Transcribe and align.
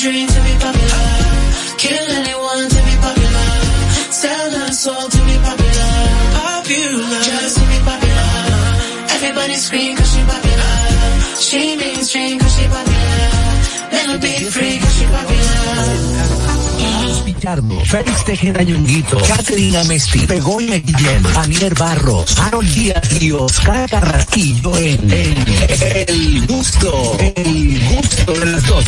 dream 0.00 0.26
to 0.26 0.40
be 0.40 0.54
popular. 0.64 1.06
Kill 1.76 2.06
anyone 2.20 2.64
to 2.72 2.80
be 2.88 2.94
popular. 3.04 3.48
Sell 4.10 4.50
her 4.50 4.72
soul 4.72 5.06
to 5.14 5.20
be 5.28 5.36
popular. 5.44 5.92
Popular. 6.40 7.20
Just 7.20 7.56
to 7.58 7.64
be 7.68 7.78
popular. 7.84 8.30
Everybody 9.16 9.54
scream 9.56 9.96
cause 9.96 10.10
she 10.14 10.22
popular. 10.24 10.74
She 11.46 11.76
mainstream 11.76 12.38
cause 12.40 12.54
she 12.56 12.64
popular. 12.76 13.28
Never 13.92 14.18
be 14.24 14.32
free 14.48 14.78
cause 14.78 14.94
she 14.96 15.04
popular. 15.04 16.40
Félix 17.84 18.24
Tejeda 18.24 18.62
Ñonguito, 18.62 19.18
Catherine 19.26 19.78
Amesti, 19.78 20.26
Begoña 20.26 20.76
Guillén, 20.76 21.22
Anier 21.36 21.74
Barros, 21.74 22.38
Harold 22.38 22.70
Díaz 22.72 23.20
y 23.20 23.32
Oscar 23.32 23.88
Carrasquillo 23.88 24.76
en, 24.76 25.10
en 25.10 25.44
El 26.06 26.46
Gusto, 26.46 27.16
El 27.34 27.80
Gusto 27.88 28.32
de 28.34 28.46
las 28.46 28.66
dos. 28.66 28.84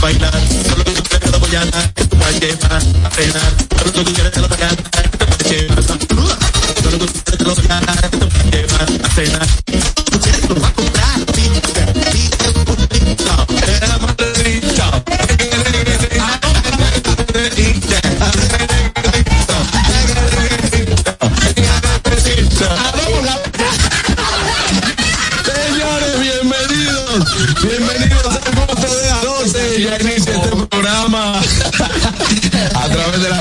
Bailar, 0.00 0.32
solo 0.68 0.84
tú 0.84 1.02
te 1.02 1.18
tú 1.18 1.46
a 1.46 2.30
llevar 2.30 2.72
a 2.72 3.16
tú 3.92 4.15
bienvenidos. 27.62 28.38
Al 28.44 28.66
gusto 28.66 28.94
de 28.94 29.10
a 29.10 29.24
12. 29.24 29.78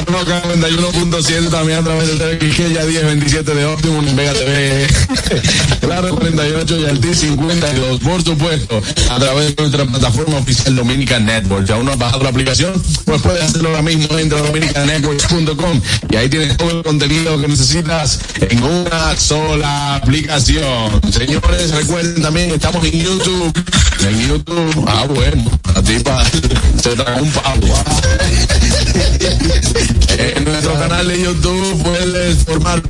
91.7, 0.06 1.50
también 1.50 1.80
a 1.80 1.84
través 1.84 2.08
del 2.08 2.18
TV 2.18 2.38
Quisqueya 2.38 2.84
1027 2.84 3.56
de 3.56 3.66
Optimum, 3.66 4.16
Vega 4.16 4.34
TV, 4.34 4.88
Claro 5.82 6.16
48 6.16 6.80
y 6.80 6.86
Altis 6.86 7.20
52, 7.20 8.00
por 8.00 8.24
supuesto, 8.24 8.82
a 9.10 9.20
través 9.20 9.56
de 9.56 9.62
nuestra 9.62 9.86
plataforma 9.86 10.38
oficial 10.38 10.76
Dominican 10.76 11.26
Network. 11.26 11.66
Si 11.68 11.74
aún 11.74 11.86
no 11.86 11.92
has 11.92 11.98
bajado 11.98 12.24
la 12.24 12.30
aplicación, 12.30 12.82
pues 13.06 13.22
puedes 13.22 13.44
hacerlo 13.44 13.70
ahora 13.70 13.82
mismo 13.82 14.16
dentro 14.16 14.42
de 14.42 14.48
dominicanetworks.com 14.48 15.82
y 16.10 16.16
ahí 16.16 16.30
tienes 16.30 16.58
todo 16.58 16.72
el 16.72 16.84
contenido 16.84 17.40
que 17.40 17.48
necesitas 17.48 18.20
en 18.42 18.64
una 18.64 19.18
sola 19.18 19.96
aplicación. 19.96 21.02
Señores, 21.12 21.72
recuerden 21.72 22.22
también, 22.22 22.52
estamos 22.52 22.84
en 22.86 23.00
YouTube. 23.02 23.54
En 24.02 24.28
YouTube, 24.28 24.86
ah, 24.88 25.06
bueno, 25.10 25.60
a 25.74 25.82
ti 25.82 25.96
se 26.82 26.96
trae 26.96 27.22
un 27.22 27.32
pavo. 27.32 27.68
En 30.18 30.46
nuestro 30.46 30.74
canal 30.74 31.08
de 31.08 31.22
YouTube 31.22 31.84
puedes 31.84 32.44
formar 32.46 32.82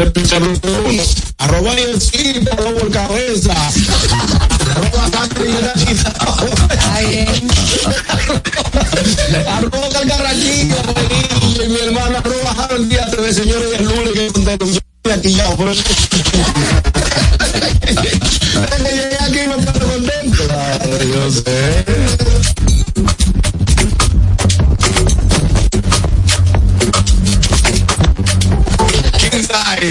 Arroba 0.00 1.74
el 1.74 2.00
sí, 2.00 2.40
arroba 2.50 2.70
por 2.78 2.90
cabeza. 2.90 3.52
Arroba 4.74 5.10
Catherine 5.10 5.58
Arroba 9.46 9.88
Calcarraquillo, 9.92 10.76
y 11.42 11.68
mi 11.68 11.80
hermano 11.80 12.16
arroba 12.16 12.64
Harold 12.64 12.88
Díaz 12.88 13.10
TV, 13.10 13.34
señores, 13.34 13.68
y 13.72 13.74
el 13.74 13.84
lunes 13.84 14.12
que 14.14 14.32
contento. 14.32 14.64
Yo 14.64 14.80
aquí 15.12 15.34
ya, 15.34 15.50
por 15.54 15.68
eso. 15.68 15.82
Llegué 18.78 19.18
aquí 19.20 19.38
y 19.38 19.48
me 19.48 19.56
pongo 19.56 19.86
contento. 19.86 20.44
Yo 21.12 21.30
sé. 21.30 21.84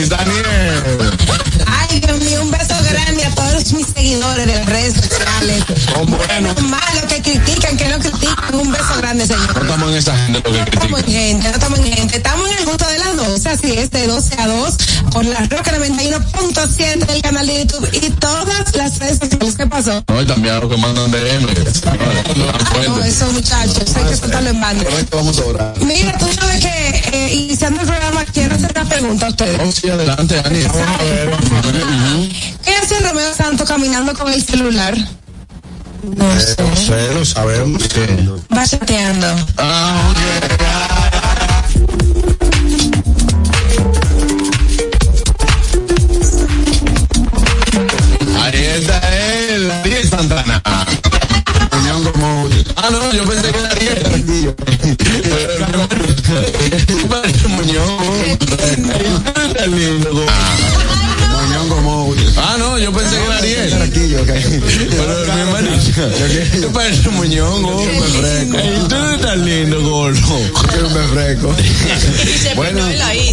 Daniel. 0.09 1.11
Ay, 1.67 1.99
Dios 1.99 2.19
mío, 2.21 2.41
un 2.41 2.49
beso 2.51 2.75
grande 2.89 3.25
a 3.25 3.35
todos 3.35 3.71
mis 3.73 3.85
seguidores 3.87 4.47
de 4.47 4.55
las 4.55 4.65
redes 4.65 4.93
sociales. 4.95 5.63
Son 5.93 6.05
buenos. 6.07 6.61
Malos 6.63 7.03
que 7.07 7.21
critican. 7.21 7.58
Un 8.53 8.71
beso 8.71 8.97
grande, 8.97 9.25
No 9.27 9.33
señor. 9.35 9.61
estamos 9.61 9.89
en 9.91 9.97
esa 9.97 10.17
gente 10.17 10.41
lo 10.43 10.51
que 10.51 10.59
Estamos 10.71 10.99
en 11.01 11.05
gente, 11.05 11.47
no 11.47 11.53
estamos 11.53 11.79
en 11.79 11.93
gente. 11.93 12.17
Estamos 12.17 12.49
en 12.49 12.57
el 12.57 12.65
gusto 12.65 12.87
de 12.87 12.97
las 12.99 13.15
12, 13.17 13.49
así 13.49 13.71
es, 13.77 13.91
de 13.91 14.07
12 14.07 14.41
a 14.41 14.47
2, 14.47 14.77
por 15.11 15.25
la 15.25 15.39
Roca 15.41 15.71
91.7 15.77 17.05
del 17.05 17.21
canal 17.21 17.45
de 17.47 17.59
YouTube 17.65 17.89
y 17.93 18.09
todas 18.11 18.75
las 18.75 18.97
redes 18.99 19.19
sociales. 19.19 19.55
¿Qué 19.55 19.67
pasó? 19.67 20.03
No, 20.07 20.21
y 20.21 20.25
también 20.25 20.55
a 20.55 20.59
los 20.59 20.69
que 20.69 20.77
mandan 20.77 21.11
DM. 21.11 21.41
No, 21.41 22.87
no, 22.87 22.97
no, 22.97 23.03
esos 23.05 23.31
muchachos, 23.33 23.95
hay 23.95 24.03
que 24.05 24.15
soltarlo 24.17 24.49
en 24.49 24.61
banda. 24.61 24.83
Vamos 25.11 25.39
a 25.39 25.45
orar. 25.45 25.73
Mira, 25.81 26.17
tú 26.17 26.25
sabes 26.33 26.59
que 26.65 27.01
eh, 27.13 27.33
iniciando 27.35 27.81
el 27.81 27.87
programa 27.87 28.25
quiero 28.25 28.55
hacer 28.55 28.71
una 28.75 28.85
pregunta 28.89 29.25
a 29.27 29.29
ustedes. 29.29 29.59
Oh, 29.63 29.71
sí, 29.71 29.89
adelante, 29.89 30.35
Dani. 30.41 30.61
Vamos 30.63 30.87
a 30.99 31.03
ver. 31.03 31.37
¿Qué 32.65 32.75
hace 32.75 32.99
Romeo 32.99 33.33
Santos 33.33 33.67
caminando 33.67 34.13
con 34.13 34.31
el 34.31 34.43
celular? 34.43 34.95
No 36.03 36.39
sé. 36.39 36.55
No 36.63 36.75
sé, 36.75 37.13
lo 37.13 37.25
sabemos. 37.25 37.81
Va 38.55 38.65
chateando. 38.65 39.27
Ah, 39.57 40.11
ok. 40.11 41.29
Ahí 48.41 48.65
está 48.65 48.99
él, 49.49 49.71
Ariel 49.71 50.09
Santana. 50.09 50.61
Muñón 51.71 52.03
como 52.11 52.49
Ah, 52.75 52.89
no, 52.91 53.11
yo 53.13 53.23
pensé 53.25 53.51
que 53.51 53.59
era 53.59 53.69
Ariel. 53.69 53.99
Muñoz. 57.49 58.01
Está 58.39 59.65
lindo. 59.67 60.25
Yo 62.79 62.91
pensé 62.93 63.15
que 63.15 63.23
era 63.25 63.37
Ariel. 63.37 63.73
Ok. 64.21 64.29
Pero 64.89 65.25
mi 65.33 65.39
hermanito, 65.41 66.01
tú 66.61 66.71
pareces 66.71 67.11
muñón, 67.11 67.63
gordo. 67.63 67.83
Tú 68.87 68.95
estás 69.15 69.37
lindo, 69.37 69.81
gordo. 69.81 70.19
Quiero 70.69 70.87
un 70.87 70.93
refresco. 70.93 71.53
Bueno, 72.55 72.81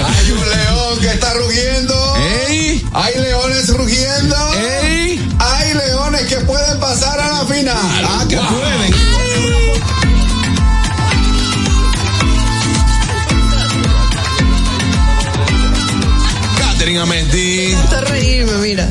Hay 0.06 0.32
un 0.32 0.40
león 0.64 1.00
que 1.00 1.08
está 1.08 1.34
rugiendo. 1.34 2.16
¡Ey! 2.48 2.86
Hay 2.94 3.14
leones 3.20 3.68
rugiendo. 3.70 4.36
¡Ey! 4.56 5.36
Hay 5.40 5.74
leones 5.74 6.22
que 6.28 6.38
pueden 6.38 6.80
pasar 6.80 7.20
a 7.20 7.28
la 7.28 7.46
final. 7.46 7.78
Ah, 7.78 8.26
que 8.28 8.36
wow. 8.36 8.46
pueden. 8.48 8.94
Catherine 16.58 17.00
Amesti. 17.00 17.72
Está 17.72 18.02
reírme, 18.02 18.54
mira. 18.60 18.88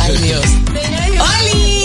Ay, 0.00 0.16
Dios. 0.18 0.44
¡Oli! 0.70 1.82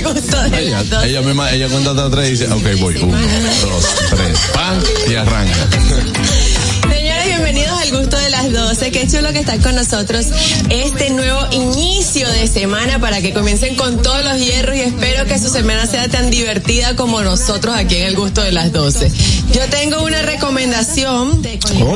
Ella, 0.56 0.82
ella, 1.04 1.20
misma, 1.22 1.50
ella 1.52 1.68
cuenta 1.68 1.90
hasta 1.90 2.10
tres 2.10 2.28
y 2.28 2.30
dice, 2.32 2.48
ok, 2.48 2.80
voy, 2.80 2.96
uno, 2.96 3.16
dos, 3.62 3.84
tres, 4.10 4.38
pan, 4.52 4.82
y 5.08 5.14
arranca. 5.14 5.66
Al 7.90 7.98
gusto 7.98 8.16
de 8.18 8.30
las 8.30 8.52
12. 8.52 8.92
Qué 8.92 9.08
chulo 9.08 9.32
que 9.32 9.40
están 9.40 9.60
con 9.60 9.74
nosotros 9.74 10.26
este 10.68 11.10
nuevo 11.10 11.40
inicio 11.50 12.28
de 12.28 12.46
semana 12.46 13.00
para 13.00 13.20
que 13.20 13.32
comiencen 13.32 13.74
con 13.74 14.00
todos 14.00 14.24
los 14.24 14.38
hierros 14.38 14.76
y 14.76 14.82
espero 14.82 15.24
que 15.24 15.38
su 15.40 15.48
semana 15.48 15.86
sea 15.86 16.08
tan 16.08 16.30
divertida 16.30 16.94
como 16.94 17.20
nosotros 17.22 17.74
aquí 17.74 17.96
en 17.96 18.06
el 18.06 18.14
gusto 18.14 18.42
de 18.42 18.52
las 18.52 18.72
12. 18.72 19.10
Yo 19.52 19.62
tengo 19.70 20.04
una 20.04 20.22
recomendación 20.22 21.42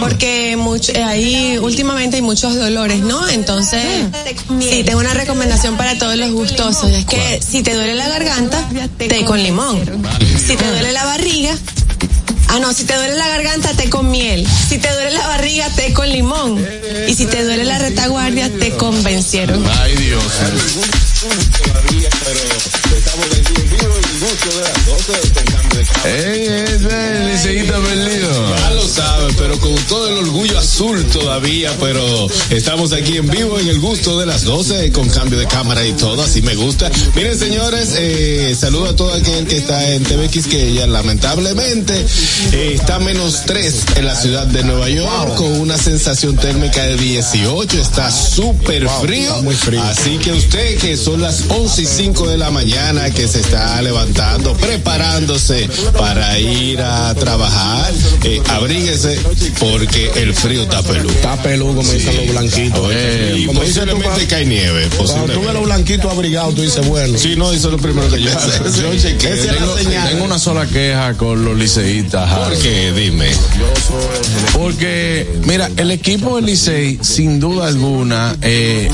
porque 0.01 0.57
mucho, 0.57 0.91
eh, 0.93 1.05
ahí 1.05 1.59
últimamente 1.59 2.17
hay 2.17 2.23
muchos 2.23 2.57
dolores, 2.57 3.01
¿no? 3.01 3.29
Entonces, 3.29 3.85
sí, 4.61 4.83
tengo 4.83 4.99
una 4.99 5.15
recomendación 5.15 5.77
para 5.77 5.97
todos 5.97 6.17
los 6.17 6.33
gustosos. 6.33 6.91
Es 6.91 7.05
que 7.05 7.41
si 7.41 7.63
te 7.63 7.73
duele 7.73 7.95
la 7.95 8.09
garganta, 8.09 8.69
té 8.99 9.25
con 9.25 9.41
limón. 9.41 9.81
Si 10.45 10.57
te 10.57 10.69
duele 10.69 10.91
la 10.91 11.05
barriga, 11.05 11.57
Ah, 12.55 12.61
no, 12.61 12.73
si 12.73 12.85
te 12.85 12.95
duele 12.95 13.17
la 13.17 13.27
garganta, 13.27 13.75
té 13.75 13.91
con 13.91 14.13
miel. 14.13 14.47
Si 14.47 14.79
te 14.79 14.89
duele 14.93 15.11
la 15.11 15.27
barriga, 15.27 15.69
té 15.71 15.93
con 15.93 16.09
limón. 16.09 16.65
Y 17.09 17.13
si 17.13 17.27
te 17.27 17.43
duele 17.43 17.65
la 17.65 17.81
retaguardia, 17.81 18.49
te 18.49 18.71
convencieron. 18.77 19.67
Ay, 19.67 19.97
Dios. 19.97 20.23
¡Ey, 26.05 26.47
ese 26.47 27.25
liceísta 27.31 27.79
perdido! 27.79 28.57
Ya 28.57 28.71
lo 28.71 28.87
sabe, 28.87 29.33
pero 29.39 29.59
con 29.59 29.75
todo 29.87 30.09
el 30.09 30.19
orgullo 30.19 30.59
azul 30.59 31.05
todavía, 31.07 31.73
pero 31.81 32.29
estamos 32.51 32.93
aquí 32.93 33.17
en 33.17 33.29
vivo 33.29 33.59
en 33.59 33.69
el 33.69 33.81
gusto 33.81 34.19
de 34.19 34.27
las 34.27 34.45
12 34.45 34.93
con 34.93 35.09
cambio 35.09 35.39
de 35.39 35.47
cámara 35.47 35.85
y 35.85 35.93
todo, 35.93 36.23
así 36.23 36.43
me 36.43 36.55
gusta. 36.55 36.91
Miren, 37.15 37.39
señores, 37.39 37.95
eh, 37.97 38.55
saludo 38.59 38.91
a 38.91 38.97
todo 38.97 39.13
aquel 39.15 39.47
que 39.47 39.57
está 39.57 39.91
en 39.91 40.03
TVX 40.03 40.47
que 40.47 40.75
ya 40.75 40.87
lamentablemente 40.87 41.95
eh, 42.53 42.73
está 42.75 42.99
menos 42.99 43.43
3 43.47 43.75
en 43.97 44.05
la 44.05 44.15
ciudad 44.15 44.47
de 44.47 44.63
Nueva 44.63 44.89
York 44.89 45.37
con 45.37 45.53
una 45.61 45.77
sensación 45.77 46.37
térmica 46.37 46.83
de 46.83 46.97
18, 46.97 47.81
está 47.81 48.11
súper 48.11 48.89
frío, 49.01 49.35
Así 49.83 50.19
que 50.19 50.33
usted 50.33 50.79
que 50.79 50.97
son 50.97 51.21
las 51.21 51.45
11 51.49 51.83
y 51.83 51.87
5 51.87 52.29
de 52.29 52.39
la 52.39 52.51
mañana 52.51 52.94
que 53.15 53.27
se 53.29 53.41
está 53.41 53.81
levantando, 53.83 54.55
preparándose 54.55 55.69
para 55.99 56.39
ir 56.39 56.81
a 56.81 57.13
trabajar, 57.15 57.93
eh, 58.23 58.41
abríguese 58.49 59.19
porque 59.59 60.11
el 60.17 60.35
frío 60.35 60.63
está 60.63 60.83
peludo. 60.83 61.13
Está 61.13 61.43
peludo, 61.43 61.77
como 61.77 61.93
dicen 61.93 62.17
los 62.17 62.29
blanquitos. 62.29 62.91
Eh, 62.93 63.35
y 63.37 63.47
como 63.47 63.61
tú, 63.61 63.67
posiblemente 63.67 64.27
cae 64.27 64.47
nieve. 64.47 64.89
cuando 64.97 65.33
tú 65.33 65.41
ves 65.41 65.55
los 65.55 65.65
blanquitos 65.65 66.13
abrigados, 66.13 66.55
tú 66.55 66.63
dices, 66.63 66.87
bueno. 66.87 67.19
Sí, 67.19 67.35
no, 67.37 67.53
eso 67.53 67.69
es 67.69 67.73
lo 67.73 67.79
primero 67.79 68.09
que 68.09 68.23
yo. 68.23 68.31
Yo 68.81 68.97
chequeo. 68.97 69.75
Tengo, 69.75 70.25
una 70.25 70.39
sola 70.39 70.67
queja 70.67 71.15
con 71.15 71.45
los 71.45 71.57
liceístas. 71.57 72.33
¿Por 72.33 72.57
qué? 72.59 72.93
Dime. 72.93 73.31
Porque, 74.53 75.29
mira, 75.45 75.69
el 75.77 75.91
equipo 75.91 76.37
del 76.37 76.47
Licey, 76.47 76.99
sin 77.03 77.41
duda 77.41 77.67
alguna, 77.67 78.37
eh, 78.41 78.89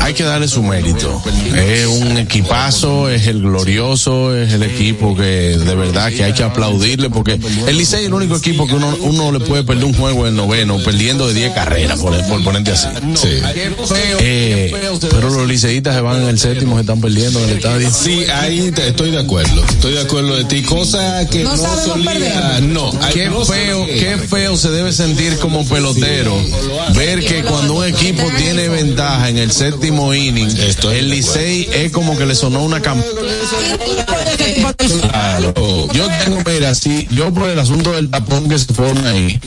hay 0.00 0.14
que 0.14 0.24
darle 0.24 0.48
su 0.48 0.62
mérito. 0.62 1.22
Es 1.54 1.86
un 1.86 2.16
equipazo, 2.16 3.08
es 3.08 3.26
el 3.26 3.39
glorioso, 3.40 4.36
es 4.36 4.52
el 4.52 4.62
equipo 4.62 5.16
que 5.16 5.22
de 5.56 5.74
verdad 5.74 6.10
que 6.10 6.24
hay 6.24 6.32
que 6.32 6.42
aplaudirle, 6.42 7.10
porque 7.10 7.38
el 7.66 7.76
Licey 7.78 8.00
es 8.00 8.06
el 8.06 8.14
único 8.14 8.36
equipo 8.36 8.66
que 8.66 8.74
uno, 8.74 8.96
uno 9.00 9.32
le 9.32 9.40
puede 9.40 9.64
perder 9.64 9.84
un 9.84 9.94
juego 9.94 10.26
en 10.26 10.36
noveno, 10.36 10.78
perdiendo 10.78 11.26
de 11.28 11.34
10 11.34 11.52
carreras, 11.52 11.98
por, 12.00 12.16
por 12.26 12.42
ponerte 12.44 12.72
así. 12.72 12.88
Sí. 13.14 13.28
Eh, 14.20 14.72
pero 15.10 15.30
los 15.30 15.46
liceístas 15.46 15.94
se 15.94 16.00
van 16.00 16.22
en 16.22 16.28
el 16.28 16.38
séptimo, 16.38 16.76
se 16.76 16.82
están 16.82 17.00
perdiendo 17.00 17.38
en 17.42 17.50
el 17.50 17.56
estadio. 17.56 17.90
Sí, 17.90 18.24
ahí 18.32 18.70
te- 18.72 18.88
estoy 18.88 19.10
de 19.10 19.18
acuerdo. 19.18 19.64
Estoy 19.70 19.94
de 19.94 20.00
acuerdo 20.00 20.36
de 20.36 20.44
ti. 20.44 20.62
Cosa 20.62 21.26
que 21.28 21.42
No 21.42 21.56
no, 21.56 21.62
sabemos 21.62 21.84
solía. 21.84 22.10
perder. 22.12 22.62
No, 22.62 22.90
hay- 23.02 23.12
Qué 23.14 23.26
no 23.28 23.44
feo, 23.44 23.86
qué 23.86 24.16
feo 24.18 24.56
se 24.56 24.70
debe 24.70 24.92
sentir 24.92 25.38
como 25.38 25.64
pelotero 25.66 26.34
ver 26.94 27.24
que 27.24 27.42
cuando 27.42 27.74
un 27.74 27.84
equipo 27.86 28.22
tiene 28.36 28.68
ventaja 28.68 29.28
en 29.28 29.38
el 29.38 29.50
séptimo 29.50 30.14
inning, 30.14 30.48
Estoy 30.60 30.98
el 30.98 31.10
Licey 31.10 31.68
es 31.72 31.90
como 31.92 32.16
que 32.16 32.26
le 32.26 32.34
sonó 32.34 32.62
una 32.64 32.80
campana. 32.80 33.10
Yo 35.92 36.08
tengo, 36.24 36.42
mira, 36.46 36.74
si 36.74 37.06
yo 37.10 37.32
por 37.32 37.48
el 37.48 37.58
asunto 37.58 37.92
del 37.92 38.10
tapón 38.10 38.48
que 38.48 38.58
se 38.58 38.72
forma 38.72 39.10
ahí, 39.10 39.38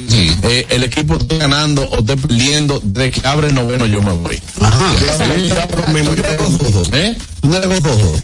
eh, 0.44 0.66
el 0.70 0.84
equipo 0.84 1.16
está 1.16 1.38
ganando 1.38 1.84
o 1.84 2.00
está 2.00 2.16
perdiendo, 2.16 2.80
de 2.84 3.12
que 3.12 3.28
abre 3.28 3.48
el 3.48 3.56
noveno 3.56 3.86
yo 3.86 4.02
me 4.02 4.12
voy. 4.14 4.42
¿Eh? 6.94 7.18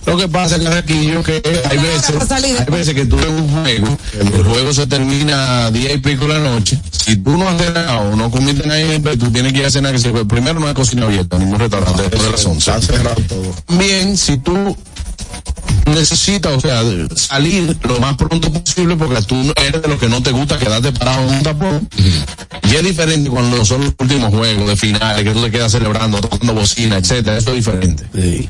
Lo 0.06 0.18
que 0.18 0.28
pasa 0.30 0.56
es 0.56 0.64
Carraquillo, 0.64 1.24
que 1.24 1.42
hay 1.70 1.78
veces, 1.78 2.32
hay 2.32 2.66
veces 2.72 2.94
que 2.94 3.06
tú 3.06 3.20
en 3.20 3.34
un 3.34 3.50
juego, 3.50 3.98
el 4.20 4.44
juego 4.44 4.74
se 4.74 4.88
termina 4.88 5.66
a 5.66 5.72
día 5.72 5.92
y 5.92 5.98
pico 5.98 6.26
de 6.26 6.36
la 6.36 6.40
noche. 6.40 6.80
Si 6.92 7.18
tú 7.18 7.38
no 7.38 7.50
has 7.50 7.62
cenado 7.62 8.12
o 8.12 8.16
no 8.16 8.32
comiste 8.32 8.66
nada, 8.66 8.82
pues 9.02 9.20
tú 9.20 9.30
tienes 9.32 9.52
que 9.52 9.60
ir 9.60 9.66
a 9.66 9.72
cenar, 9.72 9.92
que 9.92 10.00
se, 10.00 10.12
primero 10.26 10.60
no 10.60 10.68
hay 10.68 10.74
cocina 10.74 11.06
abierta, 11.06 11.38
ningún 11.38 11.60
restaurante 11.60 12.04
después 12.04 12.24
de 12.24 12.32
las 12.32 12.46
11. 12.46 12.72
Bien, 13.78 14.16
si 14.18 14.38
tú 14.38 14.78
necesitas, 15.86 16.54
o 16.54 16.60
sea, 16.60 16.84
salir 17.16 17.76
lo 17.84 18.00
más 18.00 18.16
pronto 18.16 18.52
posible 18.52 18.96
porque 18.96 19.22
tú 19.24 19.36
no- 19.36 19.54
eres 19.56 19.82
de 19.82 19.88
los 19.88 20.00
que 20.00 20.08
no 20.08 20.22
te 20.22 20.32
gusta 20.32 20.58
quedarte 20.58 20.92
parado 20.92 21.28
en 21.28 21.36
un 21.36 21.44
tapón. 21.44 21.90
Y 22.70 22.76
es 22.76 22.84
diferente 22.84 23.30
cuando 23.30 23.66
son 23.66 23.82
los 23.86 23.94
últimos 23.98 24.30
juegos 24.34 24.68
de 24.68 24.78
finales, 24.78 25.24
que 25.24 25.32
tú 25.32 25.42
te 25.42 25.52
quedas 25.52 25.72
celebrando, 25.72 26.20
tocando 26.22 26.54
bocina, 26.54 26.98
etcétera, 26.98 27.38
eso 27.38 27.50
es 27.52 27.56
diferente. 27.58 28.04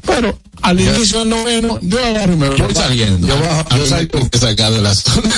Pero 0.05 0.37
al 0.61 0.79
inicio 0.79 1.19
del 1.19 1.29
noveno, 1.29 1.79
yo 1.81 2.05
agarro 2.05 2.33
y 2.33 2.35
me 2.35 2.49
voy 2.49 2.75
saliendo. 2.75 3.27
Yo, 3.27 3.35
a 3.69 3.75
mí 3.77 3.83
me 3.89 4.05
tienen 4.07 4.29
que 4.29 4.37
sacar 4.37 4.71
de 4.73 4.81
la 4.81 4.93
zona. 4.93 5.29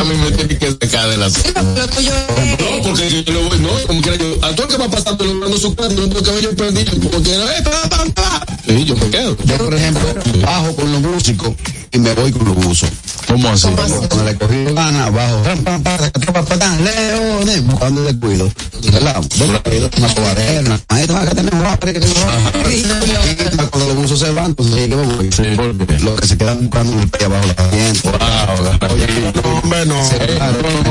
a 0.00 0.04
mí 0.04 0.14
me 0.16 0.30
tienen 0.32 0.58
que 0.58 0.70
sacar 0.86 1.08
de 1.08 1.16
la 1.16 1.30
zona. 1.30 1.62
No, 1.62 2.82
porque 2.82 3.10
yo, 3.10 3.20
yo 3.20 3.32
lo 3.34 3.48
voy, 3.48 3.58
no, 3.60 3.68
como 3.86 4.02
quiera 4.02 4.18
yo, 4.18 4.34
a 4.44 4.52
todo 4.56 4.66
el 4.66 4.72
que 4.72 4.78
va 4.78 4.88
pasando 4.90 5.24
logrando 5.24 5.56
su 5.58 5.74
cuarto, 5.76 5.94
no 5.94 6.08
tengo 6.08 6.22
cabello 6.22 6.56
prendido, 6.56 6.92
como 7.00 7.22
quiera, 7.22 7.56
eh, 7.58 7.62
ta, 7.62 7.88
ta, 7.88 8.04
ta. 8.12 8.46
Sí, 8.68 8.84
yo 8.84 8.94
me 8.96 9.08
quedo. 9.08 9.36
Yo, 9.44 9.56
por 9.56 9.74
ejemplo, 9.74 10.02
bajo 10.42 10.76
con 10.76 10.92
los 10.92 11.00
músicos 11.00 11.52
y 11.92 11.98
me 11.98 12.14
voy 12.14 12.32
con 12.32 12.44
los 12.46 12.56
buzos. 12.56 12.90
¿Cómo 13.26 13.48
así? 13.50 13.68
Cuando 13.68 14.24
le 14.24 14.36
cogí 14.36 14.64
gana, 14.72 15.10
bajo, 15.10 15.42
leones, 16.82 17.66
buscando 17.66 18.02
descuido. 18.02 18.50
¿Verdad? 18.92 19.22
Descuido, 19.22 19.90
Una 19.98 20.08
sobarena. 20.08 20.80
Ahí 20.88 21.06
te 21.06 21.12
vas 21.12 21.28
a 21.28 21.30
tener 21.34 21.54
un 21.54 21.60
Cuando 23.70 23.88
los 23.88 23.96
buzos 23.96 24.18
se 24.18 24.30
van, 24.30 24.46
entonces 24.46 24.88
¿qué 24.88 24.96
me 24.96 25.06
voy? 25.14 25.30
Sí, 25.30 25.42
¿por 25.56 25.86
qué? 25.86 25.98
Los 26.00 26.20
que 26.20 26.26
se 26.26 26.38
quedan 26.38 26.60
buscando 26.60 27.00
el 27.00 27.08
pie 27.08 27.26
abajo 27.26 27.46
la 27.46 27.52
asiento. 27.64 28.10
Hombre, 29.44 29.86
no. 29.86 30.00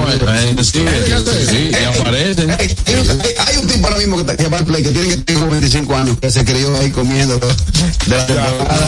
esta 0.09 0.37
gente 0.37 0.63
sigue. 0.63 0.91
Y 1.71 1.99
aparecen. 1.99 2.51
Hay, 2.51 3.57
un 3.57 3.67
tipo 3.67 3.87
ahora 3.87 3.97
mismo 3.97 4.23
que, 4.25 4.47
va 4.47 4.57
al 4.59 4.65
play 4.65 4.83
que 4.83 4.91
tiene 4.91 5.09
que 5.09 5.17
tener 5.17 5.39
como 5.41 5.51
25 5.51 5.95
años 5.95 6.17
que 6.19 6.29
se 6.29 6.45
crió 6.45 6.75
ahí 6.77 6.91
comiendo 6.91 7.39
de 7.39 8.15
la 8.15 8.25
temporada. 8.25 8.87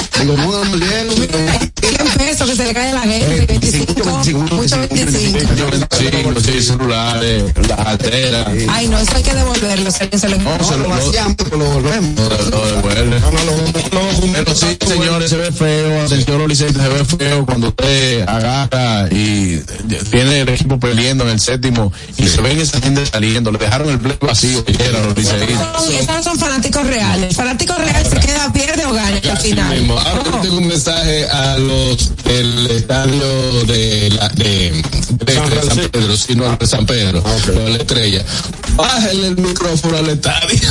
la 0.23 0.43
mordieron. 0.45 1.15
100 1.81 2.09
pesos 2.17 2.49
que 2.49 2.55
se 2.55 2.65
le 2.65 2.73
cae 2.73 2.89
a 2.91 2.93
la 2.93 3.01
gente, 3.01 3.45
25, 3.47 4.05
mucho 4.05 4.77
25. 4.79 5.39
25, 5.99 6.39
sí, 6.41 6.61
celulares, 6.61 7.43
las 7.67 7.79
alteras. 7.79 8.47
Ay, 8.69 8.87
no, 8.87 8.99
eso 8.99 9.11
hay 9.15 9.23
que 9.23 9.33
devolverlo, 9.33 9.91
se, 9.91 10.09
se 10.17 10.29
lo 10.29 10.37
No, 10.37 10.63
se 10.63 10.71
No, 10.71 10.77
lo, 10.77 10.83
lo 10.83 10.83
lo, 10.83 10.89
vaciamos, 10.89 11.35
pero 11.37 11.57
lo 11.57 11.65
volvemos. 11.65 12.19
lo- 12.19 12.49
lo 12.49 12.65
devuelve. 12.65 13.21
Pero 14.33 14.55
sí, 14.55 14.77
señores, 14.87 15.29
se 15.29 15.37
ve 15.37 15.51
feo, 15.51 16.01
atención 16.05 16.37
los 16.39 16.47
liceístas, 16.47 16.83
se 16.83 16.89
ve 16.89 17.05
feo 17.05 17.45
cuando 17.45 17.67
usted 17.69 18.21
agarra 18.27 19.07
y 19.11 19.57
tiene 20.09 20.41
el 20.41 20.49
equipo 20.49 20.79
perdiendo 20.79 21.23
en 21.25 21.31
el 21.31 21.39
séptimo 21.39 21.91
y 22.17 22.27
se 22.27 22.41
ven 22.41 22.59
esa 22.59 22.79
gente 22.79 23.05
saliendo, 23.05 23.51
le 23.51 23.57
dejaron 23.59 23.89
el 23.89 23.99
play 23.99 24.17
vacío 24.21 24.63
Esos 24.67 26.23
son 26.23 26.37
fanáticos 26.37 26.85
reales. 26.85 27.35
Fanáticos 27.35 27.77
reales 27.77 28.07
se 28.09 28.19
queda, 28.19 28.51
pierde 28.53 28.85
o 28.85 28.93
gana 28.93 29.19
al 29.29 29.37
final. 29.37 29.87
Mismo. 30.13 30.21
Ahora 30.25 30.31
yo 30.37 30.41
tengo 30.41 30.57
un 30.57 30.67
mensaje 30.67 31.27
a 31.29 31.57
los 31.57 32.23
del 32.23 32.67
estadio 32.71 33.63
de, 33.65 34.09
la, 34.11 34.29
de, 34.29 34.71
de, 35.09 35.25
de 35.25 35.61
San 35.63 35.89
Pedro, 35.91 36.17
si 36.17 36.35
no 36.35 36.49
al 36.49 36.57
de 36.57 36.67
San 36.67 36.85
Pedro, 36.85 37.21
de 37.21 37.69
la 37.69 37.77
estrella. 37.77 38.25
Bájale 38.75 39.27
el 39.27 39.37
micrófono 39.37 39.97
al 39.97 40.09
estadio. 40.09 40.69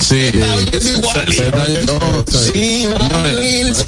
Sí, 0.00 0.30
Es 0.72 0.86
igual. 0.86 1.32
se 1.32 1.50
dañó. 1.50 2.24
Sí, 2.52 2.86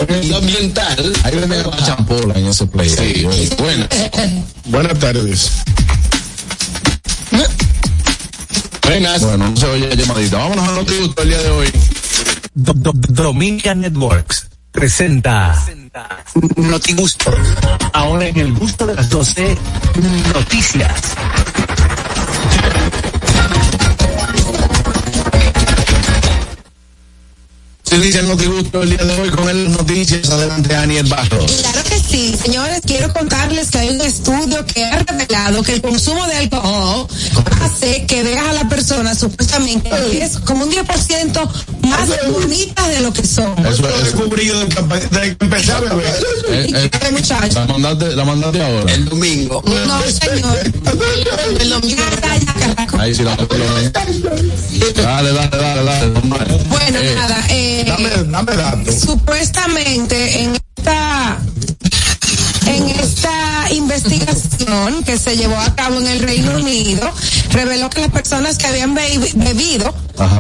el 0.08 0.34
ambiental. 0.34 1.12
Ahí 1.25 1.37
viene 1.37 1.56
la 1.58 1.76
champola 1.84 2.34
en 2.38 2.46
ese 2.46 2.66
play. 2.66 2.88
Sí. 2.90 3.26
Bueno, 3.58 3.87
Buenas 4.66 4.99
tardes. 4.99 5.50
Buenas. 8.84 9.22
bueno, 9.22 9.49
no 9.50 9.56
se 9.56 9.66
oye 9.66 9.96
llamadita. 9.96 10.37
Vámonos 10.38 10.68
a 10.68 10.72
lo 10.72 10.84
que 10.87 10.99
gustó 10.99 11.22
el 11.22 11.28
día 11.30 11.38
de 11.42 11.49
hoy. 11.50 11.68
Do- 12.54 12.75
do- 12.75 12.92
Dominica 12.94 13.75
Networks 13.75 14.49
presenta 14.73 15.55
Notigusto. 16.57 17.31
Ahora 17.93 18.26
en 18.26 18.38
el 18.38 18.52
gusto 18.55 18.87
de 18.87 18.95
las 18.95 19.11
12, 19.11 19.57
noticias. 20.35 21.14
Inicia 27.96 28.20
el 28.20 28.28
notigusto 28.28 28.82
el 28.82 28.90
día 28.90 29.04
de 29.04 29.20
hoy 29.20 29.30
con 29.30 29.49
el 29.49 29.70
noticias. 29.72 30.28
Adelante, 30.30 30.75
Aniel 30.76 31.06
Barros. 31.06 31.52
Claro 31.52 31.80
que 31.88 31.99
sí, 31.99 32.34
señores, 32.42 32.80
quiero 32.87 33.12
contarles 33.12 33.70
que 33.70 33.78
hay 33.78 33.90
un 33.90 34.00
estudio 34.00 34.64
que 34.66 34.84
ha 34.84 34.99
revelado 35.00 35.62
que 35.62 35.75
el 35.75 35.82
consumo 35.82 36.26
de 36.26 36.37
alcohol 36.37 37.06
hace 37.62 38.06
que 38.06 38.22
veas 38.22 38.46
a 38.46 38.52
la 38.52 38.68
persona 38.68 39.14
supuestamente 39.14 39.90
es 40.22 40.38
como 40.38 40.64
un 40.64 40.70
10% 40.72 41.50
más 41.82 42.08
bonitas 42.30 42.88
de 42.88 43.00
lo 43.00 43.12
que 43.12 43.26
son. 43.26 43.54
Eso 43.66 43.88
es. 43.88 44.04
descubrido 44.04 44.58
desde 44.61 44.75
que 44.75 44.82
empe- 44.82 45.08
desde 45.11 45.37
que 45.37 45.44
empecé 45.44 45.72
a 45.72 45.80
beber. 45.80 46.14
eh, 46.49 46.66
¿Y 46.68 46.75
eh, 46.76 46.90
la 47.54 47.66
mandaste, 47.66 48.16
la 48.16 48.25
mandaste 48.25 48.62
ahora. 48.62 48.92
El 48.94 49.04
domingo. 49.06 49.62
No, 49.66 50.00
señor. 50.02 50.58
El 51.61 51.70
domingo. 51.70 52.02
Ahí 52.99 53.14
sí 53.14 53.22
la. 53.22 53.37
Dale, 53.37 55.32
dale, 55.32 55.56
dale, 55.56 55.82
dale. 55.84 56.12
Bueno, 56.68 56.99
Eh, 57.02 57.14
nada, 57.16 57.44
eh, 57.50 57.82
Supuestamente 58.93 60.43
en 60.43 60.59
esta 60.77 61.39
en 62.66 62.88
esta 62.90 63.66
investigación 63.73 65.02
que 65.04 65.19
se 65.19 65.37
llevó 65.37 65.57
a 65.59 65.75
cabo 65.75 65.99
en 66.00 66.07
el 66.07 66.21
Reino 66.21 66.52
Unido 66.57 67.11
reveló 67.50 67.90
que 67.90 68.00
las 68.00 68.11
personas 68.11 68.57
que 68.59 68.66
habían 68.66 68.95
be- 68.95 69.31
bebido 69.35 69.95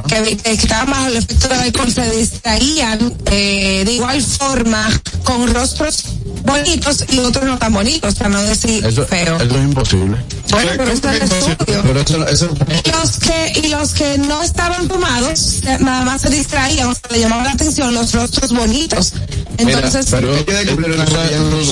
que, 0.08 0.38
estaban 0.44 0.90
bajo 0.90 1.06
el 1.06 1.16
efecto 1.16 1.48
del 1.48 1.60
alcohol 1.60 1.92
se 1.92 2.10
distraían 2.16 3.14
eh, 3.30 3.82
de 3.84 3.92
igual 3.92 4.22
forma 4.22 4.88
con 5.24 5.52
rostros 5.52 6.04
bonitos 6.44 7.04
y 7.10 7.18
otros 7.20 7.44
no 7.44 7.58
tan 7.58 7.72
bonitos 7.72 8.14
para 8.16 8.30
no 8.30 8.42
decir 8.42 8.84
Eso, 8.84 9.06
feo. 9.06 9.36
eso 9.36 9.44
es 9.56 9.64
imposible. 9.64 10.16
bueno 10.50 10.70
pero 10.76 10.90
eso 10.92 11.10
es 11.10 11.22
el 11.22 11.52
estudio 11.52 11.82
Pero 11.82 12.00
eso, 12.00 12.26
eso, 12.28 12.48
y 12.84 12.90
los 12.90 13.18
que 13.18 13.52
y 13.64 13.68
los 13.68 13.92
que 13.94 14.18
no 14.18 14.42
estaban 14.42 14.88
tomados 14.88 15.60
nada 15.80 16.02
más 16.04 16.22
se 16.22 16.30
distraían 16.30 16.88
o 16.88 16.94
sea, 16.94 17.02
le 17.10 17.20
llamaba 17.20 17.44
la 17.44 17.52
atención 17.52 17.94
los 17.94 18.12
rostros 18.12 18.52
bonitos 18.52 19.12
entonces 19.58 20.06
Pero 20.10 20.32
descubrir 20.34 20.92
una 20.92 21.04
tú 21.04 21.64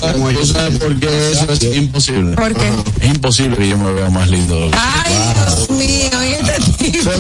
sabes- 0.46 0.78
por 0.78 0.98
qué 1.00 1.32
eso 1.32 1.52
es 1.52 1.62
imposible. 1.76 2.36
¿Por 2.36 2.54
qué? 2.54 2.70
Es 3.00 3.06
imposible 3.08 3.56
que 3.56 3.68
yo 3.68 3.78
me 3.78 3.92
vea 3.92 4.10
más 4.10 4.28
lindo. 4.30 4.70
ay 4.72 5.14
Dios 5.34 5.70
mío 5.70 6.24
y 6.24 6.32
este 6.32 6.60
tipo 6.90 7.10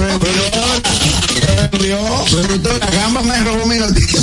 Pero 2.30 2.54
usted, 2.54 2.78
la 2.80 2.90
gamba 2.90 3.22
me 3.22 3.44
robó 3.44 3.66
mi 3.66 3.76
noticia. 3.76 4.20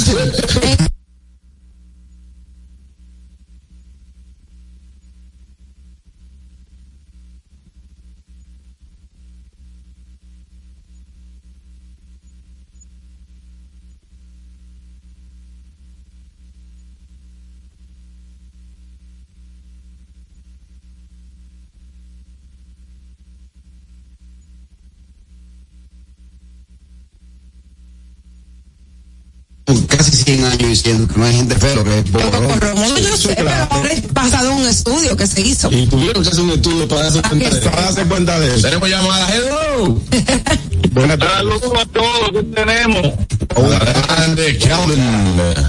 Casi 29.97 30.11
100 30.11 30.45
años 30.45 30.69
diciendo 30.69 31.07
que 31.11 31.19
no 31.19 31.25
hay 31.25 31.35
gente 31.35 31.55
fea, 31.55 31.83
que 31.83 31.99
es 31.99 32.09
poco. 32.11 32.55
Romulo, 32.59 32.97
yo 32.99 33.17
sé, 33.17 33.33
pero 33.35 33.49
ahora 33.69 33.91
es 33.91 34.13
basado 34.13 34.51
en 34.51 34.57
un 34.57 34.67
estudio 34.67 35.17
que 35.17 35.25
se 35.27 35.41
hizo 35.41 35.71
Y 35.71 35.87
tuvieron 35.87 36.23
que 36.23 36.29
hacer 36.29 36.41
un 36.41 36.51
estudio 36.51 36.87
para 36.87 37.03
darse 37.03 37.21
cuenta 37.21 37.49
de 37.49 37.61
Para 37.61 37.81
darse 37.81 38.03
cuenta 38.05 38.39
de 38.39 38.55
eso. 38.55 38.61
Tenemos 38.61 38.89
llamada. 38.89 39.27
Hello. 39.33 40.01
Buenas 40.97 41.19
tardes. 41.19 41.37
Saludos 41.37 41.73
a 41.79 41.85
todos 41.85 42.31
que 42.31 42.43
tenemos. 42.43 43.13
Adelante, 43.55 44.57
Calvin. 44.57 45.03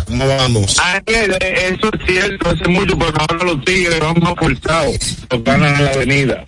¿Cómo 0.06 0.26
vamos? 0.26 0.78
Ángel, 0.78 1.36
eh, 1.40 1.76
eso 1.76 1.90
es 1.92 2.06
cierto, 2.06 2.50
hace 2.50 2.68
mucho, 2.68 2.98
pero 2.98 3.12
ahora 3.18 3.44
los 3.44 3.64
tigres 3.64 4.00
van 4.00 4.18
más 4.20 4.34
forzados. 4.38 4.96
Los 5.30 5.44
ganan 5.44 5.74
en 5.76 5.84
la 5.84 5.90
avenida. 5.90 6.44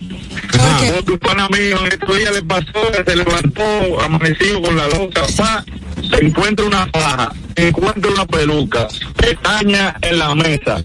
pana 1.21 1.47
mío 1.49 1.77
estos 1.91 2.17
días 2.17 2.33
le 2.33 2.41
pasó, 2.41 2.91
se 3.05 3.15
levantó 3.15 4.01
amanecido 4.01 4.61
con 4.63 4.75
la 4.75 4.87
loca, 4.87 5.21
pa, 5.37 5.63
se 6.09 6.25
encuentra 6.25 6.65
una 6.65 6.87
faja, 6.87 7.31
se 7.55 7.67
encuentra 7.67 8.11
una 8.11 8.25
peluca, 8.25 8.87
pestaña 9.15 9.95
en 10.01 10.17
la 10.17 10.33
mesa. 10.33 10.83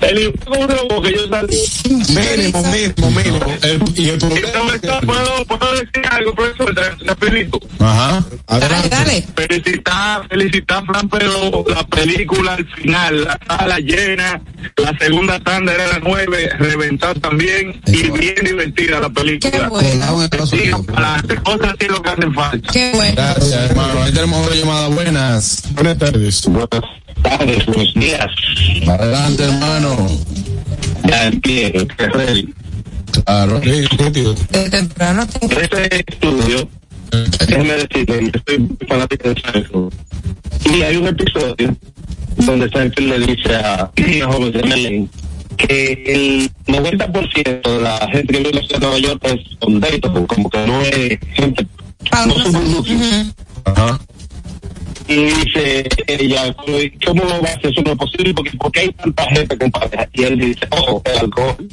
El 0.00 0.18
informe 0.20 0.74
que 1.02 1.12
yo 1.16 1.28
salí. 1.28 1.58
Mínimo, 1.88 2.62
mínimo, 2.62 3.10
mínimo. 3.10 3.56
El- 3.62 3.82
y 3.96 4.08
el 4.10 4.18
problema 4.18 5.00
¿Puedo, 5.06 5.44
puedo 5.46 5.72
decir 5.72 6.02
algo, 6.10 6.34
profesor? 6.34 6.74
Rapidito. 7.04 7.60
Ajá. 7.80 8.24
dale 8.46 8.88
dale 8.88 9.24
Felicitar, 9.36 10.26
felicitar, 10.28 10.84
Fran, 10.86 11.08
pero 11.08 11.64
la 11.68 11.86
película 11.86 12.54
al 12.54 12.66
final, 12.74 13.24
la 13.24 13.38
sala 13.46 13.78
llena, 13.80 14.40
la 14.76 14.96
segunda 14.98 15.38
tanda 15.40 15.72
era 15.74 15.86
las 15.88 16.00
nueve, 16.02 16.48
reventar 16.58 17.18
también, 17.20 17.80
y 17.86 18.10
bien 18.10 18.34
divertida 18.44 19.00
la 19.00 19.08
qué 19.08 19.14
película. 19.14 19.68
bueno 19.68 20.28
Sí, 20.46 20.70
para 20.86 21.22
cosas 21.42 21.74
así 21.78 21.88
lo 21.88 22.02
que 22.02 22.10
hacen 22.10 22.34
falta. 22.34 22.72
qué 22.72 22.92
bueno 22.94 23.12
Gracias, 23.16 23.70
hermano. 23.70 24.02
Ahí 24.02 24.12
tenemos 24.12 24.44
otra 24.46 24.56
llamada. 24.56 24.88
Buenas. 24.88 25.62
Buenas 25.72 25.98
tardes. 25.98 26.44
Buenas 26.46 26.68
tardes, 27.22 27.66
buenos 27.66 27.94
días. 27.94 28.26
Adelante, 28.88 29.44
hermano. 29.44 30.06
Ya 31.08 31.26
empiezo, 31.28 31.86
Claro. 33.24 33.60
Sí, 33.62 33.70
de 34.50 34.70
temprano 34.70 35.26
te- 35.26 35.62
Este 35.62 36.04
estudio, 36.06 36.68
déjeme 37.48 37.72
decirle, 37.74 38.30
yo 38.32 38.40
soy 38.46 38.68
fanático 38.86 39.28
de 39.30 39.40
Seinfeld. 39.40 39.92
Y 40.78 40.82
hay 40.82 40.96
un 40.96 41.08
episodio 41.08 41.76
donde 42.36 42.68
Seinfeld 42.68 43.08
le 43.08 43.26
dice 43.26 43.54
a 43.56 43.74
a 43.84 44.32
joven 44.32 44.52
de 44.52 44.60
Elaine 44.60 45.08
que 45.56 45.92
el 46.06 46.50
90% 46.66 47.62
de 47.62 47.80
la 47.82 47.98
gente 48.12 48.32
que 48.32 48.38
vive 48.38 48.50
en 48.50 48.56
la 48.56 48.62
ciudad 48.62 48.78
de 48.80 48.86
Nueva 48.86 48.98
York 48.98 49.20
es 49.24 49.40
undateable, 49.66 50.26
como 50.26 50.50
que 50.50 50.66
no 50.66 50.80
es 50.82 51.18
gente, 51.34 51.66
no 52.26 52.34
uno 52.34 52.52
son 52.52 52.72
luces. 52.72 52.94
Ujú. 52.94 53.32
Ajá. 53.64 54.00
Y 55.08 55.24
dice 55.24 55.88
ella, 56.06 56.54
¿cómo 57.06 57.22
va 57.24 57.48
a 57.48 57.60
ser 57.60 57.66
eso 57.70 57.82
no 57.82 57.92
es 57.92 57.98
posible? 57.98 58.34
Porque, 58.34 58.50
porque 58.58 58.80
hay 58.80 58.92
tanta 58.92 59.24
gente 59.30 59.58
con 59.58 59.70
pareja. 59.70 60.08
Y 60.12 60.22
él 60.24 60.38
dice, 60.38 60.60
oh, 60.70 61.00
el 61.04 61.18
alcohol. 61.18 61.68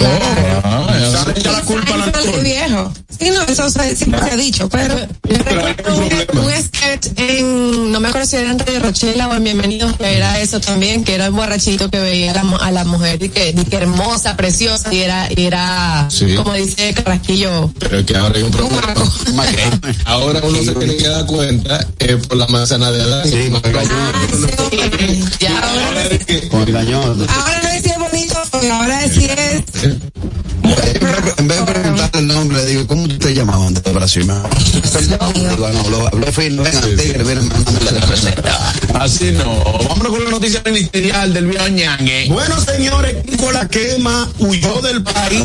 Ah, 0.00 0.96
ya 0.98 1.24
Se 1.24 1.32
le 1.32 1.38
echa 1.40 1.52
la 1.52 1.62
culpa 1.62 1.94
al 1.94 2.02
alcohol. 2.02 2.42
viejo 2.42 2.92
sí 3.18 3.30
no 3.30 3.42
eso 3.44 3.70
se, 3.70 3.96
siempre 3.96 4.20
se 4.24 4.30
ha 4.30 4.36
dicho 4.36 4.68
pero 4.68 4.94
Yo 5.28 5.38
recuerdo 5.38 5.96
un, 5.96 6.38
un 6.44 6.50
sketch 6.62 7.06
en, 7.16 7.92
no 7.92 8.00
me 8.00 8.08
acuerdo 8.08 8.26
si 8.26 8.36
era 8.36 8.50
en 8.50 8.58
Radio 8.58 8.80
Rochela 8.80 9.28
o 9.28 9.34
en 9.34 9.44
Bienvenidos, 9.44 9.96
que 9.96 10.16
era 10.16 10.38
eso 10.40 10.60
también, 10.60 11.02
que 11.04 11.14
era 11.14 11.26
el 11.26 11.32
borrachito 11.32 11.88
que 11.88 11.98
veía 12.00 12.32
a 12.32 12.42
la, 12.44 12.56
a 12.56 12.70
la 12.72 12.84
mujer 12.84 13.22
y 13.22 13.28
que, 13.30 13.50
y 13.56 13.64
que 13.64 13.76
hermosa, 13.76 14.36
preciosa, 14.36 14.92
y 14.92 14.98
era, 15.00 15.28
y 15.34 15.44
era 15.46 16.08
Sí. 16.10 16.34
como 16.34 16.52
dice 16.54 16.92
Carrasquillo, 16.92 17.70
Pero 17.78 17.98
es 18.00 18.04
que 18.06 18.16
ahora 18.16 18.36
hay 18.36 18.42
un 18.42 18.46
un 18.54 18.68
problema. 18.68 19.44
Ahora 20.04 20.40
uno 20.44 20.58
se 20.62 20.72
tiene 20.74 20.96
que 20.96 21.08
dar 21.08 21.24
cuenta 21.26 21.86
eh, 22.00 22.16
por 22.28 22.36
la 22.36 22.45
manzana 22.48 22.90
de 22.90 23.02
Adán. 23.02 23.28
Sí, 23.28 23.48
porque 23.50 23.72
Ya 25.40 25.58
ahora 25.58 26.02
Ahora 27.28 27.60
con 27.60 27.62
no 27.62 27.68
es 27.70 27.82
si 27.82 27.90
es 27.90 27.98
bonito 27.98 28.36
ahora 28.72 29.04
es 29.04 29.12
si 29.12 29.24
es 29.24 29.62
En 31.38 31.48
vez 31.48 31.58
de 31.58 31.64
preguntarle 31.72 32.18
el 32.20 32.26
nombre, 32.26 32.56
le 32.58 32.66
digo, 32.66 32.86
¿cómo 32.86 33.06
tú 33.08 33.18
te 33.18 33.34
llamas 33.34 33.56
antes 33.60 33.82
de 33.82 33.92
Brasil? 33.92 34.24
Me 34.26 34.34
digo, 34.34 35.16
"Ah, 35.20 35.32
no, 35.72 35.90
lo 35.90 36.06
habló 36.08 36.26
fino, 36.32 36.62
venga, 36.62 36.80
tigre, 36.80 37.22
ven, 37.22 37.48
la. 37.84 39.00
Así 39.00 39.30
no. 39.32 39.62
Vámonos 39.88 40.12
con 40.12 40.24
la 40.24 40.30
noticia 40.30 40.62
ministerial 40.64 41.32
del 41.34 41.46
viejo 41.46 41.68
Ñangue. 41.68 42.26
Bueno, 42.30 42.56
señores, 42.60 43.24
Nicolás 43.26 43.68
Quema 43.68 44.28
huyó 44.38 44.80
del 44.80 45.02
país 45.02 45.42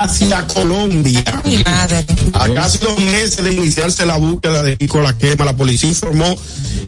hacia 0.00 0.46
Colombia. 0.46 1.24
mi 1.44 1.58
madre 1.58 2.04
A 2.32 2.48
casi 2.52 2.78
dos 2.78 2.98
meses 2.98 3.44
de 3.44 3.52
iniciarse 3.52 4.06
la 4.06 4.16
búsqueda 4.16 4.62
de 4.62 4.76
Nicolás 4.78 5.14
Quema, 5.14 5.44
la 5.44 5.56
policía 5.56 5.88
informó 5.88 6.36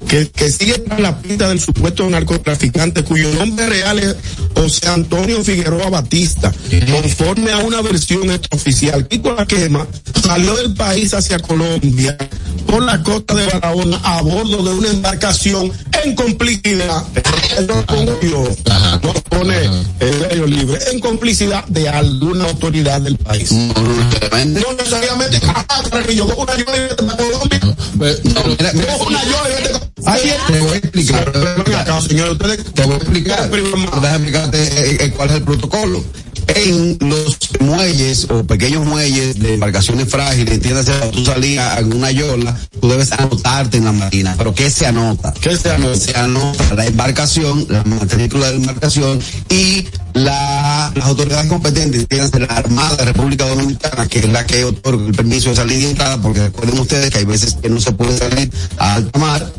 que, 0.08 0.28
que 0.30 0.50
sigue 0.50 0.78
tras 0.78 1.00
la 1.00 1.18
pista 1.20 1.48
del 1.48 1.60
supuesto 1.60 2.08
narcotraficante 2.08 3.04
cuyo 3.04 3.32
nombre 3.34 3.66
real 3.66 3.98
es 3.98 4.16
José 4.54 4.88
Antonio 4.88 5.42
Figueroa 5.42 5.90
Batista. 5.90 6.52
Conforme 6.90 7.52
a 7.52 7.58
una 7.58 7.82
versión 7.82 8.30
extraoficial, 8.30 9.06
Nicolás 9.10 9.46
Quema 9.46 9.86
salió 10.22 10.54
del 10.56 10.74
país 10.74 11.14
hacia 11.14 11.38
Colombia 11.38 12.16
por 12.66 12.82
la 12.82 13.02
costa 13.02 13.34
de 13.34 13.46
Barahona 13.46 14.00
a 14.02 14.22
bordo 14.22 14.62
de 14.62 14.74
una 14.74 14.88
embarcación 14.88 15.72
en 16.04 16.14
complicidad. 16.14 17.04
No 17.68 17.86
pongo 17.86 18.20
yo, 18.20 18.48
no 19.02 19.12
pone 19.28 19.56
el 20.00 20.50
libre, 20.50 20.78
en 20.92 21.00
complicidad 21.00 21.64
de 21.66 21.88
alguna 21.88 22.44
autoridad 22.44 22.95
del 23.04 23.16
país. 23.18 23.50
No 23.52 24.72
necesariamente, 24.76 25.40
ah, 25.48 25.82
Carrillo, 25.90 26.26
cojo 26.26 26.42
una 26.42 26.54
llave 26.56 26.76
y 26.76 26.80
vete 26.80 27.02
para 27.02 27.16
Colombia. 27.16 27.60
Pero- 27.98 28.18
Mira, 28.58 28.70
mira, 28.74 28.92
Cojo 28.92 29.06
una 29.08 29.24
llave 29.24 29.50
y 29.50 29.62
vete 29.62 29.78
pa- 30.02 30.12
Ahí 30.12 30.28
es. 30.28 30.46
Te 30.46 30.60
voy 30.60 30.72
a 30.72 30.76
explicar. 30.76 31.32
Te 31.32 31.38
voy 32.84 32.94
a 32.94 32.96
explicar. 32.96 33.50
Déjame 33.50 33.84
explicarte 34.08 34.62
eh, 34.62 34.98
eh, 35.00 35.12
cuál 35.16 35.30
es 35.30 35.36
el 35.36 35.42
protocolo. 35.42 36.04
en 36.48 36.96
los 37.00 37.36
muelles 37.60 38.26
o 38.30 38.44
pequeños 38.44 38.86
muelles 38.86 39.36
de 39.40 39.54
embarcaciones 39.54 40.08
frágiles, 40.08 40.54
entiéndase, 40.54 40.92
tú 41.12 41.24
salías 41.24 41.78
en 41.80 41.92
una 41.92 42.12
yola, 42.12 42.56
tú 42.80 42.88
debes 42.88 43.10
anotarte 43.12 43.78
en 43.78 43.84
la 43.86 43.92
marina. 43.92 44.34
¿Pero 44.38 44.54
qué 44.54 44.70
se 44.70 44.86
anota? 44.86 45.34
¿Qué 45.40 45.56
se 45.56 45.70
anota? 45.72 45.96
Se 45.98 46.16
anota 46.16 46.74
la 46.74 46.86
embarcación, 46.86 47.66
la 47.68 47.82
matrícula 47.82 48.46
de 48.46 48.52
la 48.52 48.58
embarcación 48.60 49.18
y 49.48 49.88
la, 50.16 50.92
las 50.94 51.06
autoridades 51.06 51.46
competentes, 51.46 52.02
entiéndase, 52.02 52.40
la 52.40 52.46
Armada 52.46 52.96
de 52.96 53.04
República 53.04 53.46
Dominicana, 53.46 54.08
que 54.08 54.20
es 54.20 54.28
la 54.28 54.46
que 54.46 54.64
otorga 54.64 55.06
el 55.06 55.14
permiso 55.14 55.50
de 55.50 55.56
salida 55.56 55.80
y 55.80 55.84
entrada, 55.90 56.20
porque 56.20 56.40
recuerden 56.40 56.78
ustedes 56.78 57.10
que 57.10 57.18
hay 57.18 57.24
veces 57.24 57.54
que 57.60 57.68
no 57.68 57.80
se 57.80 57.92
puede 57.92 58.16
salir 58.16 58.50
a 58.78 58.94
alta 58.94 59.18
mar. 59.18 59.52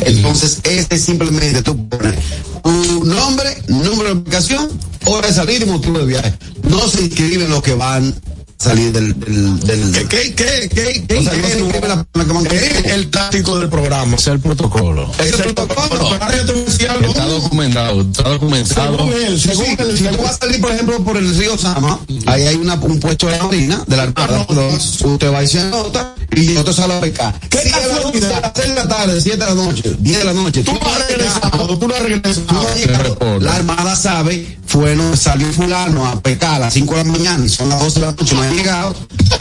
Entonces, 0.00 0.60
este 0.64 0.98
simplemente 0.98 1.62
tú 1.62 1.88
pones 1.88 2.14
tu 2.62 3.04
nombre, 3.04 3.56
número 3.68 4.04
de 4.04 4.10
embarcación, 4.10 4.68
hora 5.06 5.28
de 5.28 5.32
salir 5.34 5.62
y 5.62 5.66
motivo 5.66 5.98
de 6.00 6.06
viaje. 6.06 6.34
No 6.68 6.88
se 6.88 7.02
inscriben 7.02 7.48
los 7.48 7.62
que 7.62 7.74
van 7.74 8.14
salir 8.58 8.92
del, 8.92 9.18
del, 9.20 9.60
del 9.60 9.92
¿Qué, 10.08 10.34
qué, 10.34 10.68
qué, 10.74 11.04
qué, 11.06 11.16
o 11.18 11.22
sea, 11.22 11.32
no 11.34 11.48
se 11.48 11.58
inscribe 11.60 11.88
la 11.88 12.04
persona 12.04 12.24
que 12.24 12.32
van 12.32 12.46
a 12.46 12.54
es 12.54 12.84
el 12.92 13.10
táctico 13.10 13.58
del 13.58 13.68
programa? 13.68 14.16
Es 14.16 14.26
el 14.26 14.40
protocolo. 14.40 15.10
Es 15.18 15.32
el 15.38 15.54
protocolo. 15.54 16.10
Yo 16.10 16.18
te 16.46 16.52
a 16.52 16.54
decir 16.64 16.88
algo. 16.88 17.08
Está 17.08 17.26
documentado, 17.26 18.00
está 18.02 18.22
documentado. 18.28 18.96
Según 18.98 19.12
él, 19.12 19.40
según 19.40 19.64
Sí, 19.66 19.76
él, 19.78 19.96
si 19.96 20.04
tú 20.04 20.10
según- 20.10 20.24
vas 20.24 20.34
a 20.34 20.38
salir, 20.38 20.60
por 20.60 20.72
ejemplo, 20.72 21.04
por 21.04 21.16
el 21.16 21.36
río 21.36 21.58
Sama, 21.58 22.00
ahí 22.26 22.42
hay 22.46 22.56
una, 22.56 22.74
un 22.74 23.00
puesto 23.00 23.26
de 23.26 23.36
la 23.36 23.44
marina, 23.44 23.84
de 23.86 23.96
la 23.96 24.02
Armada, 24.04 24.44
donde 24.48 24.76
usted 24.76 25.32
va 25.32 25.42
y 25.42 25.48
se 25.48 25.60
anota 25.60 26.14
y 26.34 26.56
otro 26.56 26.72
sale 26.72 26.94
a 26.94 27.00
pescar. 27.00 27.38
¿Qué 27.48 27.58
las 27.64 27.86
casualidad? 27.86 28.04
11, 28.06 28.34
a 28.34 28.40
las 28.40 28.52
6 28.54 28.68
de 28.68 28.74
la 28.74 28.88
tarde, 28.88 29.20
7 29.20 29.36
de 29.38 29.44
la 29.46 29.54
noche, 29.54 29.96
10 29.98 30.18
de 30.18 30.24
la 30.24 30.32
noche, 30.32 30.62
Tú 30.64 30.72
no 30.72 30.80
has 30.86 31.08
regresado, 31.08 31.78
tú 31.78 31.88
no 31.88 31.94
has 31.94 32.02
regresado. 32.02 32.44
No 32.52 33.40
la 33.40 33.54
Armada 33.54 33.94
sabe, 33.96 34.58
fue, 34.66 34.96
no, 34.96 35.16
salió 35.16 35.46
fulano 35.52 36.06
a 36.06 36.20
pescar 36.20 36.54
a 36.54 36.58
las 36.58 36.74
5 36.74 36.96
de 36.96 37.04
la 37.04 37.12
mañana 37.12 37.44
y 37.44 37.48
son 37.48 37.68
las 37.68 37.80
12 37.80 38.00
de 38.00 38.06
la 38.06 38.12
noche, 38.12 38.34
llegado, 38.50 38.94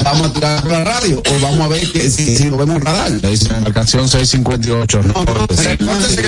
vamos 0.04 0.28
a 0.28 0.34
tirar 0.34 0.66
la 0.66 0.84
radio 0.84 1.22
o 1.30 1.40
vamos 1.42 1.62
a 1.62 1.68
ver 1.68 1.92
que, 1.92 2.10
si, 2.10 2.36
si 2.36 2.50
lo 2.50 2.58
vemos 2.58 2.78
en 2.78 2.82
radar. 2.82 3.12
Le 3.12 3.30
dicen 3.30 3.56
embarcación 3.56 4.08
658. 4.08 5.02
No, 5.04 5.24
no, 5.24 5.48
que 5.48 5.56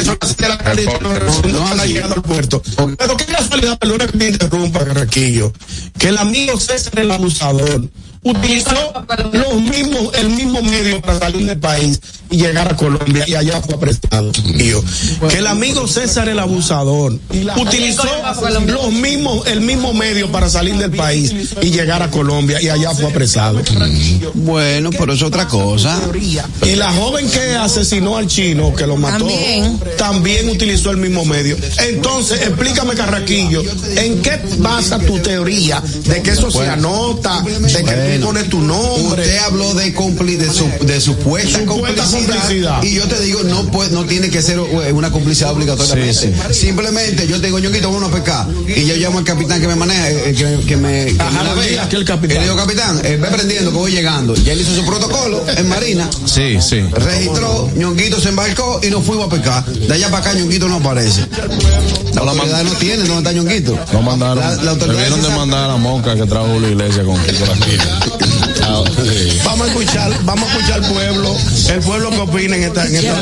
son 0.04 0.18
las 0.22 0.38
de 0.38 0.50
la 0.50 0.58
calle, 0.58 0.88
no, 1.02 1.86
llegando 1.86 2.16
al 2.16 2.22
puerto. 2.22 2.62
Pero 2.98 3.18
qué 3.18 3.26
casualidad, 3.26 3.78
perdona 3.78 4.08
que 4.08 4.18
te 4.18 4.30
interrumpa, 4.30 4.86
Carraquillo, 4.86 5.54
que 5.98 6.10
el 6.10 6.18
amigo 6.18 6.60
César 6.60 7.00
el 7.00 7.12
abusador 7.12 7.90
utilizó 8.26 8.92
los 9.32 9.62
mismos, 9.62 10.14
el 10.16 10.30
mismo 10.30 10.62
medio 10.64 11.00
para 11.02 11.20
salir 11.20 11.46
del 11.46 11.60
país 11.60 12.00
y 12.32 12.38
llegar 12.38 12.72
a 12.72 12.76
Colombia 12.76 13.24
y 13.28 13.36
allá 13.36 13.62
fue 13.62 13.76
apresado. 13.76 14.32
Tío. 14.32 14.84
Que 15.30 15.38
el 15.38 15.48
amigo 15.48 15.88
César 15.88 16.28
el 16.28 16.40
abusador 16.40 17.18
utilizó 17.58 18.10
los 18.66 18.92
mismos, 18.92 19.46
el 19.48 19.62
mismo 19.62 19.94
medio 19.94 20.32
para 20.32 20.50
salir 20.50 20.76
del 20.76 20.92
país 20.92 21.34
y 21.62 21.70
llegar 21.70 22.02
a 22.02 22.10
Colombia 22.10 22.60
y 22.62 22.70
allá 22.70 22.92
fue 22.92 23.06
apresado. 23.06 23.62
Bueno, 24.34 24.90
pero 24.90 25.14
es 25.14 25.22
otra 25.22 25.48
cosa. 25.48 26.00
Y 26.64 26.76
la 26.76 26.92
joven 26.92 27.30
que 27.30 27.56
asesinó 27.56 28.18
al 28.18 28.28
chino, 28.28 28.74
que 28.74 28.88
lo 28.88 28.98
mató, 28.98 29.26
También. 29.26 29.80
también 29.98 30.50
utilizó 30.50 30.90
el 30.90 30.98
mismo 30.98 31.26
medio. 31.26 31.58
Entonces, 31.78 32.42
explícame, 32.42 32.96
Carraquillo, 32.96 33.62
¿en 33.98 34.22
qué 34.22 34.40
basa 34.58 34.98
tu 34.98 35.20
teoría 35.20 35.80
de 35.82 36.22
que 36.24 36.32
eso 36.32 36.50
se 36.50 36.68
anota, 36.68 37.42
de 37.42 37.84
que 37.84 38.15
Bueno. 38.20 38.28
tú 38.28 38.34
pones 38.34 38.50
tu 38.50 38.62
nombre? 38.62 39.22
Usted 39.24 39.38
habló 39.40 39.74
de, 39.74 39.94
compli 39.94 40.36
de, 40.36 40.52
su, 40.52 40.70
de 40.82 41.02
supuesta, 41.02 41.60
Supuesta 41.60 41.66
complicidad, 41.66 42.12
complicidad. 42.12 42.84
Y 42.84 42.96
yo 42.96 43.08
te 43.08 43.20
digo, 43.22 43.44
no 43.44 43.66
puede, 43.72 43.92
no 43.92 44.06
tiene 44.06 44.30
que 44.30 44.42
ser 44.42 44.60
eh, 44.60 44.92
una 44.92 45.12
complicidad 45.12 45.52
obligatoriamente. 45.52 46.14
Sí, 46.14 46.34
Simplemente 46.66 47.28
yo 47.28 47.40
te 47.40 47.48
digo, 47.48 47.60
ñoquito, 47.60 47.92
vamos 47.92 48.10
a 48.10 48.14
pescar. 48.14 48.48
Y 48.68 48.86
yo 48.86 48.96
llamo 48.96 49.20
al 49.20 49.26
capitán 49.26 49.62
que 49.62 49.68
me 49.68 49.76
maneja, 49.76 50.10
eh, 50.12 50.34
que, 50.36 50.66
que 50.66 50.78
me, 50.78 51.06
que 51.06 51.22
Ajá, 51.22 51.56
me 51.56 51.68
diga 51.68 51.90
que 51.90 51.96
el 51.96 52.06
capitán. 52.06 52.38
Y 52.38 52.40
le 52.40 52.46
digo, 52.46 52.56
capitán, 52.56 53.02
eh, 53.04 53.18
ve 53.22 53.28
aprendiendo 53.28 53.72
que 53.72 53.78
voy 53.78 53.92
llegando. 53.92 54.36
Ya 54.36 54.54
él 54.54 54.62
hizo 54.62 54.76
su 54.76 54.86
protocolo 54.86 55.44
en 55.56 55.68
Marina. 55.70 56.10
Sí, 56.26 56.58
sí. 56.62 56.82
Registró, 56.92 57.70
ñonguito 57.76 58.20
se 58.20 58.30
embarcó 58.30 58.80
y 58.84 58.90
nos 58.90 59.04
fuimos 59.06 59.28
a 59.28 59.30
pescar. 59.30 59.66
De 59.66 59.94
allá 59.94 60.10
para 60.10 60.30
acá, 60.30 60.34
ñonguito 60.34 60.68
no 60.68 60.76
aparece. 60.78 61.26
La 62.14 62.22
No 62.22 62.26
la 62.26 62.32
autoridad 62.32 62.64
no 62.64 62.72
tiene 62.74 63.04
dónde 63.04 63.18
está 63.18 63.32
ñonguito. 63.34 63.78
No 63.94 64.02
mandaron. 64.02 64.40
La, 64.40 64.56
la 64.64 64.72
autoridad 64.72 64.96
debieron 64.98 65.22
de 65.22 65.30
mandar 65.30 65.64
a 65.66 65.68
la 65.74 65.78
monca 65.78 66.16
que 66.16 66.26
trajo 66.26 66.60
la 66.60 66.68
iglesia 66.70 67.04
con 67.04 67.16
Kiko 67.24 67.46
Ah, 68.68 68.84
Vamos 69.46 69.68
a 69.68 69.72
escuchar, 69.72 70.12
vamos 70.24 70.50
a 70.50 70.54
escuchar 70.58 70.84
al 70.84 70.92
pueblo, 70.92 71.36
el 71.70 71.80
pueblo 71.82 72.10
que 72.10 72.18
opina 72.20 72.56
en 72.56 72.64
esta, 72.64 72.86
en 72.86 72.96
esta 72.96 73.14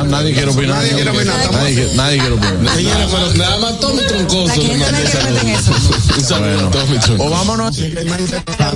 Ah, 0.00 0.02
nadie 0.04 0.32
quiere 0.32 0.50
opinar. 0.50 0.76
Nadie 0.78 0.92
quiere 0.94 1.10
opinar. 1.10 1.52
Nadie, 1.52 1.74
quiere- 1.74 1.94
nadie 1.94 2.18
quiere 2.18 2.34
opinar. 2.34 2.74
Señores, 2.76 3.06
pero 3.10 3.34
nada 3.34 3.58
más 3.58 3.80
Tommy 3.80 4.02
Troncoso. 4.06 4.54
No. 4.56 6.16
Un 6.16 6.24
saludo, 6.24 6.70
Tommy 6.70 6.98
Troncoso. 6.98 7.24
O 7.24 7.30
vámonos. 7.30 7.76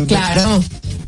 Claro. 0.09 0.63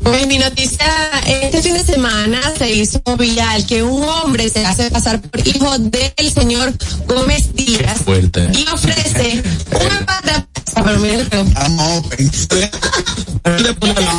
Pues 0.07 0.25
mi 0.27 0.37
noticia, 0.37 0.85
este 1.25 1.61
fin 1.61 1.73
de 1.73 1.83
semana 1.83 2.39
se 2.57 2.71
hizo 2.71 3.01
viral 3.17 3.65
que 3.65 3.83
un 3.83 4.03
hombre 4.03 4.49
se 4.49 4.65
hace 4.65 4.89
pasar 4.89 5.19
por 5.21 5.45
hijo 5.45 5.77
del 5.79 6.33
señor 6.33 6.73
Gómez 7.07 7.53
Díaz 7.53 7.97
Fuerte. 8.05 8.47
y 8.53 8.65
ofrece 8.71 9.43
una 9.69 10.05
pata, 10.05 10.47
pero 10.75 10.99
miren, 10.99 11.27
pero- 11.29 11.43
Vamos, 11.53 12.03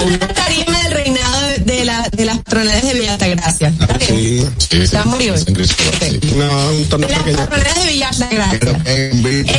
una 0.05 0.29
tarima 0.29 0.83
del 0.83 0.92
reinado 0.92 1.40
de, 1.64 1.85
la, 1.85 2.09
de 2.12 2.24
las 2.24 2.38
patronales 2.38 2.85
de 2.85 2.94
Villa 2.94 3.12
Altagracia. 3.14 3.68
¿Está 3.68 3.98
bien? 3.98 4.09
Sí, 4.09 4.38
sí. 4.59 4.68
Cristóbal, 4.68 5.31
Ok. 5.31 5.59
sí. 6.01 6.20
No, 6.37 6.70
un 6.70 6.85
tono 6.88 7.07
De 7.07 7.12
las 7.14 7.22
patronales 7.48 7.74
de 7.85 7.92
Villa 7.92 8.09
Altagracia. 8.09 8.83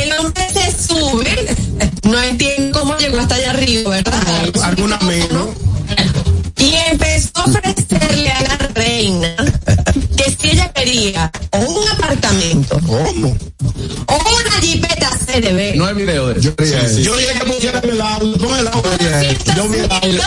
El 0.02 0.12
hombre 0.18 0.46
se 0.52 0.88
sube, 0.88 1.56
no 2.04 2.22
entiendo 2.22 2.78
cómo 2.80 2.96
llegó 2.98 3.18
hasta 3.18 3.34
allá 3.36 3.50
arriba, 3.50 3.90
¿verdad? 3.90 4.52
Alguna 4.62 4.98
menos. 5.00 5.48
Reina 9.00 9.34
que 10.16 10.36
si 10.38 10.50
ella 10.50 10.70
quería 10.72 11.30
o 11.52 11.58
un 11.58 11.88
apartamento 11.88 12.78
¿Cómo? 12.86 13.36
o 14.06 14.14
una 14.14 14.60
jipeta 14.60 15.10
CDB. 15.26 15.76
No 15.76 15.86
hay 15.86 15.94
video 15.94 16.28
de 16.28 16.40
eso. 16.40 17.00
Yo 17.00 17.16
dije 17.16 17.32
que 17.38 17.46
pusieran 17.46 17.82
el 17.84 18.00
audio, 18.00 18.36
pon 18.36 18.58
el 18.58 18.68
audio. 18.68 18.92
Yo 19.56 19.68
vi 19.68 19.78
el 19.78 19.90
audio. 19.90 20.22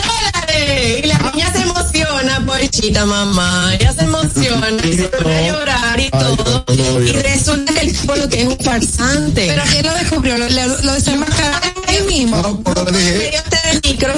Y 1.02 1.06
la 1.06 1.18
niña 1.18 1.52
se 1.52 1.62
emociona, 1.62 2.44
pobrecita 2.46 3.06
mamá. 3.06 3.74
Ella 3.78 3.92
se 3.92 4.04
emociona 4.04 4.68
y 4.82 4.92
se 4.94 5.04
pone 5.04 5.36
a 5.36 5.52
llorar 5.52 6.00
y 6.00 6.10
todo. 6.10 6.64
Y 7.00 7.12
resulta 7.12 7.74
que 7.74 7.80
el 7.80 7.92
tipo 7.96 8.16
lo 8.16 8.28
que 8.28 8.42
es 8.42 8.48
un 8.48 8.58
farsante. 8.58 9.46
Pero 9.48 9.62
¿quién 9.70 9.86
lo 9.86 9.94
descubrió? 9.94 10.38
¿Lo, 10.38 10.48
lo, 10.48 10.82
lo 10.82 10.92
desenmascararon 10.94 11.72
ahí 11.86 12.02
mismo? 12.02 12.36
No, 12.38 12.60
pero 12.62 12.84
dije, 12.86 13.30
el 13.74 13.90
micro, 13.90 14.12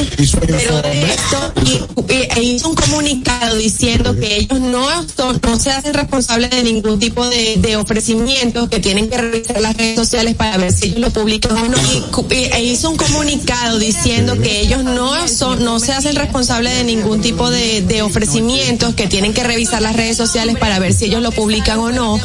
pero 0.47 0.83
de 0.83 1.03
esto 1.05 1.53
y, 1.65 2.13
y- 2.13 2.29
e 2.37 2.43
hizo 2.43 2.69
un 2.71 2.75
comunicado 2.77 3.57
diciendo 3.57 4.15
que 4.17 4.37
ellos 4.37 4.61
no 4.61 4.87
son, 5.09 5.41
no 5.43 5.59
se 5.59 5.71
hacen 5.71 5.95
responsables 5.95 6.51
de 6.51 6.63
ningún 6.63 6.99
tipo 6.99 7.29
de, 7.29 7.57
de 7.57 7.77
ofrecimientos, 7.77 8.69
que 8.69 8.81
tienen 8.81 9.09
que 9.09 9.19
revisar 9.19 9.61
las 9.61 9.77
redes 9.77 9.97
sociales 9.97 10.35
para 10.35 10.57
ver 10.57 10.73
si 10.73 10.87
ellos 10.87 11.01
lo 11.01 11.11
publican 11.11 11.57
o 11.57 11.69
no. 11.69 11.77
Y, 11.93 12.01
cu- 12.13 12.27
y- 12.31 12.45
e 12.53 12.63
hizo 12.65 12.91
un 12.91 12.97
comunicado 12.97 13.79
diciendo 13.79 14.41
que 14.41 14.61
ellos 14.61 14.85
no 14.85 15.27
son, 15.29 15.65
no 15.65 15.79
se 15.81 15.93
hacen 15.93 16.17
responsables 16.17 16.75
de 16.77 16.85
ningún 16.85 17.21
tipo 17.21 17.51
de, 17.51 17.83
de 17.83 18.03
ofrecimientos, 18.03 18.95
que 18.95 19.07
tienen 19.07 19.33
que 19.33 19.43
revisar 19.45 19.83
las 19.83 19.97
redes 19.97 20.17
sociales 20.17 20.57
para 20.59 20.79
ver 20.79 20.93
si 20.93 21.07
ellos 21.07 21.23
lo 21.23 21.31
publican 21.33 21.79
o 21.79 21.91
no. 21.91 22.21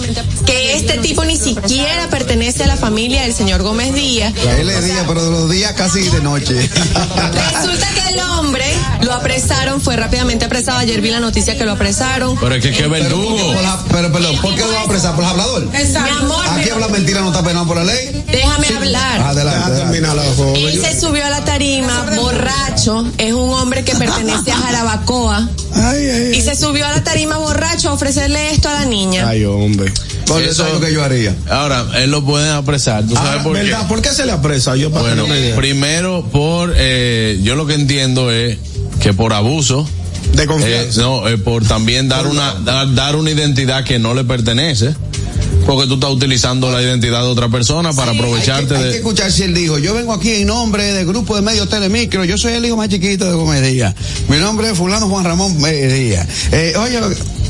Que 0.46 0.76
este 0.76 0.98
tipo 1.00 1.24
ni 1.26 1.38
siquiera 1.38 2.10
pertenece 2.10 2.64
a 2.64 2.68
la 2.68 2.78
familia 2.78 3.24
del 3.24 3.34
señor 3.34 3.62
Gómez 3.64 3.94
Díaz. 3.94 4.34
él 4.60 4.70
es 4.70 4.86
día, 4.86 5.04
pero 5.08 5.24
de 5.26 5.32
los 5.32 5.50
días 5.50 5.74
casi 5.74 6.02
de 6.10 6.22
noche. 6.22 6.56
Resulta 7.30 7.88
que 7.94 8.14
el 8.14 8.20
hombre 8.20 8.66
lo 9.02 9.14
apresaron, 9.14 9.82
fue 9.82 9.96
rápidamente 9.96 10.46
apresado. 10.46 10.80
Ayer 10.80 11.02
vi 11.02 11.10
la 11.10 11.20
noticia 11.20 11.58
que 11.58 11.66
lo 11.66 11.74
apresaron. 11.74 12.38
Pero 12.38 12.56
es 12.56 12.62
que 12.62 12.72
qué 12.72 12.88
verdugo. 12.88 13.38
Pero, 13.92 14.12
perdón, 14.12 14.38
¿por 14.42 14.56
qué 14.56 14.62
lo 14.62 14.74
va 14.74 14.80
a 14.82 14.84
apresar? 14.84 15.16
¿Por 15.16 15.24
el 15.24 15.30
hablador? 15.30 15.66
Mi 15.66 16.10
amor, 16.10 16.46
Aquí 16.50 16.70
habla 16.70 16.88
mentira 16.88 17.22
no 17.22 17.28
está 17.28 17.44
penado 17.44 17.68
por 17.68 17.78
la 17.78 17.84
ley. 17.84 18.24
déjame 18.32 18.68
hablar. 18.76 19.22
Adelante. 19.22 19.82
Adelante. 19.82 20.12
Él 20.56 20.82
se 20.82 21.00
subió 21.00 21.26
a 21.26 21.30
la 21.30 21.44
tarima, 21.46 22.06
borracho, 22.16 23.06
es 23.18 23.34
un 23.34 23.50
hombre 23.54 23.84
que 23.84 23.96
pertenece 23.96 24.52
a 24.52 24.56
Jarabacoa, 24.56 25.48
Ay, 25.74 26.06
ay, 26.10 26.32
y 26.36 26.42
se 26.42 26.56
subió 26.56 26.86
a 26.86 26.92
la 26.92 27.04
tarima 27.04 27.38
borracho 27.38 27.90
a 27.90 27.94
ofrecerle 27.94 28.52
esto 28.52 28.70
a 28.70 28.74
la 28.74 28.86
niña. 28.86 29.28
ay, 29.28 29.46
hombre. 29.46 29.92
Porque 30.28 30.50
eso 30.50 30.66
es 30.68 30.74
lo 30.74 30.80
que 30.80 30.94
yo 30.94 31.04
haría. 31.04 31.36
Ahora, 31.50 31.86
él 31.96 32.12
lo 32.12 32.24
pueden 32.24 32.52
apresar. 32.52 33.06
¿Tú 33.06 33.16
sabes 33.16 33.40
Ah, 33.42 33.44
por 33.44 33.56
qué? 33.58 33.64
¿verdad? 33.64 33.88
¿Por 33.88 34.02
qué 34.02 34.10
se 34.10 34.26
le 34.26 34.32
apresa? 34.32 34.76
Yo 34.76 34.92
para 34.92 35.14
Bueno, 35.16 35.26
primero 35.58 36.24
por, 36.32 36.74
eh, 36.78 37.40
yo 37.44 37.56
lo 37.56 37.66
que 37.68 37.74
entiendo 37.74 38.32
es 38.32 38.58
que 39.02 39.14
por 39.14 39.34
abuso, 39.34 39.88
de 40.34 40.44
eh, 40.44 40.46
confianza. 40.46 41.02
no, 41.02 41.28
eh, 41.28 41.38
por 41.38 41.66
también 41.66 42.08
dar 42.08 42.28
una, 42.28 42.54
dar, 42.64 42.94
dar 42.94 43.16
una 43.18 43.32
identidad 43.32 43.84
que 43.84 44.00
no 44.00 44.14
le 44.14 44.24
pertenece, 44.24 44.96
porque 45.66 45.88
tú 45.88 45.96
estás 45.96 46.10
utilizando 46.12 46.72
la 46.72 46.82
identidad 46.82 47.22
de 47.22 47.28
otra 47.28 47.50
persona 47.50 47.94
para 47.94 48.12
aprovecharte 48.12 48.76
Hay 48.76 48.82
que 48.82 48.88
de... 48.90 48.96
escuchar 48.98 49.32
si 49.32 49.44
él 49.44 49.54
dijo, 49.54 49.78
yo 49.78 49.94
vengo 49.94 50.14
aquí 50.14 50.32
en 50.32 50.48
nombre 50.48 50.84
del 50.94 51.06
grupo 51.06 51.36
de 51.36 51.42
medios 51.42 51.70
Telemicro, 51.70 52.26
yo 52.26 52.38
soy 52.38 52.54
el 52.54 52.66
hijo 52.66 52.78
más 52.78 52.90
chiquito 52.90 53.26
de 53.26 53.34
Gómez 53.34 53.62
Díaz. 53.62 53.96
Mi 54.28 54.38
nombre 54.38 54.70
es 54.70 54.78
fulano 54.78 55.08
Juan 55.08 55.24
Ramón 55.26 55.58
Díaz. 55.58 56.28
Eh, 56.52 56.74
oye, 56.78 57.00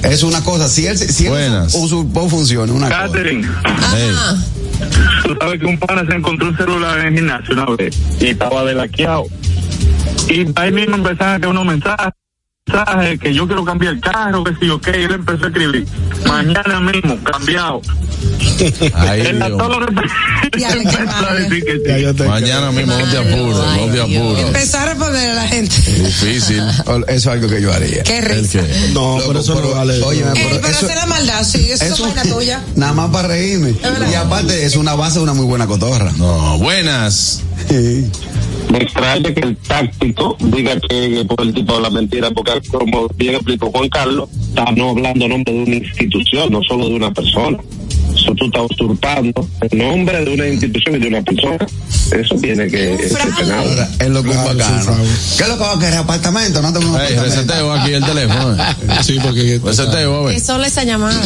es 0.03 0.23
una 0.23 0.43
cosa, 0.43 0.67
si 0.67 0.85
él, 0.85 0.97
si 0.97 1.25
él 1.25 1.31
Buenas. 1.31 1.73
usurpó 1.75 2.29
funciones, 2.29 2.75
una 2.75 2.87
cosa. 2.87 3.01
Catherine, 3.07 3.47
Ajá. 3.63 4.37
Tú 5.23 5.35
sabes 5.39 5.59
que 5.59 5.65
un 5.65 5.77
pana 5.77 6.05
se 6.07 6.15
encontró 6.15 6.47
un 6.49 6.57
celular 6.57 6.99
en 6.99 7.07
el 7.07 7.13
gimnasio 7.15 7.53
una 7.53 7.65
vez 7.75 7.95
y 8.19 8.27
estaba 8.27 8.65
delaqueado. 8.65 9.25
Y 10.27 10.47
ahí 10.55 10.71
mismo 10.71 10.95
empezaron 10.95 11.35
a 11.35 11.39
caer 11.39 11.47
unos 11.47 11.65
mensajes 11.65 11.97
mensaje 11.97 12.20
que 13.19 13.33
yo 13.33 13.47
quiero 13.47 13.65
cambiar 13.65 13.93
el 13.93 13.99
carro, 13.99 14.43
que 14.43 14.53
qué, 14.79 15.01
y 15.01 15.03
él 15.03 15.11
empezó 15.13 15.45
a 15.45 15.47
escribir, 15.47 15.85
mañana 16.27 16.79
mismo, 16.79 17.17
cambiado. 17.23 17.81
Ay, 18.93 19.21
que 21.63 21.79
sí. 22.15 22.23
Mañana 22.23 22.71
mismo 22.71 22.93
no 22.93 23.05
te 23.09 23.17
apures, 23.17 23.57
no 23.57 23.85
te 23.91 24.01
apures. 24.01 24.45
Empezar 24.45 24.87
a 24.87 24.93
responder 24.93 25.31
a 25.31 25.33
la 25.33 25.47
gente. 25.47 25.75
Difícil. 25.75 26.61
Eso 26.85 27.03
es 27.07 27.27
algo 27.27 27.47
que 27.49 27.61
yo 27.61 27.73
haría. 27.73 28.03
Qué 28.03 28.19
¿El 28.19 28.25
risa. 28.25 28.61
No, 28.93 29.17
pero 29.25 29.39
eso 29.39 29.59
no 29.59 29.71
vale. 29.71 30.01
Oye, 30.03 30.19
Eh, 30.21 30.25
pero 30.33 30.61
pero 30.61 30.67
eso, 30.67 30.85
hacer 30.85 30.97
la 30.97 31.05
maldad, 31.07 31.43
sí, 31.43 31.71
eso, 31.71 31.83
eso 31.85 32.07
es 32.07 32.15
vaina 32.15 32.35
tuya. 32.35 32.61
nada 32.75 32.93
más 32.93 33.09
para 33.09 33.29
reírme. 33.29 33.73
Y 34.09 34.13
aparte 34.13 34.65
es 34.65 34.75
una 34.75 34.93
base 34.93 35.17
de 35.17 35.23
una 35.23 35.33
muy 35.33 35.45
buena 35.45 35.65
cotorra. 35.65 36.11
No, 36.17 36.57
buenas. 36.59 37.41
Sí. 37.69 38.09
Me 38.71 38.77
extraña 38.79 39.33
que 39.33 39.39
el 39.41 39.57
táctico 39.57 40.37
diga 40.39 40.79
que 40.89 41.25
por 41.27 41.41
el 41.41 41.53
tipo 41.53 41.75
de 41.75 41.81
la 41.81 41.89
mentira, 41.89 42.31
porque 42.31 42.53
como 42.69 43.07
bien 43.15 43.35
explicó 43.35 43.69
Juan 43.71 43.89
Carlos, 43.89 44.29
estamos 44.47 44.95
hablando 44.97 45.25
en 45.25 45.31
nombre 45.31 45.53
de 45.53 45.63
una 45.63 45.75
institución, 45.75 46.51
no 46.51 46.61
solo 46.63 46.87
de 46.87 46.95
una 46.95 47.11
persona. 47.11 47.57
Eso 48.15 48.33
tú 48.35 48.45
estás 48.45 48.63
usurpando 48.69 49.47
el 49.61 49.77
nombre 49.77 50.23
de 50.23 50.33
una 50.33 50.47
institución 50.47 50.95
y 50.95 50.99
de 50.99 51.07
una 51.07 51.21
persona. 51.21 51.57
Eso 52.11 52.35
tiene 52.35 52.67
que 52.67 52.97
ser 53.09 53.29
penado. 53.37 53.69
Ahora, 53.69 53.89
es 53.99 54.09
lo 54.09 54.21
que 54.23 54.29
es 54.29 54.35
Claro, 54.35 54.57
bacano. 54.57 54.95
¿Qué 55.37 55.43
es 55.43 55.49
lo 55.49 55.57
que 55.57 55.63
va 55.63 55.73
a 55.73 55.79
querer? 55.79 55.93
¿Apartamento? 55.95 56.61
No 56.61 56.73
tenemos 56.73 56.95
un 56.95 57.01
apartamento. 57.01 57.35
reseteo 57.35 57.73
aquí 57.73 57.93
el 57.93 58.05
teléfono. 58.05 58.55
eh. 58.55 58.75
Sí, 59.03 59.17
porque. 59.23 59.59
Reseteo, 59.63 60.15
a 60.23 60.27
Que 60.27 60.33
ver. 60.33 60.41
solo 60.41 60.63
esa 60.65 60.83
llamada. 60.83 61.19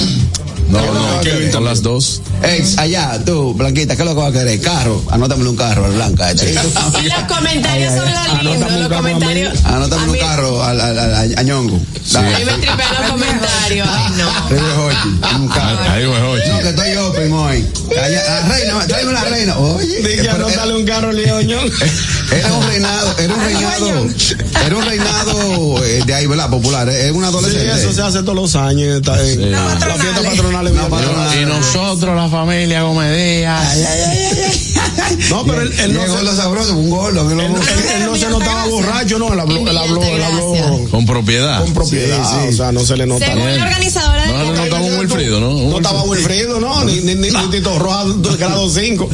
No, 0.70 0.82
no, 0.94 1.52
son 1.52 1.64
las 1.66 1.82
dos. 1.84 2.22
Ey, 2.44 2.64
allá, 2.78 3.20
tú, 3.26 3.54
Blanquita, 3.54 3.96
¿qué 3.96 4.02
es 4.02 4.08
lo 4.08 4.16
que 4.16 4.22
va 4.22 4.28
a 4.28 4.32
querer? 4.32 4.60
Carro. 4.62 5.02
Anótame 5.12 5.48
un 5.48 5.56
carro 5.56 5.86
al 5.86 5.92
Blanca. 5.94 6.32
este. 6.32 6.52
Y 6.52 6.54
los 7.10 7.38
comentarios 7.38 7.94
son 7.96 8.10
los 8.12 8.44
lindos, 8.44 8.72
los 8.72 8.88
comentarios. 8.90 9.66
Anótame 9.66 10.12
un 10.12 10.18
carro 10.18 10.64
al, 10.64 10.82
al, 10.82 10.98
al- 11.00 11.38
a 11.38 11.44
Ñongo. 11.44 11.76
A 12.16 12.22
mí 12.22 12.30
me 12.46 12.54
tripean 12.54 12.78
los 13.02 13.12
comentarios. 13.12 13.88
Ay, 13.92 14.12
no. 14.18 14.86
Hochi, 14.86 15.36
un 15.40 15.48
carro. 15.50 15.92
Ahí. 15.92 16.04
No, 16.04 16.60
que 16.60 16.70
estoy 16.70 16.92
open 17.16 17.34
hoy. 17.34 17.66
Allá, 18.02 18.24
la 18.24 18.42
reina, 18.50 18.88
tráeme 18.88 19.14
la 19.14 19.24
reina. 19.26 19.58
Oye, 19.58 19.98
Dije, 20.02 20.18
pero 20.22 20.34
anótale 20.48 20.76
un 20.76 20.86
carro, 20.86 21.12
Leoñón. 21.12 21.72
era 22.32 22.54
un 22.54 22.68
reinado, 22.68 23.16
era 23.20 23.34
un 23.34 23.42
reinado, 23.42 24.08
era 24.66 24.76
un 24.78 24.86
reinado 24.86 25.86
eh, 25.86 26.02
de 26.06 26.14
ahí, 26.14 26.26
¿verdad? 26.28 26.50
Popular. 26.50 26.90
Es 26.90 27.12
una 27.12 27.30
Sí, 27.30 27.36
adolescente. 27.38 27.72
eso 27.82 27.94
se 27.94 28.02
hace 28.02 28.20
todos 28.22 28.36
los 28.36 28.56
años. 28.56 28.98
Está 28.98 29.22
en 29.22 29.52
la 29.52 29.60
fiesta 29.78 30.22
patronal. 30.24 30.68
Una 30.68 30.88
patronal. 30.90 31.42
Y 31.42 31.46
nosotros, 31.46 32.16
la 32.16 32.30
familia 32.30 32.82
Gomedía. 32.84 33.60
No, 35.30 35.44
pero 35.46 35.62
él, 35.62 35.74
él 35.80 35.94
no 35.94 36.02
Llegó 36.02 36.18
se, 36.18 36.24
lo 36.24 36.36
sabroso, 36.36 36.76
un 36.76 36.90
lo- 36.90 37.10
él, 37.32 37.40
él- 37.40 37.40
él 37.98 38.06
no 38.06 38.16
se 38.16 38.30
notaba 38.30 38.66
borracho, 38.68 39.20
no, 39.20 39.34
él 39.34 39.40
habló, 39.40 39.60
él 39.70 39.78
habló, 39.78 40.04
él 40.04 40.24
habló 40.24 40.88
Con 40.92 41.06
propiedad. 41.06 41.62
con 41.62 41.74
propiedad, 41.74 42.48
o 42.48 42.52
sea, 42.52 42.72
no 42.72 42.82
se 42.86 42.96
le 42.98 43.06
nota. 43.06 43.26
Según 43.26 43.56
la 43.58 43.64
organizadora 43.64 44.26
No 44.26 44.32
se 44.34 44.38
le 44.44 44.52
del 44.52 44.56
notaba 44.70 44.82
un 44.86 45.00
Wilfrido, 45.00 45.40
¿no? 45.40 45.54
No 45.70 45.78
estaba 45.78 46.04
Wilfrido, 46.04 46.60
no, 46.60 46.84
ni, 46.86 46.96
ni, 47.02 47.16
ni, 47.16 47.30
ni 47.30 47.48
Tito 47.52 47.78
Roja 47.80 48.06
de 48.16 48.38
grado 48.38 48.70
5. 48.70 49.10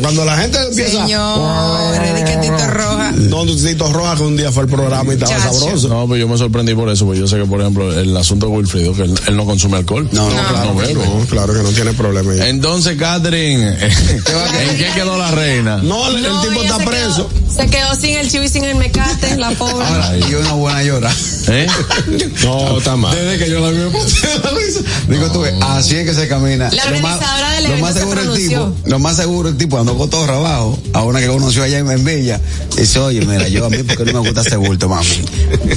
Cuando 0.00 0.24
la 0.24 0.36
gente 0.36 0.58
empieza. 0.68 1.02
Señor, 1.02 1.92
de 2.00 2.24
que 2.24 2.36
Tito 2.38 2.66
Roja. 2.68 3.12
No, 3.12 3.44
Tito 3.46 3.92
Roja 3.92 4.16
que 4.16 4.22
un 4.22 4.36
día 4.36 4.52
fue 4.52 4.64
al 4.64 4.68
programa 4.68 5.12
y 5.12 5.16
estaba 5.16 5.38
sabroso. 5.52 5.88
No, 5.88 6.04
pero 6.06 6.16
yo 6.16 6.28
me 6.28 6.38
sorprendí 6.38 6.74
por 6.74 6.88
eso, 6.90 7.04
porque 7.06 7.20
yo 7.20 7.26
sé 7.26 7.36
que, 7.36 7.44
por 7.46 7.60
ejemplo, 7.60 7.98
el 7.98 8.16
asunto 8.16 8.46
de 8.46 8.52
Wilfrido, 8.52 8.92
que 8.94 9.02
él, 9.02 9.14
él 9.26 9.36
no 9.36 9.44
consume 9.44 9.78
alcohol. 9.78 10.08
No, 10.12 10.28
no, 10.30 10.48
claro. 10.48 10.74
no. 10.74 11.18
No, 11.20 11.26
claro 11.26 11.52
que 11.54 11.62
no 11.62 11.70
tiene 11.70 11.92
problema. 11.92 12.34
Entonces, 12.46 12.96
Catherine, 12.98 13.63
¿en 13.68 14.76
qué 14.76 14.86
quedó 14.94 15.16
la 15.18 15.30
reina? 15.30 15.78
No, 15.78 16.08
el, 16.08 16.16
el 16.16 16.22
No, 16.22 16.42
tipo 16.42 16.62
está 16.62 16.78
se 16.78 16.84
preso. 16.84 17.28
Quedó, 17.28 17.52
se 17.54 17.66
quedó 17.70 17.94
sin 17.94 18.16
el 18.16 18.30
chivo 18.30 18.44
y 18.44 18.48
sin 18.48 18.64
el 18.64 18.74
mecate, 18.76 19.36
la 19.36 19.50
pobre. 19.52 19.86
Ahora, 19.86 20.16
y 20.18 20.34
una 20.34 20.52
buena 20.52 20.82
llora. 20.82 21.12
¿Eh? 21.48 21.66
No, 22.44 22.78
está 22.78 22.96
mal. 22.96 23.14
Desde 23.14 23.44
que 23.44 23.50
yo 23.50 23.60
la 23.60 23.70
vi 23.70 23.78
me 23.78 23.86
puse 23.90 24.26
la 24.42 24.50
risa. 24.50 24.80
Digo 25.08 25.30
tú, 25.30 25.44
así 25.62 25.96
es 25.96 26.06
que 26.06 26.14
se 26.14 26.28
camina. 26.28 26.70
La 26.70 26.90
Lo 26.90 27.00
más- 27.00 27.20
del 27.20 27.70
lo 27.70 27.78
más 27.78 27.94
se 27.94 28.00
seguro 28.00 28.20
el 28.20 28.34
tipo, 28.36 28.74
lo 28.84 28.98
más 28.98 29.16
seguro 29.16 29.48
el 29.48 29.56
tipo 29.56 29.78
andó 29.78 29.96
cotorra 29.96 30.36
abajo, 30.36 30.78
a 30.92 31.02
una 31.04 31.20
que 31.20 31.26
conoció 31.28 31.62
allá 31.62 31.78
en, 31.78 32.04
Villa, 32.04 32.40
dice, 32.76 32.98
oye, 32.98 33.20
mira, 33.24 33.48
yo 33.48 33.64
a 33.66 33.70
mí 33.70 33.78
porque 33.82 34.04
no 34.12 34.22
me 34.22 34.28
gusta 34.30 34.42
ese 34.42 34.56
bulto, 34.56 34.88
mami. 34.88 35.06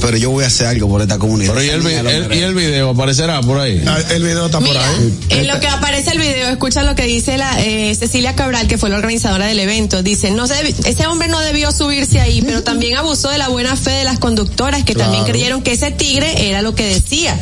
Pero 0.02 0.18
yo 0.18 0.32
voy 0.32 0.44
a 0.44 0.48
hacer 0.48 0.68
algo 0.68 0.90
por 0.90 1.02
esta 1.02 1.18
comunidad. 1.18 1.54
Pero 1.54 1.64
¿y 1.64 1.70
el, 1.70 2.52
y 2.52 2.54
video 2.54 2.90
aparecerá 2.90 3.40
por 3.42 3.60
ahí? 3.60 3.84
Ah, 3.88 3.98
El 4.10 4.24
video 4.24 4.48
está 4.48 4.60
por 4.60 4.76
ahí. 4.76 5.18
en 5.30 5.48
lo 5.48 5.60
que 5.60 5.68
aparece 5.68 6.12
el 6.12 6.20
video, 6.20 6.50
escucha 6.50 6.84
lo 6.84 6.96
que 6.96 7.04
dice 7.04 7.38
la 7.38 7.62
eh, 7.64 7.77
Cecilia 7.96 8.36
Cabral, 8.36 8.68
que 8.68 8.78
fue 8.78 8.90
la 8.90 8.98
organizadora 8.98 9.48
del 9.48 9.60
evento. 9.60 10.04
Dice, 10.04 10.32
no 10.32 10.46
ese 10.46 11.08
hombre 11.08 11.28
no 11.28 11.40
debió 11.40 11.72
subirse 11.72 12.20
ahí, 12.20 12.42
pero 12.42 12.64
también 12.64 12.98
abusó 12.98 13.30
de 13.30 13.38
la 13.38 13.50
buena 13.50 13.76
fe 13.76 13.92
de 13.92 14.04
las 14.04 14.20
conductoras 14.20 14.84
que 14.84 14.96
también 14.96 15.26
creyeron 15.26 15.62
que 15.62 15.74
ese 15.74 15.92
tigre 15.92 16.50
era 16.50 16.62
lo 16.62 16.76
que 16.76 16.86
decía. 16.86 17.40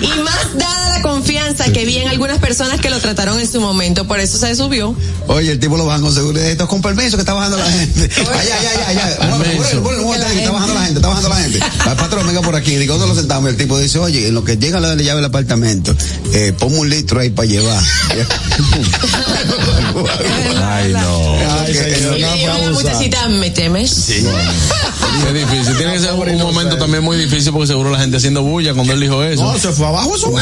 Y 0.00 0.06
más 0.20 0.58
dada 0.58 0.96
la 0.96 1.02
confianza 1.02 1.72
que 1.72 1.84
vi 1.84 1.98
en 1.98 2.08
algunas 2.08 2.38
personas 2.38 2.80
que 2.80 2.90
lo 2.90 2.98
trataron 3.00 3.38
en 3.40 3.50
su 3.50 3.60
momento, 3.60 4.06
por 4.06 4.20
eso 4.20 4.38
se 4.38 4.54
subió. 4.54 4.94
Oye, 5.26 5.52
el 5.52 5.58
tipo 5.58 5.76
lo 5.76 5.86
bajan 5.86 6.02
con 6.02 6.14
seguridad. 6.14 6.46
Esto 6.46 6.64
es 6.64 6.70
con 6.70 6.82
permiso 6.82 7.16
que 7.16 7.22
está 7.22 7.34
bajando 7.34 7.58
la 7.58 7.70
gente. 7.70 8.10
Allá, 8.20 8.56
allá, 8.58 8.70
allá, 8.70 8.88
allá. 8.88 9.38
Permiso. 9.38 9.82
Ponle, 9.82 10.02
ponle, 10.02 10.02
ponle, 10.02 10.26
que 10.26 10.38
está 10.38 10.52
bajando 10.52 10.74
la 10.74 10.84
gente, 10.84 10.98
está 10.98 11.08
bajando 11.08 11.28
la 11.28 11.36
gente. 11.36 11.58
Va, 11.86 11.96
patrón, 11.96 12.26
venga 12.26 12.42
por 12.42 12.56
aquí. 12.56 12.76
Digo, 12.76 12.96
¿dónde 12.96 13.14
lo 13.14 13.20
sentamos? 13.20 13.50
Y 13.50 13.52
el 13.52 13.56
tipo 13.56 13.78
dice, 13.78 13.98
oye, 13.98 14.28
en 14.28 14.34
lo 14.34 14.44
que 14.44 14.56
llega 14.56 14.80
la 14.80 14.94
llave 14.94 15.16
del 15.16 15.24
apartamento, 15.24 15.94
eh, 16.32 16.54
ponme 16.58 16.78
un 16.78 16.90
litro 16.90 17.20
ahí 17.20 17.30
para 17.30 17.48
llevar. 17.48 17.82
Ay, 20.64 20.92
no. 20.92 21.34
Ay, 21.60 21.74
señor, 21.74 22.18
Y 22.18 22.22
no 22.22 22.30
le 22.30 22.38
dijo 22.38 22.50
a 22.50 22.54
fue 22.54 22.60
la 22.62 22.66
abusar. 22.68 22.72
muchachita, 22.92 23.28
¿me 23.28 23.50
temes? 23.50 24.06
Qué 25.26 25.32
difícil. 25.32 25.76
Tiene 25.76 25.92
que 25.94 26.00
ser 26.00 26.12
un 26.14 26.38
momento 26.38 26.76
también 26.76 27.02
muy 27.04 27.16
difícil 27.16 27.52
porque 27.52 27.66
seguro 27.68 27.90
la 27.90 27.98
gente 28.00 28.16
haciendo 28.16 28.42
bulla 28.42 28.74
cuando 28.74 28.92
él 28.92 29.00
dijo 29.00 29.22
eso. 29.22 29.42
No, 29.42 29.58
se 29.58 29.72
fue 29.72 29.86
abajo 29.86 30.14
eso. 30.16 30.28
un 30.28 30.34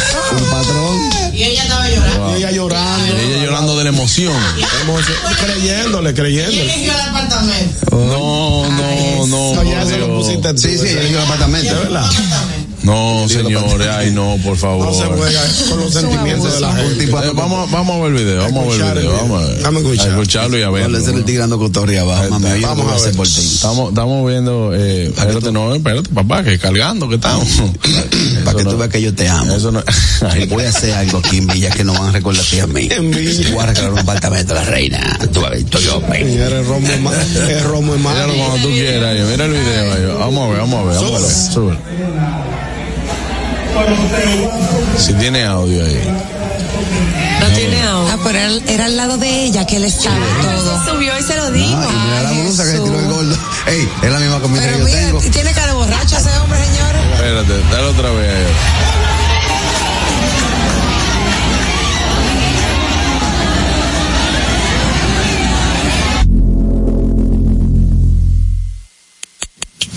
patrón. 0.50 1.10
Y 1.34 1.42
ella 1.44 1.62
estaba 1.62 1.88
llorando. 1.88 2.32
Y 2.32 2.36
ella 2.38 2.50
llorando. 2.52 3.16
Y 3.16 3.32
ella 3.32 3.44
llorando 3.44 3.76
de 3.78 3.84
la 3.84 3.90
emoción. 3.90 4.34
Emoción- 4.82 5.16
Creyéndole, 5.44 6.14
creyéndole. 6.14 6.84
el 6.84 6.90
apartamento. 6.90 7.86
No, 7.90 8.68
no, 8.70 9.26
no. 9.26 9.54
No, 9.54 9.62
ya 9.62 9.80
por 9.80 9.88
se 9.88 9.98
lo 9.98 10.06
Dios. 10.06 10.18
pusiste 10.18 10.54
tú, 10.54 10.60
Sí, 10.60 10.78
sí, 10.78 10.88
eligió 10.88 11.18
el 11.18 11.24
apartamento. 11.24 11.74
¿verdad? 11.74 12.04
No, 12.82 13.24
señores, 13.28 13.88
ay, 13.88 14.10
no, 14.10 14.36
por 14.44 14.56
favor. 14.56 14.82
No 14.92 14.94
se 14.94 15.06
juega 15.06 15.40
con 15.68 15.80
los 15.80 15.92
sentimientos 15.92 16.54
de 16.54 16.60
la 16.60 16.72
gente. 16.74 17.04
Eh, 17.04 17.30
vamos, 17.34 17.70
vamos 17.70 17.96
a 17.96 18.04
ver 18.04 18.12
el 18.16 18.24
video, 18.24 18.42
vamos 18.42 18.64
a 18.64 18.84
ver 18.84 18.96
el 18.96 18.98
video, 18.98 19.12
vamos 19.16 19.42
a, 19.42 19.46
ver. 19.46 19.62
Vamos 19.62 19.82
a 19.82 19.84
escuchar. 19.84 20.06
A 20.06 20.10
escucharlo 20.10 20.58
y 20.58 20.62
a 20.62 20.70
verlo. 20.70 21.00
ser 21.00 21.14
el 21.14 21.24
tirando 21.24 21.58
cotorria 21.58 22.00
abajo, 22.02 22.30
mami. 22.30 22.60
Yo 22.60 22.68
Vamos 22.68 22.86
a 22.88 22.92
a 22.92 22.96
hacer 22.96 23.08
ver. 23.08 23.16
por 23.16 23.28
ti. 23.28 23.40
Estamos, 23.40 23.88
estamos 23.90 24.28
viendo, 24.28 24.74
eh, 24.74 25.06
espérate, 25.06 25.52
no, 25.52 25.74
espérate, 25.74 26.08
papá, 26.10 26.42
que 26.42 26.58
cargando 26.58 27.08
que 27.08 27.14
estamos. 27.16 27.48
Para 28.44 28.58
que 28.58 28.64
tú 28.64 28.76
veas 28.76 28.90
que 28.90 29.00
yo 29.00 29.14
te 29.14 29.28
amo. 29.28 29.54
Eso 29.54 29.70
no, 29.70 29.82
Voy 30.48 30.64
a 30.64 30.68
hacer 30.68 30.92
algo 30.94 31.18
aquí 31.18 31.38
en 31.38 31.46
Villa 31.46 31.70
que 31.70 31.84
no 31.84 31.92
van 31.92 32.06
a 32.08 32.12
recordar 32.12 32.44
a 32.62 32.66
mí. 32.66 32.88
En 32.90 33.10
Villa. 33.10 33.50
Voy 33.52 33.62
a 33.62 33.66
regalar 33.66 33.92
un 33.92 33.98
apartamento 33.98 34.52
a 34.52 34.56
la 34.56 34.64
reina. 34.64 35.18
Tú 35.32 35.40
vas 35.40 35.50
a 35.50 35.54
ver, 35.54 35.58
estoy. 35.60 35.82
Señor, 35.82 36.52
el 36.52 36.66
romo 36.66 36.88
es 36.88 37.00
más. 37.00 37.36
El 37.36 37.64
romo 37.64 37.96
más. 37.98 38.14
Míralo 38.14 38.34
cuando 38.34 38.66
tú 38.66 38.72
quieras, 38.72 39.16
yo, 39.16 39.26
mira 39.26 39.44
el 39.44 39.52
video, 39.52 40.18
vamos 40.18 40.48
a 40.48 40.50
ver, 40.50 40.60
vamos 40.60 40.80
a 40.80 40.84
ver, 40.84 40.94
vamos 40.96 41.12
a 41.12 41.26
ver, 41.26 41.52
sube. 41.52 42.51
Si 44.98 45.12
tiene 45.14 45.44
audio 45.44 45.84
ahí. 45.84 46.00
No 47.40 47.46
tiene 47.54 47.82
audio. 47.82 48.12
Ah, 48.12 48.18
pero 48.24 48.38
era, 48.38 48.50
era 48.72 48.84
al 48.86 48.96
lado 48.96 49.16
de 49.18 49.44
ella 49.44 49.66
que 49.66 49.76
él 49.76 49.84
estaba 49.84 50.16
todo. 50.42 50.84
Se 50.84 50.90
subió 50.90 51.18
y 51.18 51.22
se 51.22 51.36
lo 51.36 51.50
dijo. 51.50 51.76
Ah, 51.76 51.88
y 51.92 52.06
mira 52.06 52.22
la 52.22 52.28
Ay, 52.30 52.40
blusa 52.42 52.64
que 52.64 52.70
Jesús. 52.70 52.84
tiró 52.84 52.98
el 53.00 53.06
gordo. 53.08 53.36
Ey, 53.66 53.88
es 54.02 54.12
la 54.12 54.18
misma 54.18 54.40
comida 54.40 54.62
Pero 54.62 54.72
que 54.72 54.78
yo 54.80 54.84
mira, 54.86 54.98
tengo. 55.06 55.20
tiene 55.20 55.52
cara 55.52 55.74
borracho 55.74 56.16
ese 56.16 56.38
hombre, 56.38 56.58
señores. 56.64 57.02
Espérate, 57.14 57.52
dale 57.70 57.86
otra 57.88 58.10
vez 58.10 58.30
ahí. 58.30 58.52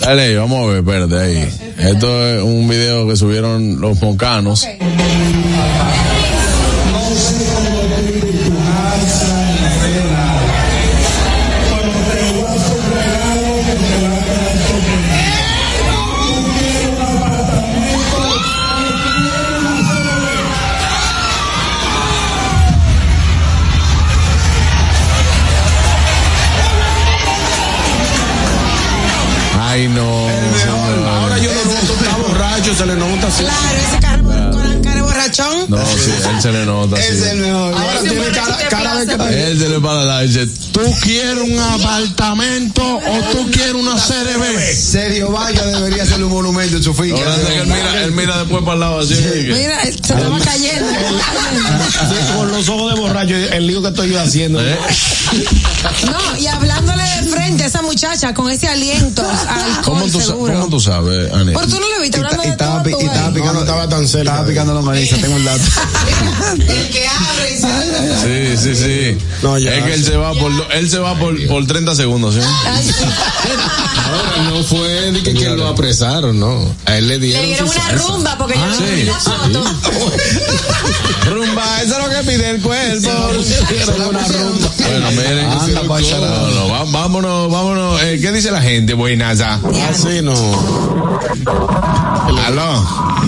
Dale 0.05 0.37
vamos 0.37 0.61
a 0.61 0.67
ver, 0.67 0.77
espérate 0.77 1.17
ahí. 1.17 1.49
Esto 1.79 2.27
es 2.27 2.43
un 2.43 2.67
video 2.67 3.07
que 3.07 3.15
subieron 3.15 3.81
los 3.81 3.99
moncanos. 3.99 4.63
Ay, 4.63 4.77
se 32.75 32.85
le 32.85 32.95
nota 32.95 33.27
así. 33.27 33.43
Claro, 33.43 33.77
ese 33.87 33.99
carro 33.99 34.23
con 34.51 34.75
la 34.75 34.81
cara 34.81 34.95
de 34.95 35.01
borrachón. 35.01 35.65
No, 35.69 35.77
sí, 35.77 36.11
él 36.29 36.41
se 36.41 36.51
le 36.51 36.65
nota. 36.65 36.97
Es 36.97 37.05
sí. 37.05 37.29
el 37.29 37.37
mejor. 37.37 37.73
Ahora 37.73 37.99
tiene 38.01 38.25
sí, 38.25 38.31
cara, 38.33 38.57
¿qué 38.57 38.67
cara 38.67 39.05
de 39.05 39.17
que 39.17 39.47
Él 39.47 39.59
se 39.59 39.69
le 39.69 39.79
para 39.79 40.03
la 40.03 40.21
dice, 40.21 40.47
¿Tú 40.75 40.81
quieres 41.01 41.37
un 41.41 41.57
apartamento 41.57 42.83
o 42.97 43.21
tú 43.31 43.49
quieres 43.49 43.73
una 43.75 43.95
CRB? 43.95 44.75
Sergio 44.75 45.31
Vaya 45.31 45.65
debería 45.67 46.05
ser 46.05 46.21
un 46.21 46.31
monumento 46.31 46.75
en 46.77 46.83
su 46.83 46.93
finca. 46.93 47.15
ahora 47.17 47.35
que 47.47 47.57
él 47.59 47.67
mira, 47.67 48.03
él 48.03 48.11
mira 48.11 48.37
después 48.39 48.61
para 48.63 48.73
el 48.73 48.79
lado 48.81 48.99
así. 48.99 49.15
que- 49.15 49.53
Mira, 49.55 49.81
se 49.83 49.89
estaba 49.91 50.37
cayendo. 50.39 50.85
Así, 52.01 52.15
con 52.35 52.51
los 52.51 52.67
ojos 52.67 52.93
de 52.93 52.99
borracho, 52.99 53.35
el 53.35 53.67
lío 53.67 53.81
que 53.81 53.87
estoy 53.87 54.09
yo 54.11 54.19
haciendo. 54.21 54.59
¿Eh? 54.61 54.77
No, 56.11 56.37
y 56.39 56.47
hablándole 56.47 57.03
de 57.03 57.29
frente 57.29 57.63
a 57.63 57.67
esa 57.67 57.81
muchacha 57.81 58.33
con 58.33 58.51
ese 58.51 58.67
aliento 58.67 59.21
al 59.27 59.81
¿Cómo 59.83 60.05
tú, 60.07 60.19
seguro. 60.21 60.53
¿Cómo 60.55 60.69
tú 60.69 60.79
sabes, 60.81 61.31
Ani? 61.31 61.53
Por 61.53 61.67
tú 61.67 61.79
no 61.79 61.89
lo 61.89 62.01
viste 62.01 62.17
hablando 62.17 62.43
y 62.43 62.45
de 62.47 62.51
estaba, 62.51 62.83
todo. 62.83 63.01
y 63.01 63.05
estaba 63.05 63.29
picando, 63.33 63.45
No, 63.45 63.53
no 63.53 63.59
estaba 63.61 63.89
tan 63.89 64.07
cerca. 64.07 64.31
Estaba 64.31 64.47
picando 64.47 64.73
la 64.73 64.81
mariza, 64.81 65.15
tengo 65.17 65.37
el 65.37 65.43
dato. 65.45 65.63
El 66.59 66.89
que 66.89 67.07
abre 67.07 67.53
y 67.55 67.59
sale. 67.61 68.55
Sí, 68.57 68.63
sí, 68.63 68.75
sí. 68.75 69.17
No, 69.41 69.57
ya. 69.57 69.75
es 69.75 69.83
que 69.83 69.93
él 69.93 70.03
se 70.05 70.17
va 70.17 70.33
por, 70.33 70.51
él 70.73 70.89
se 70.89 70.99
va 70.99 71.15
por, 71.17 71.35
por 71.47 71.65
30 71.65 71.95
segundos, 71.95 72.35
¿sí? 72.35 72.41
Ay, 72.65 72.91
Ahora 74.05 74.49
no 74.49 74.63
fue 74.63 75.11
de 75.11 75.23
que, 75.23 75.33
que 75.33 75.49
lo 75.49 75.67
apresaron, 75.67 76.39
no. 76.39 76.75
A 76.85 76.97
él 76.97 77.07
le 77.07 77.19
dieron. 77.19 77.41
Le 77.41 77.47
dieron 77.47 77.69
una 77.69 77.79
salsa. 77.81 78.07
rumba 78.07 78.37
porque 78.37 78.55
yo 78.55 78.65
no 78.65 78.75
sí, 78.75 78.83
vi 78.95 79.03
la 79.03 79.13
foto. 79.19 79.63
Rumba, 81.25 81.81
eso 81.81 81.97
es 81.99 82.03
lo 82.03 82.09
que 82.09 82.23
pide 82.31 82.49
el 82.51 82.61
cuerpo. 82.61 83.09
una 84.09 84.27
rumba. 84.27 84.69
Bueno, 84.77 85.11
miren. 85.11 85.45
Anda, 85.49 85.95
allá. 85.95 86.19
No, 86.19 86.47
no, 86.51 86.69
va- 86.69 86.83
vámonos, 86.91 87.51
vámonos. 87.51 88.01
Eh, 88.03 88.19
¿Qué 88.21 88.31
dice 88.31 88.51
la 88.51 88.61
gente? 88.61 88.93
Buenas. 88.93 89.41
ah. 89.41 89.59
Así 89.89 90.21
no. 90.21 90.33
Aló. 92.45 92.87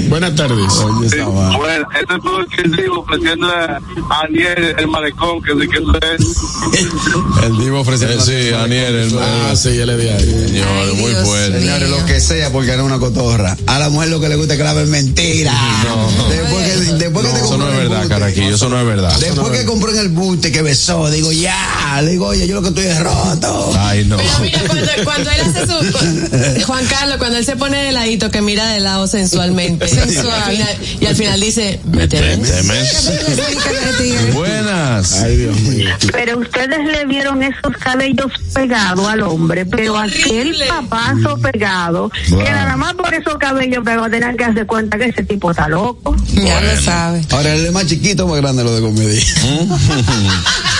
Buenas 0.10 0.36
tardes. 0.36 0.74
Bueno, 0.76 1.88
este 2.00 2.14
es 2.16 2.22
todo 2.22 2.40
el 2.40 2.48
que 2.48 2.64
digo 2.82 3.00
ofreciendo 3.00 3.48
a 3.48 3.80
Aniel 4.22 4.76
el 4.78 4.88
malecón, 4.88 5.42
que 5.42 5.54
que 5.68 5.78
eso 5.78 5.94
es. 6.14 6.38
El 7.44 7.58
divo 7.58 7.80
ofreciendo. 7.82 8.24
sí, 8.24 8.50
Daniel. 8.50 8.96
El, 8.96 9.18
Ah, 9.20 9.54
sí, 9.56 9.76
ya 9.76 9.86
le 9.86 9.98
di 9.98 10.08
ahí. 10.10 10.46
Señor, 10.48 10.94
muy 10.96 11.12
fuerte. 11.14 11.60
Señores, 11.60 11.90
lo 11.90 12.06
que 12.06 12.20
sea, 12.20 12.50
porque 12.52 12.72
era 12.72 12.84
una 12.84 13.00
cotorra. 13.00 13.58
A 13.68 13.80
la 13.80 13.90
mujer 13.90 14.10
lo 14.10 14.20
que 14.20 14.30
le 14.30 14.36
gusta 14.36 14.54
es 14.54 14.58
que 14.58 14.64
la 14.64 14.74
ven 14.74 14.90
mentira. 14.90 15.54
No. 15.84 16.30
Después 16.30 16.66
que, 16.66 16.94
después 16.96 17.26
que 17.28 17.32
te 17.34 17.40
Eso 17.40 17.58
no 17.58 17.66
compró 17.66 17.68
es 17.70 17.74
en 17.76 17.82
el 17.82 17.90
verdad, 17.90 18.00
buste. 18.02 18.14
Caraquillo, 18.14 18.56
eso 18.56 18.70
no 18.70 18.80
es 18.80 18.86
verdad. 18.86 19.20
Después 19.20 19.60
que 19.60 19.66
compró 19.66 19.92
en 19.92 20.00
el 20.00 20.10
buste 20.10 20.52
que 20.52 20.62
besó, 20.62 21.10
digo, 21.10 21.32
ya, 21.32 22.02
le 22.04 22.12
digo, 22.12 22.28
oye, 22.28 22.48
yo 22.48 22.56
lo 22.56 22.62
que 22.62 22.70
estoy 22.70 22.86
es 22.86 23.00
roto. 23.00 23.74
Ay, 23.78 24.06
no. 24.06 24.18
Pero 24.18 24.30
mira, 24.42 24.60
cuando, 24.68 24.88
cuando 25.04 25.30
él 25.32 25.42
hace 25.42 25.68
su. 25.68 26.64
Juan 26.68 26.86
Carlos, 26.88 27.18
cuando 27.18 27.38
él 27.38 27.46
se 27.46 27.56
pone 27.56 27.78
de 27.84 27.92
ladito, 27.92 28.30
que 28.32 28.42
mira 28.42 28.68
de 28.72 28.80
lado 28.80 29.08
sensualmente. 29.08 29.88
Sensual. 29.88 30.28
Y 30.28 30.32
al 30.32 30.44
final, 30.58 30.78
y 31.02 31.06
al 31.06 31.16
final 31.16 31.40
dice: 31.42 31.80
Vete, 31.86 32.20
ven. 32.22 32.42
Buenas. 34.34 35.14
Ay, 35.22 35.36
Dios 35.38 35.60
mío. 35.62 35.90
Pero 36.12 36.40
ustedes 36.40 36.80
le 36.86 37.06
vieron 37.18 37.42
esos 37.42 37.76
cabellos 37.80 38.32
pegados 38.54 39.08
al 39.08 39.22
hombre, 39.24 39.66
pero 39.66 39.98
aquel 39.98 40.56
papazo 40.68 41.38
pegado, 41.40 42.12
Wow. 42.30 42.44
que 42.44 42.52
nada 42.52 42.78
más 42.78 42.94
por 42.94 43.12
esos 43.14 43.36
cabellos 43.40 43.84
pegados 43.84 44.12
tenían 44.12 44.38
que 44.38 44.44
darse 44.44 44.66
cuenta 44.66 44.98
que 45.00 45.06
ese 45.06 45.24
tipo 45.24 45.50
está 45.50 45.68
loco. 45.68 46.16
Ya 46.34 46.62
lo 46.62 46.80
sabe. 46.80 47.26
Ahora 47.32 47.56
él 47.56 47.66
es 47.66 47.72
más 47.72 47.88
chiquito 47.88 48.26
o 48.26 48.30
más 48.30 48.38
grande 48.42 48.64
lo 48.64 48.76
de 48.76 48.82
comedia. 48.82 49.22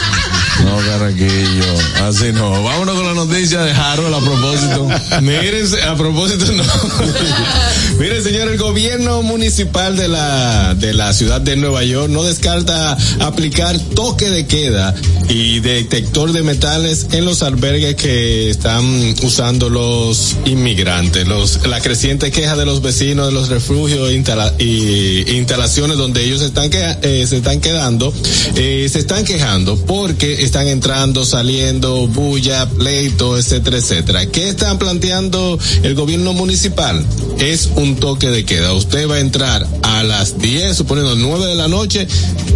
No, 0.68 0.76
Carraquillo, 0.86 1.74
así 2.04 2.32
no. 2.34 2.62
Vámonos 2.64 2.96
con 2.96 3.06
la 3.06 3.14
noticia 3.14 3.62
de 3.62 3.72
Harold 3.72 4.14
a 4.14 4.20
propósito. 4.20 4.88
Miren, 5.22 5.66
a 5.88 5.96
propósito, 5.96 6.46
no. 6.52 6.64
Miren, 8.00 8.22
señor, 8.24 8.50
el 8.50 8.58
gobierno 8.58 9.22
municipal 9.22 9.96
de 9.96 10.08
la, 10.10 10.76
de 10.76 10.94
la 10.94 11.14
ciudad 11.14 11.40
de 11.40 11.56
Nueva 11.56 11.84
York 11.84 12.10
no 12.10 12.24
descarta 12.24 12.98
aplicar 13.22 13.80
toque 13.96 14.30
de 14.30 14.46
queda 14.46 14.94
y 15.30 15.60
detector 15.62 16.32
de 16.34 16.44
metales 16.44 17.08
en 17.12 17.24
los 17.26 17.44
albergues 17.44 17.96
que 17.96 18.50
están 18.50 18.84
usando 19.24 19.70
los 19.70 20.36
inmigrantes. 20.46 21.28
Los, 21.28 21.66
la 21.68 21.80
creciente 21.82 22.32
queja 22.32 22.56
de 22.58 22.66
los 22.66 22.82
vecinos 22.82 23.28
de 23.28 23.34
los 23.34 23.50
refugios 23.50 24.12
instala- 24.12 24.54
y 24.60 25.32
instalaciones 25.38 25.98
donde 25.98 26.24
ellos 26.26 26.42
están 26.42 26.70
que, 26.70 26.98
eh, 27.04 27.26
se 27.28 27.38
están 27.38 27.62
quedando, 27.62 28.14
eh, 28.56 28.88
se 28.92 29.00
están 29.00 29.24
quejando 29.24 29.78
porque 29.86 30.44
están 30.44 30.57
entrando, 30.66 31.26
saliendo, 31.26 32.08
bulla, 32.08 32.68
pleito, 32.70 33.38
etcétera, 33.38 33.78
etcétera. 33.78 34.26
¿Qué 34.28 34.50
están 34.50 34.80
planteando 34.80 35.60
el 35.84 35.94
gobierno 35.94 36.34
municipal? 36.34 37.06
Es 37.38 37.70
un 37.76 37.98
toque 37.98 38.30
de 38.30 38.46
queda. 38.46 38.74
Usted 38.74 39.08
va 39.08 39.16
a 39.16 39.20
entrar 39.20 39.68
a 39.84 40.04
las 40.04 40.40
10, 40.40 40.76
suponiendo 40.76 41.16
9 41.16 41.46
de 41.46 41.56
la 41.56 41.68
noche, 41.68 42.08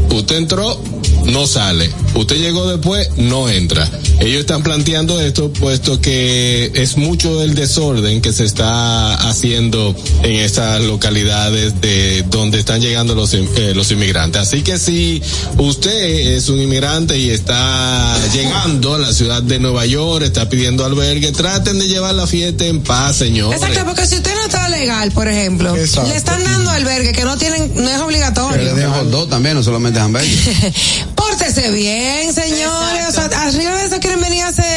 usted 0.09 0.37
entró, 0.37 0.81
no 1.25 1.45
sale. 1.47 1.89
Usted 2.15 2.37
llegó 2.37 2.67
después, 2.67 3.09
no 3.17 3.49
entra. 3.49 3.89
Ellos 4.19 4.41
están 4.41 4.61
planteando 4.63 5.19
esto 5.19 5.51
puesto 5.51 5.99
que 5.99 6.71
es 6.75 6.97
mucho 6.97 7.41
el 7.41 7.55
desorden 7.55 8.21
que 8.21 8.31
se 8.31 8.45
está 8.45 9.15
haciendo 9.27 9.95
en 10.23 10.33
estas 10.33 10.81
localidades 10.81 11.81
de 11.81 12.23
donde 12.29 12.59
están 12.59 12.81
llegando 12.81 13.15
los, 13.15 13.33
eh, 13.33 13.73
los 13.73 13.91
inmigrantes. 13.91 14.41
Así 14.41 14.61
que 14.61 14.77
si 14.77 15.21
usted 15.57 16.35
es 16.35 16.49
un 16.49 16.61
inmigrante 16.61 17.17
y 17.17 17.29
está 17.29 17.90
llegando 18.33 18.95
a 18.95 18.99
la 18.99 19.13
ciudad 19.13 19.41
de 19.43 19.59
Nueva 19.59 19.85
York, 19.85 20.23
está 20.25 20.47
pidiendo 20.49 20.85
albergue, 20.85 21.31
traten 21.31 21.79
de 21.79 21.87
llevar 21.87 22.13
la 22.15 22.27
fiesta 22.27 22.65
en 22.65 22.81
paz, 22.83 23.17
señores. 23.17 23.61
Exacto, 23.61 23.85
porque 23.85 24.07
si 24.07 24.15
usted 24.15 24.33
no 24.35 24.45
está 24.45 24.69
legal, 24.69 25.11
por 25.11 25.27
ejemplo, 25.27 25.75
Exacto. 25.75 26.09
le 26.09 26.15
están 26.15 26.43
dando 26.43 26.69
albergue 26.71 27.11
que 27.11 27.23
no 27.25 27.37
tienen, 27.37 27.71
no 27.75 27.89
es 27.89 27.97
le 27.97 28.03
obligatorio. 28.03 28.75
den 28.75 28.91
hot 28.91 29.07
dog 29.09 29.29
también, 29.29 29.55
no 29.55 29.63
solamente 29.63 29.99
hamburgues. 29.99 30.39
Pórtese 31.15 31.71
bien, 31.71 32.33
señores. 32.33 33.09
O 33.09 33.11
sea, 33.11 33.25
arriba 33.47 33.75
de 33.77 33.85
eso 33.87 33.99
quieren 33.99 34.21
venir 34.21 34.43
a 34.43 34.47
hacer 34.49 34.70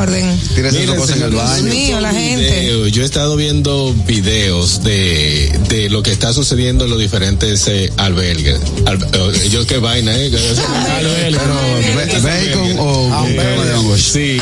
desorden. 0.00 0.40
Tírese 0.54 0.78
Miren, 0.80 0.94
su 0.94 1.00
cosa 1.00 1.16
en 1.16 1.22
el 1.22 1.30
baño. 1.30 1.62
Dios 1.64 1.74
mío, 1.74 2.00
la 2.00 2.12
gente. 2.12 2.60
video. 2.60 2.86
Yo 2.88 3.02
he 3.02 3.04
estado 3.04 3.36
viendo 3.36 3.94
videos 4.06 4.82
de, 4.82 5.58
de 5.68 5.90
lo 5.90 6.02
que 6.02 6.12
está 6.12 6.32
sucediendo 6.32 6.84
en 6.84 6.90
los 6.90 6.98
diferentes 6.98 7.66
eh, 7.68 7.92
albergues. 7.96 8.60
Al- 8.86 9.02
eh, 9.02 9.48
yo 9.50 9.66
qué 9.66 9.78
vaina, 9.78 10.16
eh. 10.16 10.30
Be- 10.30 12.20
Bacon 12.20 12.78
o 12.78 13.26
de 13.26 13.74
hongos. 13.74 14.00
Sí, 14.02 14.38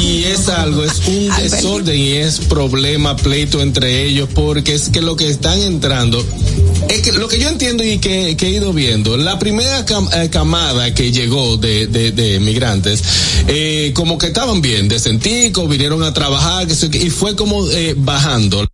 y 0.00 0.24
es 0.24 0.48
algo, 0.48 0.84
es 0.84 1.00
un 1.06 1.28
desorden 1.42 1.98
y 1.98 2.12
es 2.14 2.38
problema, 2.40 3.16
pleito 3.16 3.62
entre 3.62 4.04
ellos, 4.04 4.28
porque 4.34 4.74
es 4.74 4.88
que 4.90 5.00
lo 5.00 5.16
que 5.16 5.28
están 5.28 5.60
entrando, 5.60 6.24
es 6.88 7.00
que 7.02 7.12
lo 7.12 7.28
que 7.28 7.38
yo 7.38 7.48
entiendo 7.48 7.84
y 7.84 7.98
que, 7.98 8.36
que 8.36 8.46
he 8.46 8.50
ido 8.50 8.72
viendo, 8.72 9.16
la 9.16 9.38
primera 9.38 9.84
cam- 9.86 10.08
eh, 10.14 10.28
camada 10.30 10.94
que 10.94 11.10
llegó 11.12 11.56
de, 11.56 11.86
de, 11.86 12.12
de 12.12 12.40
migrantes, 12.40 13.02
eh, 13.48 13.92
como 13.94 14.18
que 14.18 14.26
estaban 14.28 14.60
bien, 14.60 14.87
decenticos, 14.88 15.68
vinieron 15.68 16.02
a 16.02 16.12
trabajar, 16.12 16.66
y 16.92 17.10
fue 17.10 17.36
como 17.36 17.68
eh, 17.70 17.94
bajando. 17.96 18.66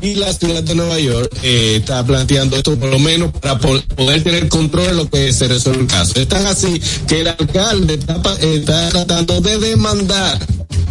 Y 0.00 0.14
la 0.14 0.32
ciudad 0.32 0.62
de 0.62 0.74
Nueva 0.76 1.00
York 1.00 1.28
eh, 1.42 1.76
está 1.80 2.04
planteando 2.06 2.56
esto 2.56 2.78
por 2.78 2.90
lo 2.90 2.98
menos 3.00 3.32
para 3.32 3.58
po- 3.58 3.80
poder 3.96 4.22
tener 4.22 4.48
control 4.48 4.86
de 4.86 4.92
lo 4.94 5.10
que 5.10 5.32
se 5.32 5.48
resuelve 5.48 5.80
el 5.82 5.86
caso. 5.88 6.12
Están 6.20 6.46
así 6.46 6.80
que 7.08 7.22
el 7.22 7.28
alcalde 7.28 7.94
está, 7.94 8.22
pa- 8.22 8.36
está 8.36 8.88
tratando 8.90 9.40
de 9.40 9.58
demandar 9.58 10.38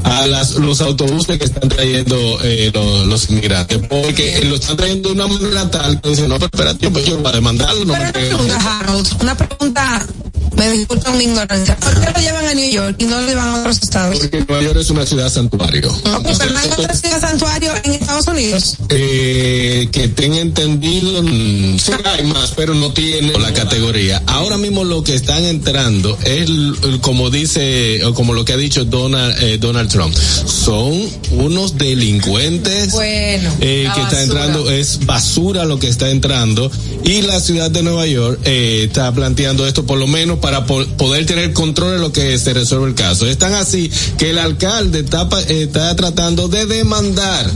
a 0.03 0.27
las, 0.27 0.51
los 0.55 0.81
autobuses 0.81 1.37
que 1.39 1.45
están 1.45 1.69
trayendo 1.69 2.39
eh, 2.43 2.71
los, 2.73 3.07
los 3.07 3.29
inmigrantes, 3.29 3.77
porque 3.87 4.43
lo 4.43 4.55
están 4.55 4.75
trayendo 4.75 5.09
de 5.09 5.15
una 5.15 5.27
manera 5.27 5.71
tal 5.71 6.01
que 6.01 6.09
dicen, 6.09 6.27
no, 6.27 6.35
pero 6.35 6.47
espérate, 6.47 6.79
yo, 6.81 6.91
pues 6.91 7.05
yo 7.05 7.17
voy 7.19 7.31
a 7.31 7.35
demandarlo, 7.35 7.85
no 7.85 7.93
una 7.93 8.11
pregunta, 8.11 8.79
Harold, 8.81 9.07
una 9.21 9.37
pregunta, 9.37 10.07
me 10.59 10.69
disculpan 10.71 11.17
mi 11.17 11.23
ignorancia. 11.23 11.75
¿Por 11.77 11.99
qué 12.01 12.11
lo 12.11 12.19
llevan 12.19 12.45
a 12.45 12.53
New 12.53 12.69
York 12.69 12.95
y 12.99 13.05
no 13.05 13.21
lo 13.21 13.27
llevan 13.27 13.47
a 13.47 13.59
otros 13.61 13.79
estados? 13.81 14.19
Porque 14.19 14.43
Nueva 14.47 14.63
York 14.63 14.79
es 14.81 14.89
una 14.89 15.05
ciudad 15.05 15.29
santuario. 15.29 15.89
Ok, 15.89 16.27
pero 16.37 16.51
no 16.51 16.59
hay 16.59 16.69
otra 16.77 16.93
ciudad 16.93 17.21
santuario 17.21 17.71
en 17.83 17.93
Estados 17.93 18.27
Unidos. 18.27 18.75
Eh, 18.89 19.87
que 19.91 20.09
tenga 20.09 20.39
entendido, 20.39 21.23
mm, 21.23 21.79
sí 21.79 21.91
hay 22.03 22.25
más, 22.25 22.51
pero 22.57 22.73
no 22.75 22.91
tiene 22.91 23.31
la 23.39 23.53
categoría. 23.53 24.21
Ahora 24.27 24.57
mismo 24.57 24.83
lo 24.83 25.01
que 25.03 25.15
están 25.15 25.45
entrando 25.45 26.17
es, 26.25 26.49
como 26.99 27.29
dice, 27.29 28.03
o 28.03 28.13
como 28.13 28.33
lo 28.33 28.43
que 28.43 28.53
ha 28.53 28.57
dicho 28.57 28.83
Donald, 28.83 29.35
eh, 29.41 29.57
Donald 29.59 29.89
Trump, 29.89 30.13
son 30.13 30.91
unos 31.31 31.77
delincuentes 31.77 32.91
Bueno, 32.91 33.49
eh, 33.61 33.87
que 33.95 34.01
está 34.01 34.17
basura. 34.17 34.23
entrando, 34.23 34.71
es 34.71 35.05
basura 35.05 35.63
lo 35.65 35.79
que 35.79 35.87
está 35.87 36.09
entrando, 36.09 36.69
y 37.05 37.21
la 37.21 37.39
ciudad 37.39 37.71
de 37.71 37.81
Nueva 37.81 38.05
York 38.07 38.39
eh, 38.43 38.83
está 38.87 39.11
planteando 39.13 39.65
esto 39.65 39.85
por 39.85 39.97
lo 39.97 40.07
menos 40.07 40.39
para 40.39 40.48
po- 40.65 40.85
poder 40.97 41.25
tener 41.25 41.53
control 41.53 41.93
de 41.93 41.99
lo 41.99 42.11
que 42.11 42.37
se 42.37 42.53
resuelve 42.53 42.87
el 42.89 42.95
caso. 42.95 43.25
Están 43.27 43.53
así 43.53 43.89
que 44.17 44.29
el 44.31 44.39
alcalde 44.39 44.99
está, 44.99 45.27
está 45.47 45.95
tratando 45.95 46.47
de 46.47 46.65
demandar 46.65 47.49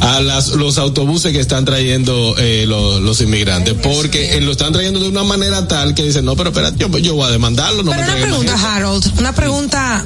a 0.00 0.20
las, 0.20 0.48
los 0.50 0.78
autobuses 0.78 1.32
que 1.32 1.40
están 1.40 1.64
trayendo 1.64 2.34
eh, 2.38 2.64
los, 2.68 3.00
los 3.00 3.20
inmigrantes, 3.20 3.74
porque 3.82 4.36
eh, 4.36 4.40
lo 4.40 4.52
están 4.52 4.72
trayendo 4.72 5.00
de 5.00 5.08
una 5.08 5.24
manera 5.24 5.66
tal 5.66 5.94
que 5.94 6.04
dicen, 6.04 6.24
no, 6.24 6.36
pero 6.36 6.50
espérate, 6.50 6.78
yo, 6.78 6.88
yo 6.98 7.14
voy 7.16 7.26
a 7.28 7.32
demandarlo, 7.32 7.82
no 7.82 7.90
Pero 7.90 8.02
me 8.04 8.08
una 8.12 8.20
pregunta, 8.22 8.52
gente". 8.58 8.66
Harold, 8.68 9.18
una 9.18 9.34
pregunta, 9.34 10.04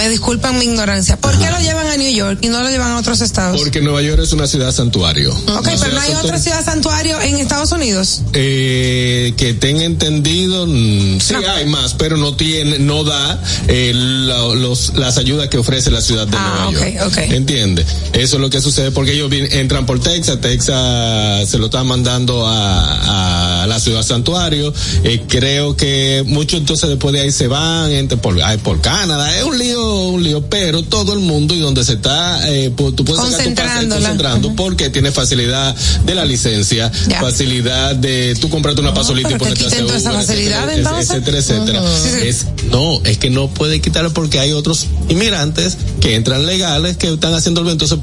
Me 0.00 0.08
disculpan 0.08 0.58
mi 0.58 0.64
ignorancia. 0.64 1.18
¿Por 1.18 1.38
qué 1.38 1.50
lo 1.50 1.58
llevan 1.60 1.86
a 1.86 1.96
New 1.98 2.10
York 2.10 2.38
y 2.40 2.48
no 2.48 2.62
lo 2.62 2.70
llevan 2.70 2.92
a 2.92 2.98
otros 2.98 3.20
estados? 3.20 3.60
Porque 3.60 3.82
Nueva 3.82 4.00
York 4.00 4.22
es 4.22 4.32
una 4.32 4.46
ciudad 4.46 4.72
santuario. 4.72 5.30
Ok, 5.34 5.46
Una 5.48 5.60
pero 5.78 5.92
no 5.92 6.00
hay 6.00 6.14
otra 6.14 6.38
ciudad 6.38 6.64
santuario 6.64 7.20
en 7.20 7.36
Estados 7.36 7.70
Unidos. 7.72 8.22
Eh, 8.32 9.34
que 9.36 9.52
tenga 9.52 9.84
entendido, 9.84 10.66
mm, 10.66 11.20
sí 11.20 11.34
hay 11.34 11.66
más, 11.66 11.92
pero 11.92 12.16
no 12.16 12.34
tiene, 12.34 12.78
no 12.78 13.04
da 13.04 13.38
eh, 13.68 13.92
la- 13.94 14.54
los, 14.54 14.94
las 14.96 15.18
ayudas 15.18 15.48
que 15.48 15.58
ofrece 15.58 15.90
la 15.90 16.00
ciudad 16.00 16.26
de 16.26 16.38
Ah, 16.38 16.68
Nueva 16.70 16.80
ok, 16.86 16.94
York. 16.94 17.06
ok. 17.08 17.18
¿Entiende? 17.34 17.84
Eso 18.14 18.36
es 18.36 18.40
lo 18.40 18.48
que 18.48 18.62
sucede 18.62 18.92
porque 18.92 19.12
ellos 19.12 19.30
entran 19.52 19.84
por 19.84 20.00
Texas, 20.00 20.40
Texas 20.40 21.46
se 21.46 21.58
lo 21.58 21.66
están 21.66 21.86
mandando 21.86 22.46
a, 22.46 23.64
a 23.64 23.66
la 23.66 23.78
ciudad 23.78 24.02
santuario. 24.02 24.72
Eh, 25.04 25.24
creo 25.28 25.76
que 25.76 26.24
muchos 26.26 26.58
entonces 26.60 26.88
después 26.88 27.12
de 27.12 27.20
ahí 27.20 27.30
se 27.32 27.48
van, 27.48 27.92
entran 27.92 28.18
por, 28.20 28.40
ay, 28.42 28.56
por 28.56 28.80
Canadá. 28.80 29.36
Es 29.36 29.44
un 29.44 29.58
lío, 29.58 29.89
un 29.90 30.22
lío, 30.22 30.42
pero 30.48 30.82
todo 30.82 31.12
el 31.12 31.20
mundo 31.20 31.54
y 31.54 31.60
donde 31.60 31.84
se 31.84 31.94
está, 31.94 32.48
eh, 32.48 32.70
tú 32.76 33.04
puedes 33.04 33.22
sacar 33.22 33.44
tu 33.48 33.54
pase 33.54 33.88
concentrando 33.88 34.54
porque 34.56 34.90
tiene 34.90 35.10
facilidad 35.12 35.74
de 36.04 36.14
la 36.14 36.24
licencia, 36.24 36.90
Ya. 37.08 37.20
facilidad 37.20 37.94
de 37.96 38.34
tú 38.40 38.48
comprarte 38.48 38.80
una 38.80 38.94
pasolita 38.94 39.30
y 39.30 39.34
ponerte 39.36 39.64
a 39.64 39.66
quiten 39.68 39.86
toda 39.86 39.98
esa 39.98 40.10
seguro, 40.10 40.26
facilidad, 40.26 40.98
etcétera, 41.00 41.38
etcétera. 41.38 41.82
Es, 42.22 42.46
no, 42.70 43.00
es 43.04 43.18
que 43.18 43.30
no 43.30 43.48
puede 43.48 43.80
quitarlo 43.80 44.12
porque 44.12 44.38
hay 44.40 44.52
otros 44.52 44.86
inmigrantes 45.08 45.76
que 46.00 46.14
entran 46.14 46.46
legales 46.46 46.96
que 46.96 47.12
están 47.12 47.34
haciendo 47.34 47.60
el 47.60 47.66
bien, 47.66 47.74
entonces 47.80 47.98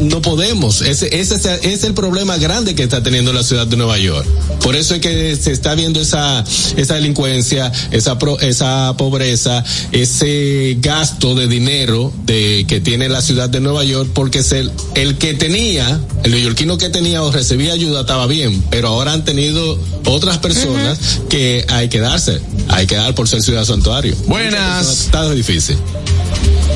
no 0.00 0.22
podemos. 0.22 0.80
Ese, 0.82 1.20
ese 1.20 1.34
es- 1.34 1.44
es 1.62 1.84
el 1.84 1.94
problema 1.94 2.36
grande 2.38 2.74
que 2.74 2.82
está 2.82 3.02
teniendo 3.02 3.32
la 3.32 3.42
ciudad 3.42 3.66
de 3.66 3.76
Nueva 3.76 3.98
York. 3.98 4.26
Por 4.62 4.76
eso 4.76 4.94
es 4.94 5.00
que 5.00 5.36
se 5.36 5.52
está 5.52 5.74
viendo 5.74 6.00
esa, 6.00 6.42
esa 6.76 6.94
delincuencia, 6.94 7.70
esa, 7.90 8.18
pro- 8.18 8.38
esa 8.40 8.94
pobreza, 8.96 9.62
ese 9.92 10.76
gasto 10.80 11.19
de 11.20 11.46
dinero 11.46 12.12
de, 12.24 12.64
que 12.66 12.80
tiene 12.80 13.08
la 13.08 13.20
ciudad 13.20 13.50
de 13.50 13.60
Nueva 13.60 13.84
York, 13.84 14.10
porque 14.14 14.38
es 14.38 14.52
el, 14.52 14.72
el 14.94 15.18
que 15.18 15.34
tenía, 15.34 16.00
el 16.24 16.30
neoyorquino 16.32 16.78
que 16.78 16.88
tenía 16.88 17.22
o 17.22 17.30
recibía 17.30 17.74
ayuda 17.74 18.00
estaba 18.00 18.26
bien, 18.26 18.64
pero 18.70 18.88
ahora 18.88 19.12
han 19.12 19.24
tenido 19.24 19.78
otras 20.06 20.38
personas 20.38 20.98
que 21.28 21.64
hay 21.68 21.88
que 21.88 22.00
darse, 22.00 22.40
hay 22.68 22.86
que 22.86 22.96
dar 22.96 23.14
por 23.14 23.28
ser 23.28 23.42
ciudad 23.42 23.64
santuario. 23.64 24.16
Buenas. 24.26 24.88
Está 24.88 25.30
difícil. 25.30 25.76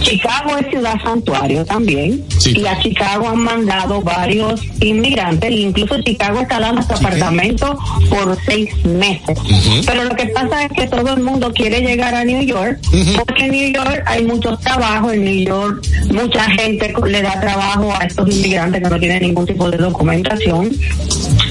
Chicago 0.04 0.58
es 0.58 0.66
ciudad 0.68 0.94
santuario 1.02 1.64
también. 1.64 2.22
Sí. 2.38 2.52
Y 2.58 2.66
a 2.66 2.78
Chicago 2.78 3.28
han 3.28 3.38
mandado 3.38 4.02
varios 4.02 4.60
inmigrantes. 4.80 5.50
e 5.50 5.54
Incluso 5.54 6.00
Chicago 6.02 6.40
está 6.40 6.60
dando 6.60 6.82
su 6.82 6.92
apartamento 6.92 7.78
por 8.10 8.36
seis 8.44 8.68
meses. 8.84 9.38
Pero 9.86 10.04
lo 10.04 10.14
que 10.14 10.26
pasa 10.26 10.66
es 10.66 10.72
que 10.72 10.86
todo 10.86 11.14
el 11.14 11.22
mundo 11.22 11.50
quiere 11.54 11.80
llegar 11.80 12.14
a 12.14 12.24
New 12.24 12.42
York 12.42 12.78
porque 13.16 13.46
en 13.46 13.50
New 13.50 13.72
York 13.72 14.02
hay 14.06 14.24
muchos 14.24 14.60
trabajos. 14.60 15.14
En 15.14 15.24
New 15.24 15.44
York 15.46 15.86
mucha 16.10 16.44
gente 16.50 16.92
le 17.06 17.22
da 17.22 17.40
trabajo 17.40 17.92
a 17.98 18.04
estos 18.04 18.28
inmigrantes 18.28 18.82
que 18.82 18.88
no 18.90 18.98
tienen 18.98 19.22
ningún 19.22 19.46
tipo 19.46 19.70
de 19.70 19.78
documentación. 19.78 20.70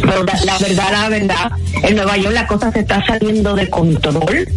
Pero 0.02 0.24
la, 0.24 0.40
la 0.46 0.58
verdad, 0.60 0.92
la 0.92 1.10
verdad, 1.10 1.52
en 1.82 1.96
Nueva 1.96 2.18
York 2.18 2.36
la 2.36 2.46
cosa 2.46 2.72
se 2.72 2.82
está 2.82 3.04
saliendo 3.06 3.56
de 3.56 3.68
control 3.70 4.48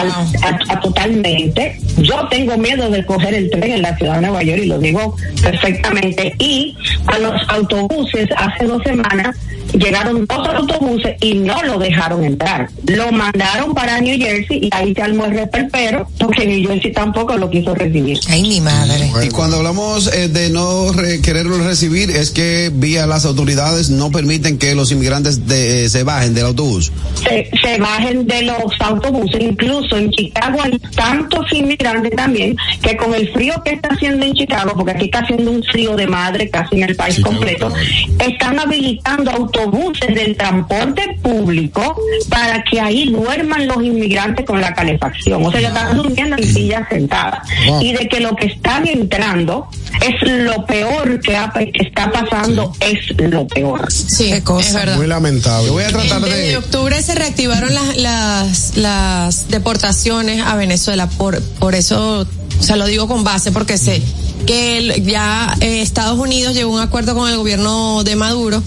a- 0.00 0.72
a 0.72 0.80
totalmente. 0.80 1.78
Yo 1.98 2.26
tengo 2.28 2.56
miedo 2.56 2.90
de 2.90 3.04
coger 3.04 3.34
el 3.34 3.50
tren 3.50 3.72
en 3.72 3.82
la 3.82 3.96
ciudad 3.96 4.16
de 4.16 4.22
Nueva 4.22 4.42
York 4.42 4.60
y 4.62 4.66
lo 4.66 4.78
digo 4.78 5.16
perfectamente. 5.42 6.34
Y 6.38 6.76
a 7.06 7.18
los 7.18 7.34
autobuses 7.48 8.28
hace 8.36 8.64
dos 8.66 8.82
semanas 8.84 9.36
llegaron 9.72 10.26
dos 10.26 10.48
autobuses 10.48 11.16
y 11.20 11.34
no 11.34 11.62
lo 11.62 11.78
dejaron 11.78 12.24
entrar. 12.24 12.68
Lo 12.86 13.10
mandaron 13.12 13.74
para 13.74 14.00
New 14.00 14.18
Jersey 14.18 14.60
y 14.64 14.68
ahí 14.72 14.94
se 14.94 15.02
armó 15.02 15.24
el 15.26 15.32
reperpero 15.32 16.06
porque 16.18 16.46
New 16.46 16.68
Jersey 16.68 16.92
tampoco 16.92 17.36
lo 17.36 17.48
quiso 17.50 17.74
recibir. 17.74 18.18
Ay, 18.28 18.42
mi 18.42 18.60
madre. 18.60 19.10
Y 19.24 19.28
cuando 19.30 19.56
hablamos 19.58 20.12
eh, 20.12 20.28
de 20.28 20.50
no 20.50 20.92
re- 20.92 21.20
quererlo 21.20 21.58
recibir, 21.66 22.10
es 22.10 22.30
que 22.30 22.70
vía 22.72 23.06
las 23.06 23.24
autoridades 23.24 23.90
no 23.90 24.10
permiten 24.10 24.58
que 24.58 24.74
los 24.74 24.92
inmigrantes 24.92 25.46
de- 25.46 25.84
eh, 25.84 25.88
se 25.88 26.02
bajen 26.04 26.34
del 26.34 26.46
autobús. 26.46 26.92
se, 27.26 27.50
se 27.62 27.78
bajen 27.78 28.26
de 28.26 28.42
los 28.42 28.80
autobuses. 28.80 29.40
Incluso 29.42 29.96
en 29.96 30.10
Chicago 30.10 30.58
hay 30.62 30.78
tantos 30.94 31.46
inmigrantes 31.52 32.14
también 32.16 32.56
que 32.82 32.96
con 32.96 33.14
el 33.14 33.30
frío 33.32 33.54
que 33.64 33.72
está 33.72 33.88
haciendo 33.90 34.26
en 34.26 34.34
Chicago, 34.34 34.72
porque 34.76 34.92
aquí 34.92 35.04
está 35.06 35.20
haciendo 35.20 35.50
un 35.50 35.62
frío 35.62 35.96
de 35.96 36.06
madre 36.06 36.50
casi 36.50 36.76
en 36.76 36.82
el 36.90 36.96
país 36.96 37.20
completo, 37.20 37.72
están 38.18 38.58
habilitando 38.58 39.30
autobuses 39.30 39.61
del 39.70 40.36
transporte 40.36 41.18
público 41.22 41.96
para 42.28 42.62
que 42.64 42.80
ahí 42.80 43.10
duerman 43.10 43.66
los 43.66 43.82
inmigrantes 43.82 44.44
con 44.46 44.60
la 44.60 44.72
calefacción. 44.74 45.44
O 45.44 45.50
sea, 45.50 45.60
ya 45.60 45.68
están 45.68 45.96
durmiendo 45.96 46.36
en 46.36 46.44
sillas 46.54 46.88
sentadas. 46.88 47.46
Y 47.80 47.92
de 47.92 48.08
que 48.08 48.20
lo 48.20 48.34
que 48.36 48.46
están 48.46 48.86
entrando 48.86 49.68
es 50.00 50.28
lo 50.30 50.64
peor 50.66 51.20
que, 51.20 51.36
ha- 51.36 51.52
que 51.52 51.70
está 51.74 52.10
pasando, 52.10 52.72
es 52.80 53.16
lo 53.18 53.46
peor. 53.46 53.90
Sí, 53.92 54.30
Qué 54.30 54.42
cosa. 54.42 54.68
es 54.68 54.74
verdad. 54.74 54.96
Muy 54.96 55.06
lamentable. 55.06 55.66
Yo 55.68 55.72
voy 55.74 55.84
a 55.84 55.88
tratar 55.88 56.20
Desde 56.22 56.48
de... 56.48 56.56
octubre 56.56 57.02
se 57.02 57.14
reactivaron 57.14 57.72
las, 57.74 57.96
las, 57.96 58.76
las 58.76 59.48
deportaciones 59.48 60.42
a 60.44 60.56
Venezuela. 60.56 61.08
Por, 61.08 61.40
por 61.42 61.74
eso, 61.74 62.26
o 62.58 62.62
sea, 62.62 62.76
lo 62.76 62.86
digo 62.86 63.06
con 63.08 63.24
base 63.24 63.52
porque 63.52 63.78
sé 63.78 64.02
que 64.46 64.78
el- 64.78 65.04
ya 65.04 65.56
eh, 65.60 65.82
Estados 65.82 66.18
Unidos 66.18 66.54
llegó 66.54 66.72
a 66.72 66.76
un 66.76 66.86
acuerdo 66.88 67.14
con 67.14 67.28
el 67.30 67.36
gobierno 67.36 68.02
de 68.04 68.16
Maduro 68.16 68.62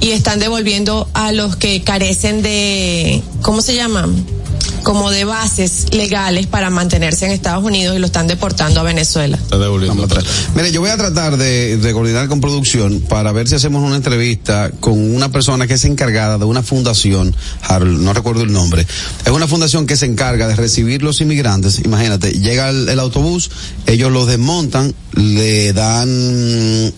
y 0.00 0.10
están 0.10 0.38
devolviendo 0.38 1.08
a 1.14 1.32
los 1.32 1.56
que 1.56 1.82
carecen 1.82 2.42
de, 2.42 3.22
¿cómo 3.42 3.62
se 3.62 3.74
llaman? 3.74 4.14
Como 4.84 5.10
de 5.10 5.24
bases 5.24 5.86
legales 5.92 6.46
para 6.46 6.70
mantenerse 6.70 7.26
en 7.26 7.32
Estados 7.32 7.64
Unidos 7.64 7.96
y 7.96 7.98
lo 7.98 8.06
están 8.06 8.26
deportando 8.28 8.78
a 8.80 8.84
Venezuela. 8.84 9.36
Está 9.36 9.58
devolviendo. 9.58 10.06
Mire, 10.54 10.70
yo 10.72 10.80
voy 10.80 10.90
a 10.90 10.96
tratar 10.96 11.36
de, 11.36 11.76
de 11.78 11.92
coordinar 11.92 12.28
con 12.28 12.40
producción 12.40 13.00
para 13.00 13.32
ver 13.32 13.48
si 13.48 13.56
hacemos 13.56 13.82
una 13.82 13.96
entrevista 13.96 14.70
con 14.80 14.92
una 15.14 15.30
persona 15.30 15.66
que 15.66 15.74
es 15.74 15.84
encargada 15.84 16.38
de 16.38 16.44
una 16.44 16.62
fundación, 16.62 17.34
Harold, 17.62 18.00
no 18.00 18.12
recuerdo 18.14 18.42
el 18.44 18.52
nombre, 18.52 18.86
es 19.24 19.32
una 19.32 19.48
fundación 19.48 19.86
que 19.86 19.96
se 19.96 20.06
encarga 20.06 20.46
de 20.46 20.54
recibir 20.56 21.02
los 21.02 21.20
inmigrantes. 21.20 21.80
Imagínate, 21.84 22.30
llega 22.32 22.70
el, 22.70 22.88
el 22.88 23.00
autobús, 23.00 23.50
ellos 23.86 24.10
los 24.12 24.26
desmontan, 24.28 24.94
le 25.18 25.72
dan, 25.72 26.08
eh, 26.08 26.92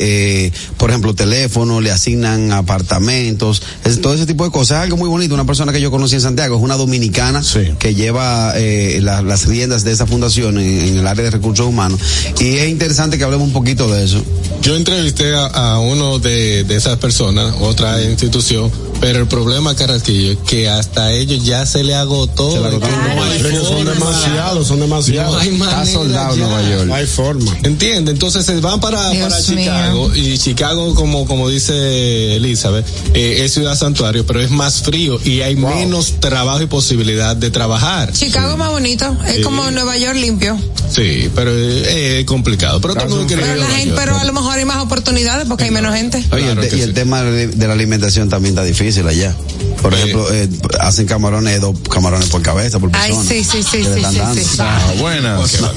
eh, 0.00 0.52
por 0.78 0.90
ejemplo, 0.90 1.14
teléfono, 1.14 1.80
le 1.80 1.90
asignan 1.90 2.50
apartamentos, 2.52 3.62
es- 3.84 4.00
todo 4.00 4.14
ese 4.14 4.26
tipo 4.26 4.44
de 4.44 4.50
cosas. 4.50 4.78
Es 4.78 4.84
algo 4.84 4.96
muy 4.96 5.08
bonito. 5.08 5.34
Una 5.34 5.44
persona 5.44 5.72
que 5.72 5.80
yo 5.80 5.90
conocí 5.90 6.14
en 6.14 6.20
Santiago 6.22 6.56
es 6.56 6.62
una 6.62 6.76
dominicana 6.76 7.42
que 7.78 7.94
lleva 7.94 8.52
eh, 8.56 9.00
la- 9.02 9.22
las 9.22 9.46
riendas 9.46 9.84
de 9.84 9.92
esa 9.92 10.06
fundación 10.06 10.58
en, 10.58 10.88
en 10.88 10.96
el 10.98 11.06
área 11.06 11.24
de 11.24 11.30
recursos 11.30 11.66
humanos. 11.66 12.00
Y 12.40 12.56
es 12.56 12.68
interesante 12.68 13.18
que 13.18 13.24
hablemos 13.24 13.46
un 13.46 13.52
poquito 13.52 13.92
de 13.92 14.04
eso. 14.04 14.22
Yo 14.62 14.74
entrevisté 14.76 15.34
a, 15.34 15.46
a 15.46 15.78
uno 15.80 16.18
de, 16.18 16.64
de 16.64 16.76
esas 16.76 16.98
personas, 16.98 17.54
otra 17.60 18.02
institución, 18.02 18.70
pero 19.00 19.20
el 19.20 19.26
problema, 19.28 19.74
Carrasquillo, 19.76 20.32
es 20.32 20.38
que 20.38 20.68
hasta 20.68 21.12
ellos 21.12 21.44
ya 21.44 21.64
se 21.66 21.84
le 21.84 21.94
agotó. 21.94 22.50
Se 22.52 22.60
le 22.60 22.66
agotó. 22.68 22.86
No 22.88 23.22
hay 23.22 23.38
Pero 23.42 23.64
son 23.64 23.84
demasiados, 23.84 24.66
son 24.66 24.80
demasiados. 24.80 25.46
No 25.46 25.64
Está 25.64 25.86
soldado 25.86 26.36
ya. 26.36 26.46
Nueva 26.46 26.62
York. 26.70 26.84
No 26.86 26.94
hay 26.94 27.06
forma. 27.06 27.56
Entiende, 27.62 28.10
entonces 28.12 28.44
se 28.44 28.58
van 28.60 28.80
para, 28.80 29.10
Dios 29.10 29.28
para 29.32 29.36
mío. 29.38 29.46
Chicago 29.64 30.14
y 30.14 30.38
Chicago 30.38 30.94
como 30.94 31.26
como 31.26 31.48
dice 31.48 32.36
Elizabeth 32.36 32.86
eh, 33.14 33.42
es 33.44 33.52
ciudad 33.54 33.76
santuario 33.76 34.24
pero 34.26 34.40
es 34.40 34.50
más 34.50 34.82
frío 34.82 35.18
y 35.24 35.40
hay 35.42 35.56
menos 35.56 36.14
trabajo 36.20 36.62
y 36.62 36.66
posibilidad 36.66 37.36
de 37.36 37.50
trabajar. 37.50 38.12
Chicago 38.12 38.52
es 38.52 38.58
más 38.58 38.70
bonito, 38.70 39.16
es 39.26 39.36
Sí. 39.36 39.42
como 39.42 39.70
Nueva 39.70 39.96
York 39.96 40.16
limpio. 40.16 40.58
Sí, 40.90 41.30
pero 41.34 41.50
eh, 41.54 42.20
es 42.20 42.24
complicado. 42.26 42.80
Pero 42.80 42.94
todo 42.94 43.04
el 43.04 43.10
mundo 43.10 43.26
quiere 43.26 43.42
Pero, 43.42 43.54
la 43.54 43.60
Nueva 43.60 43.74
gente, 43.78 43.88
York. 43.90 44.00
pero 44.04 44.18
a 44.18 44.24
lo 44.24 44.32
mejor 44.32 44.58
hay 44.58 44.64
más 44.64 44.78
oportunidades 44.78 45.46
porque 45.46 45.64
hay 45.64 45.70
menos 45.70 45.94
gente. 45.94 46.18
Oye, 46.32 46.42
Claro 46.44 46.62
el 46.62 46.74
y 46.78 46.80
el 46.80 46.88
sí. 46.88 46.94
tema 46.94 47.22
de 47.22 47.48
de 47.48 47.66
la 47.66 47.74
alimentación 47.74 48.28
también 48.28 48.54
está 48.54 48.64
difícil 48.64 48.87
allá. 48.96 49.34
Por 49.82 49.92
ejemplo, 49.94 50.26
eh, 50.32 50.48
hacen 50.80 51.06
camarones, 51.06 51.60
dos 51.60 51.78
camarones 51.88 52.28
por 52.30 52.42
cabeza, 52.42 52.78
por 52.80 52.90
Ay, 52.94 53.10
persona. 53.12 53.28
sí, 53.30 53.44
sí, 53.44 53.62
sí, 53.62 53.84
sí, 53.84 53.90
están 53.94 54.12
sí, 54.12 54.18
dando. 54.18 54.40
sí. 54.42 54.56
Ah, 54.58 54.92
buenas. 54.98 55.60
No 55.60 55.68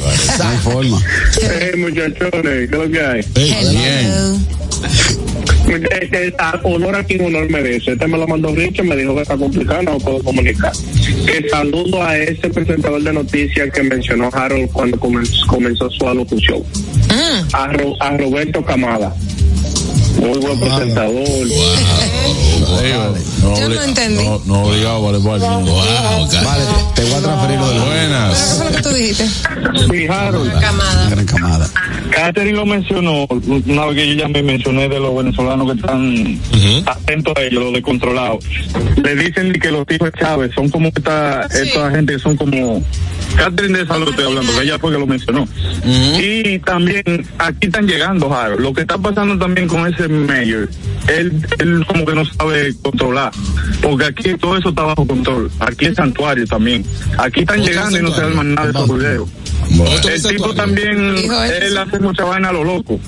hay 0.50 0.58
forma. 0.64 1.02
Hey, 1.42 1.72
muchachones, 1.78 2.42
¿qué 2.42 2.64
es 2.66 2.72
lo 2.72 2.90
que 2.92 3.02
hay? 3.06 3.26
Hello. 3.36 4.40
Este, 6.02 6.34
a- 6.40 6.60
honor 6.64 6.96
a 6.96 7.04
quien 7.04 7.24
honor 7.26 7.50
merece. 7.50 7.92
Este 7.94 8.08
me 8.08 8.18
lo 8.18 8.28
mandó 8.28 8.54
Richard, 8.54 8.86
me 8.86 8.96
dijo 8.96 9.14
que 9.16 9.22
está 9.22 9.38
complicado, 9.38 9.84
no 9.84 9.98
puedo 10.00 10.20
comunicar. 10.24 10.72
Que 11.26 11.48
saludo 11.50 12.02
a 12.04 12.18
ese 12.18 12.50
presentador 12.50 13.02
de 13.04 13.14
noticias 13.14 13.70
que 13.72 13.84
mencionó 13.84 14.30
Harold 14.34 14.70
cuando 14.72 15.00
comenzó, 15.00 15.46
comenzó 15.48 15.90
su 15.92 16.08
alocución. 16.08 16.64
A, 17.54 17.68
Ro- 17.68 17.96
a 18.00 18.18
Roberto 18.18 18.66
Camada. 18.66 19.16
Muy 20.20 20.38
buen 20.40 20.60
presentador. 20.60 21.24
Digo, 21.48 22.61
no 23.42 23.60
Yo 23.60 23.70
no 23.70 23.84
entendí. 23.84 24.24
No, 24.24 24.42
no 24.46 24.64
obligado 24.64 25.02
vale 25.04 25.20
por 25.20 25.40
Wow, 25.40 26.28
Vale, 26.44 26.64
te 26.96 27.04
voy 27.04 27.14
a 27.14 27.22
transferir 27.22 27.60
lo 27.60 27.68
de 27.68 27.74
¿Qué 27.74 27.80
Buenas. 27.86 28.56
fue 28.58 28.66
lo 28.66 28.76
que 28.76 28.82
tú 28.82 28.90
dijiste? 28.90 29.28
Sí, 29.28 30.08
Harold. 30.08 30.60
Camada. 30.60 31.10
gran 31.10 31.26
camada. 31.26 31.70
Catherine 32.12 32.58
lo 32.58 32.66
mencionó, 32.66 33.26
una 33.26 33.86
vez 33.86 33.96
que 33.96 34.08
yo 34.10 34.14
ya 34.16 34.28
me 34.28 34.44
mencioné 34.44 34.90
de 34.90 35.00
los 35.00 35.16
venezolanos 35.16 35.68
que 35.72 35.80
están 35.80 36.40
atentos 36.86 37.34
a 37.38 37.42
ellos, 37.42 37.64
los 37.64 37.74
descontrolados. 37.74 38.44
Le 39.04 39.16
dicen 39.16 39.54
que 39.54 39.72
los 39.72 39.86
hijos 39.90 40.12
de 40.12 40.20
Chávez 40.20 40.52
son 40.54 40.70
como 40.70 40.90
esta, 40.90 41.44
esta 41.44 41.92
gente 41.92 42.14
que 42.14 42.20
son 42.20 42.36
como... 42.38 42.84
Catherine 43.36 43.78
de 43.78 43.84
eso 43.86 43.94
es 43.94 44.00
lo 44.00 44.06
que 44.06 44.12
estoy 44.12 44.26
hablando, 44.26 44.54
que 44.54 44.62
ella 44.62 44.78
fue 44.78 44.92
que 44.92 45.00
lo 45.00 45.08
mencionó. 45.08 45.48
Y 45.86 46.60
también 46.60 47.26
aquí 47.38 47.68
están 47.68 47.88
llegando, 47.88 48.34
Harold. 48.34 48.60
Lo 48.60 48.74
que 48.74 48.82
está 48.82 48.98
pasando 48.98 49.38
también 49.38 49.68
con 49.70 49.88
ese 49.88 50.08
mayor, 50.10 50.70
él, 51.08 51.48
él 51.60 51.86
como 51.88 52.06
que 52.06 52.14
no 52.14 52.26
sabe 52.26 52.61
controlar, 52.82 53.32
porque 53.82 54.06
aquí 54.06 54.36
todo 54.40 54.58
eso 54.58 54.70
está 54.70 54.84
bajo 54.84 55.06
control. 55.06 55.52
Aquí 55.60 55.86
es 55.86 55.96
santuario 55.96 56.46
también. 56.48 56.86
Aquí 57.18 57.42
están 57.42 57.62
llegando 57.64 57.98
y 57.98 58.02
no 58.02 58.14
se 58.14 58.22
arman 58.22 58.54
nada 58.56 58.68
de 58.68 58.74
esos 58.74 58.98
videos. 58.98 59.30
Bueno, 59.72 59.96
El 60.08 60.22
tipo 60.24 60.54
también, 60.54 61.16
él 61.18 61.78
hace 61.78 62.00
mucha 62.00 62.24
vaina 62.26 62.50
a 62.50 62.54
lo 62.54 62.64
loco. 62.64 63.00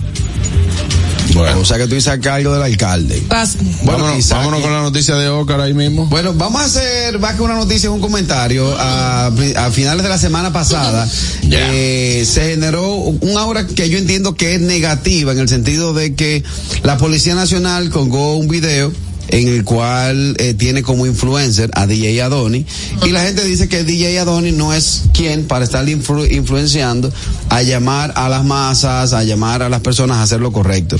bueno. 1.34 1.60
O 1.62 1.66
sea 1.66 1.78
que 1.78 1.88
tú 1.88 1.96
dices 1.96 2.14
a 2.14 2.20
cargo 2.20 2.54
del 2.54 2.62
alcalde. 2.62 3.22
Pas- 3.28 3.56
vámonos, 3.84 4.30
vámonos 4.30 4.62
con 4.62 4.72
la 4.72 4.82
noticia 4.82 5.16
de 5.16 5.30
Ócar 5.30 5.60
ahí 5.62 5.74
mismo. 5.74 6.06
Bueno, 6.06 6.34
vamos 6.36 6.62
a 6.62 6.66
hacer 6.66 7.18
más 7.20 7.36
que 7.36 7.42
una 7.42 7.56
noticia, 7.56 7.90
un 7.90 8.00
comentario. 8.02 8.74
A, 8.78 9.28
a 9.28 9.72
finales 9.72 10.04
de 10.04 10.10
la 10.10 10.18
semana 10.20 10.54
pasada 10.54 11.08
eh, 11.52 12.24
se 12.26 12.52
generó 12.52 12.88
una 12.94 13.46
obra 13.46 13.66
que 13.66 13.90
yo 13.90 13.98
entiendo 13.98 14.36
que 14.36 14.56
es 14.56 14.62
negativa 14.62 15.32
en 15.32 15.40
el 15.40 15.50
sentido 15.50 15.94
de 15.94 16.14
que 16.14 16.44
la 16.84 16.98
Policía 16.98 17.34
Nacional 17.36 17.90
colgó 17.90 18.36
un 18.38 18.48
video 18.48 18.92
en 19.30 19.48
el 19.48 19.64
cual 19.64 20.36
eh, 20.40 20.54
tiene 20.54 20.84
como 20.84 21.06
influencer 21.06 21.72
a 21.74 21.88
DJ 21.88 22.22
Adoni 22.22 22.66
y 23.06 23.10
la 23.10 23.24
gente 23.24 23.44
dice 23.44 23.68
que 23.70 23.84
DJ 23.84 24.20
Adoni 24.20 24.52
no 24.52 24.74
es 24.74 25.04
quien 25.14 25.46
para 25.46 25.64
estar 25.66 25.86
influ- 25.86 26.30
influenciando 26.32 27.12
a 27.50 27.62
llamar 27.64 28.14
a 28.16 28.30
las 28.30 28.44
masas, 28.46 29.14
a 29.14 29.24
llamar 29.24 29.64
a 29.64 29.70
las 29.70 29.82
personas 29.82 30.18
a 30.18 30.24
hacer 30.24 30.40
lo 30.42 30.52
correcto. 30.52 30.98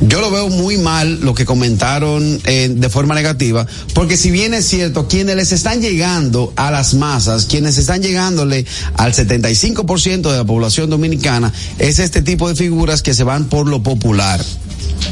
Yo 0.00 0.20
lo 0.20 0.30
veo 0.30 0.48
muy 0.48 0.76
mal 0.76 1.20
lo 1.20 1.34
que 1.34 1.44
comentaron 1.46 2.40
eh, 2.44 2.68
de 2.74 2.88
forma 2.90 3.14
negativa, 3.14 3.66
porque 3.94 4.16
si 4.16 4.30
bien 4.30 4.52
es 4.54 4.66
cierto, 4.66 5.08
quienes 5.08 5.36
les 5.36 5.52
están 5.52 5.80
llegando 5.80 6.52
a 6.56 6.70
las 6.70 6.94
masas, 6.94 7.46
quienes 7.46 7.78
están 7.78 8.02
llegándole 8.02 8.66
al 8.96 9.12
75% 9.14 10.30
de 10.30 10.36
la 10.36 10.44
población 10.44 10.90
dominicana, 10.90 11.52
es 11.78 11.98
este 11.98 12.22
tipo 12.22 12.48
de 12.48 12.54
figuras 12.56 13.02
que 13.02 13.14
se 13.14 13.24
van 13.24 13.44
por 13.46 13.66
lo 13.68 13.82
popular. 13.82 14.44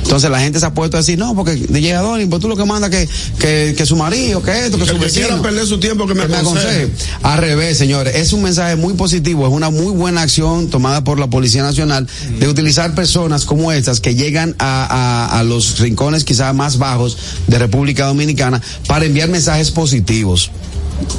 Entonces 0.02 0.30
la 0.30 0.40
gente 0.40 0.58
se 0.60 0.66
ha 0.66 0.74
puesto 0.74 0.96
a 0.96 1.00
decir, 1.00 1.18
no, 1.18 1.34
porque 1.34 1.54
DJ 1.54 1.94
Adoni, 1.94 2.26
pues 2.26 2.40
tú 2.42 2.48
lo 2.48 2.56
que 2.56 2.64
manda 2.64 2.90
que, 2.90 3.08
que, 3.38 3.74
que 3.76 3.86
su 3.86 3.96
marido, 3.96 4.42
que 4.42 4.66
esto, 4.66 4.76
que 4.78 4.84
su 4.86 4.94
que 4.94 4.98
vecino. 5.04 5.26
quiera 5.28 5.42
perder 5.42 5.66
su 5.66 5.78
tiempo 5.78 6.06
que 6.06 6.14
me 6.14 6.22
Que 6.22 6.28
me 6.28 6.36
aconseje. 6.36 6.82
aconseje. 6.84 7.08
Al 7.22 7.38
revés, 7.38 7.78
señores, 7.78 8.14
es 8.16 8.32
un 8.32 8.42
mensaje 8.42 8.76
muy 8.76 8.94
positivo, 8.94 9.46
es 9.46 9.52
una 9.52 9.70
muy 9.70 9.92
buena 9.94 10.22
acción 10.22 10.68
tomada 10.68 11.04
por 11.04 11.18
la 11.18 11.28
Policía 11.28 11.62
Nacional 11.62 12.06
de 12.38 12.48
utilizar 12.48 12.94
personas 12.94 13.44
como 13.44 13.72
estas 13.72 14.00
que 14.00 14.14
llegan 14.14 14.54
a, 14.58 15.28
a, 15.30 15.38
a 15.38 15.44
los 15.44 15.78
rincones 15.78 16.24
quizás 16.24 16.54
más 16.54 16.78
bajos 16.78 17.16
de 17.46 17.58
República 17.58 18.06
Dominicana 18.06 18.60
para 18.88 19.04
enviar 19.06 19.28
mensajes 19.28 19.70
positivos. 19.70 20.50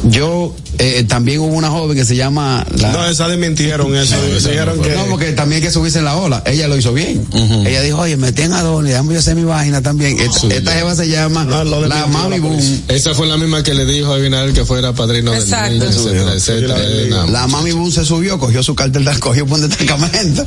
Yo 0.09 0.55
eh, 0.79 1.05
también 1.07 1.39
hubo 1.39 1.53
una 1.55 1.69
joven 1.69 1.95
que 1.97 2.05
se 2.05 2.15
llama 2.15 2.65
la, 2.77 2.91
No, 2.91 3.05
esa 3.07 3.27
desmintieron 3.27 3.95
eso. 3.95 4.15
Dijeron 4.49 4.81
que. 4.81 4.91
no, 4.95 5.05
porque 5.05 5.31
también 5.33 5.61
hay 5.61 5.67
que 5.67 5.71
subirse 5.71 5.99
en 5.99 6.05
la 6.05 6.15
ola. 6.15 6.43
Ella 6.45 6.67
lo 6.67 6.77
hizo 6.77 6.93
bien. 6.93 7.25
Ella 7.65 7.81
dijo, 7.81 7.99
oye, 7.99 8.17
metí 8.17 8.41
en 8.43 8.53
Adonis, 8.53 8.91
déjame 8.91 9.13
yo 9.13 9.19
hacer 9.19 9.35
mi 9.35 9.43
vaina 9.43 9.81
también. 9.81 10.19
Esta, 10.19 10.47
esta 10.47 10.71
jeva 10.73 10.95
se 10.95 11.07
llama 11.07 11.43
No, 11.43 11.63
lo 11.63 11.85
la 11.87 12.07
Mami 12.07 12.37
la 12.39 12.43
Boom. 12.43 12.81
Esa 12.87 13.13
fue 13.13 13.27
la 13.27 13.37
misma 13.37 13.63
que 13.63 13.73
le 13.73 13.85
dijo 13.85 14.11
a 14.11 14.15
Abinadel 14.15 14.53
que 14.53 14.65
fuera 14.65 14.93
padrino 14.93 15.31
del 15.31 15.41
Exacto. 15.41 15.71
niño, 15.73 15.85
Eso 15.85 16.09
etcétera, 16.09 16.33
etcétera. 16.33 16.77
Sí, 16.77 17.31
la- 17.31 17.47
Mami 17.47 17.71
Boom 17.71 17.91
se 17.91 18.05
subió, 18.05 18.39
cogió 18.39 18.63
su 18.63 18.75
cartel, 18.75 19.05
de- 19.05 19.13
cogió 19.19 19.45
por 19.45 19.59
un 19.59 19.69
destacamento. 19.69 20.45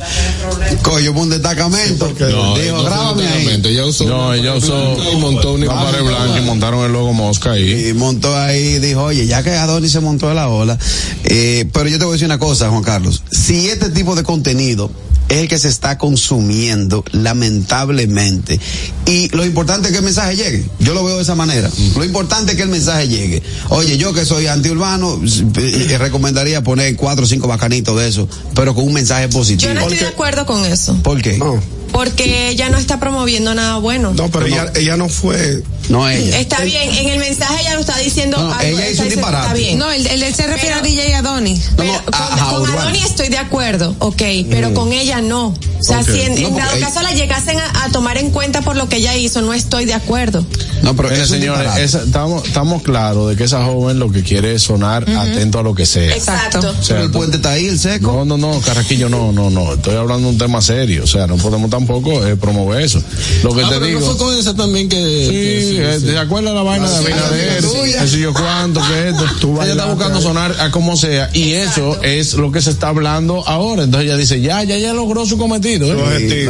Cogió 0.81 1.13
por 1.13 1.23
un 1.23 1.29
destacamento. 1.29 2.13
No, 2.19 2.57
dijo, 2.57 2.77
no 2.77 2.83
grábame 2.83 3.23
un 3.23 3.27
ahí. 3.29 3.61
Ella 3.63 3.85
usó 3.85 4.05
No, 4.05 4.33
ella 4.33 4.55
usó 4.55 4.97
y 5.11 5.15
montó 5.17 5.53
un 5.53 5.61
blanca 5.61 6.39
y 6.39 6.41
montaron 6.41 6.85
el 6.85 6.91
logo 6.91 7.13
mosca 7.13 7.51
ahí. 7.51 7.89
Y 7.89 7.93
montó 7.93 8.35
ahí, 8.37 8.79
dijo, 8.79 9.03
oye, 9.03 9.25
ya 9.27 9.43
que 9.43 9.51
Adonis 9.51 9.91
se 9.91 9.99
montó 9.99 10.16
de 10.25 10.33
la 10.33 10.49
ola. 10.49 10.79
Eh, 11.23 11.69
pero 11.71 11.89
yo 11.89 11.99
te 11.99 12.05
voy 12.05 12.13
a 12.13 12.15
decir 12.15 12.25
una 12.25 12.39
cosa, 12.39 12.69
Juan 12.69 12.83
Carlos. 12.83 13.23
Si 13.31 13.67
este 13.67 13.89
tipo 13.89 14.15
de 14.15 14.23
contenido 14.23 14.89
es 15.29 15.37
el 15.37 15.47
que 15.47 15.59
se 15.59 15.67
está 15.67 15.97
consumiendo, 15.97 17.03
lamentablemente. 17.11 18.59
Y 19.05 19.27
lo 19.35 19.45
importante 19.45 19.87
es 19.87 19.91
que 19.91 19.99
el 19.99 20.05
mensaje 20.05 20.35
llegue. 20.35 20.65
Yo 20.79 20.93
lo 20.93 21.03
veo 21.03 21.17
de 21.17 21.23
esa 21.23 21.35
manera. 21.35 21.69
Lo 21.95 22.03
importante 22.03 22.51
es 22.51 22.57
que 22.57 22.63
el 22.63 22.69
mensaje 22.69 23.07
llegue. 23.07 23.43
Oye, 23.69 23.97
yo 23.97 24.13
que 24.13 24.25
soy 24.25 24.47
antiurbano, 24.47 25.19
eh, 25.23 25.87
eh, 25.89 25.97
recomendaría 25.97 26.63
poner 26.63 26.95
cuatro 26.95 27.25
o 27.25 27.27
cinco 27.27 27.47
bacanitos 27.47 27.99
de 27.99 28.07
eso, 28.07 28.27
pero 28.55 28.73
con 28.73 28.85
un 28.85 28.93
mensaje 28.93 29.27
positivo. 29.27 29.73
Yo 29.73 29.79
no 29.79 29.81
estoy 29.81 29.99
de 29.99 30.07
acuerdo 30.07 30.45
con 30.45 30.65
eso. 30.65 30.95
¿Por 31.03 31.21
qué? 31.21 31.37
No, 31.37 31.61
Porque 31.97 32.49
ella 32.49 32.69
no 32.69 32.77
está 32.77 32.99
promoviendo 32.99 33.55
nada 33.55 33.77
bueno. 33.77 34.13
no, 34.13 34.29
pero 34.29 34.45
ella, 34.45 34.71
ella 34.75 34.97
no 34.97 35.09
fue. 35.09 35.63
No 35.89 36.07
ella. 36.09 36.37
Está 36.39 36.61
bien, 36.63 36.89
en 36.93 37.07
el 37.09 37.19
mensaje 37.19 37.61
ella 37.61 37.73
lo 37.75 37.79
está 37.79 37.97
diciendo 37.97 38.37
No, 38.37 38.53
algo, 38.53 38.77
ella 38.77 38.89
hizo 38.89 39.03
un 39.03 39.09
disparate. 39.09 39.45
Está 39.47 39.53
bien. 39.57 39.79
No, 39.79 39.89
el, 39.91 40.05
el, 40.05 40.21
él 40.21 40.35
se 40.35 40.45
refiere 40.45 40.75
Pero- 40.75 40.85
a 40.85 40.87
DJ 40.87 41.15
Adonis. 41.15 41.71
No, 41.77 41.85
con, 42.03 42.13
ajá, 42.13 42.49
con 42.51 42.61
urbano. 42.63 42.81
Adoni 42.81 42.99
estoy 42.99 43.29
de 43.29 43.37
acuerdo, 43.37 43.95
ok, 43.99 44.21
pero 44.49 44.73
con 44.73 44.91
ella 44.93 45.21
no. 45.21 45.47
O 45.47 45.83
sea, 45.83 46.03
si 46.03 46.21
en, 46.21 46.37
en 46.37 46.55
dado 46.55 46.75
ella- 46.75 46.87
caso 46.87 47.01
la 47.01 47.13
llegasen 47.13 47.57
a, 47.57 47.85
a 47.85 47.89
tomar 47.91 48.17
en 48.17 48.31
cuenta 48.31 48.61
por 48.61 48.75
lo 48.75 48.89
que 48.89 48.97
ella 48.97 49.15
hizo, 49.15 49.41
no 49.41 49.53
estoy 49.53 49.85
de 49.85 49.93
acuerdo. 49.93 50.45
No, 50.83 50.93
pero 50.95 51.09
es 51.09 51.29
señores, 51.29 51.71
esa- 51.77 52.03
estamos, 52.03 52.45
estamos 52.45 52.83
claros 52.83 53.29
de 53.29 53.35
que 53.37 53.45
esa 53.45 53.63
joven 53.63 53.97
lo 53.97 54.11
que 54.11 54.23
quiere 54.23 54.53
es 54.55 54.63
sonar 54.63 55.09
atento 55.09 55.59
a 55.59 55.63
lo 55.63 55.73
que 55.73 55.85
sea. 55.85 56.13
Exacto. 56.15 56.59
O 56.59 56.83
sea, 56.83 56.95
Pero 56.97 57.03
el 57.05 57.11
puente 57.11 57.37
está 57.37 57.51
ahí, 57.51 57.65
el 57.67 57.79
seco. 57.79 58.11
No, 58.25 58.25
no, 58.25 58.37
no, 58.37 58.59
Carraquillo, 58.61 59.07
no, 59.07 59.31
no, 59.31 59.49
no. 59.49 59.73
Estoy 59.73 59.95
hablando 59.95 60.27
de 60.27 60.33
un 60.33 60.37
tema 60.37 60.61
serio. 60.61 61.05
O 61.05 61.07
sea, 61.07 61.25
no 61.27 61.37
podemos 61.37 61.69
tampoco 61.69 61.86
eh, 62.27 62.35
promover 62.35 62.81
eso. 62.81 63.01
Lo 63.43 63.53
que 63.55 63.61
Ah, 63.63 63.69
te 63.69 63.73
pero 63.75 63.85
digo. 63.85 63.99
no 63.99 64.05
fue 64.07 64.17
con 64.17 64.37
esa 64.37 64.55
también 64.55 64.89
que. 64.89 64.95
Sí, 64.97 65.75
que 65.77 65.95
eh, 65.95 65.99
¿te 65.99 66.17
acuerdas 66.17 66.53
la 66.53 66.61
vaina 66.63 66.89
de 66.89 66.95
Abinader? 66.97 67.63
tuya. 67.63 68.03
Eso 68.03 68.17
yo 68.17 68.33
cuánto, 68.33 68.81
que 68.81 69.09
esto. 69.09 69.25
ella 69.63 69.71
está 69.71 69.85
buscando 69.85 70.21
sonar 70.21 70.55
a 70.59 70.71
como 70.71 70.95
sea. 70.97 71.29
Y 71.33 71.53
eso 71.53 72.01
es 72.03 72.33
lo 72.35 72.51
que 72.51 72.61
se 72.61 72.69
está 72.69 72.89
hablando 72.89 73.47
ahora. 73.47 73.83
Entonces 73.83 74.07
ella 74.09 74.17
dice, 74.17 74.41
ya, 74.41 74.63
ya, 74.63 74.77
ya 74.77 74.93
logró 74.93 75.25
su 75.25 75.37
cometido. 75.37 75.87
¿eh? 76.17 76.49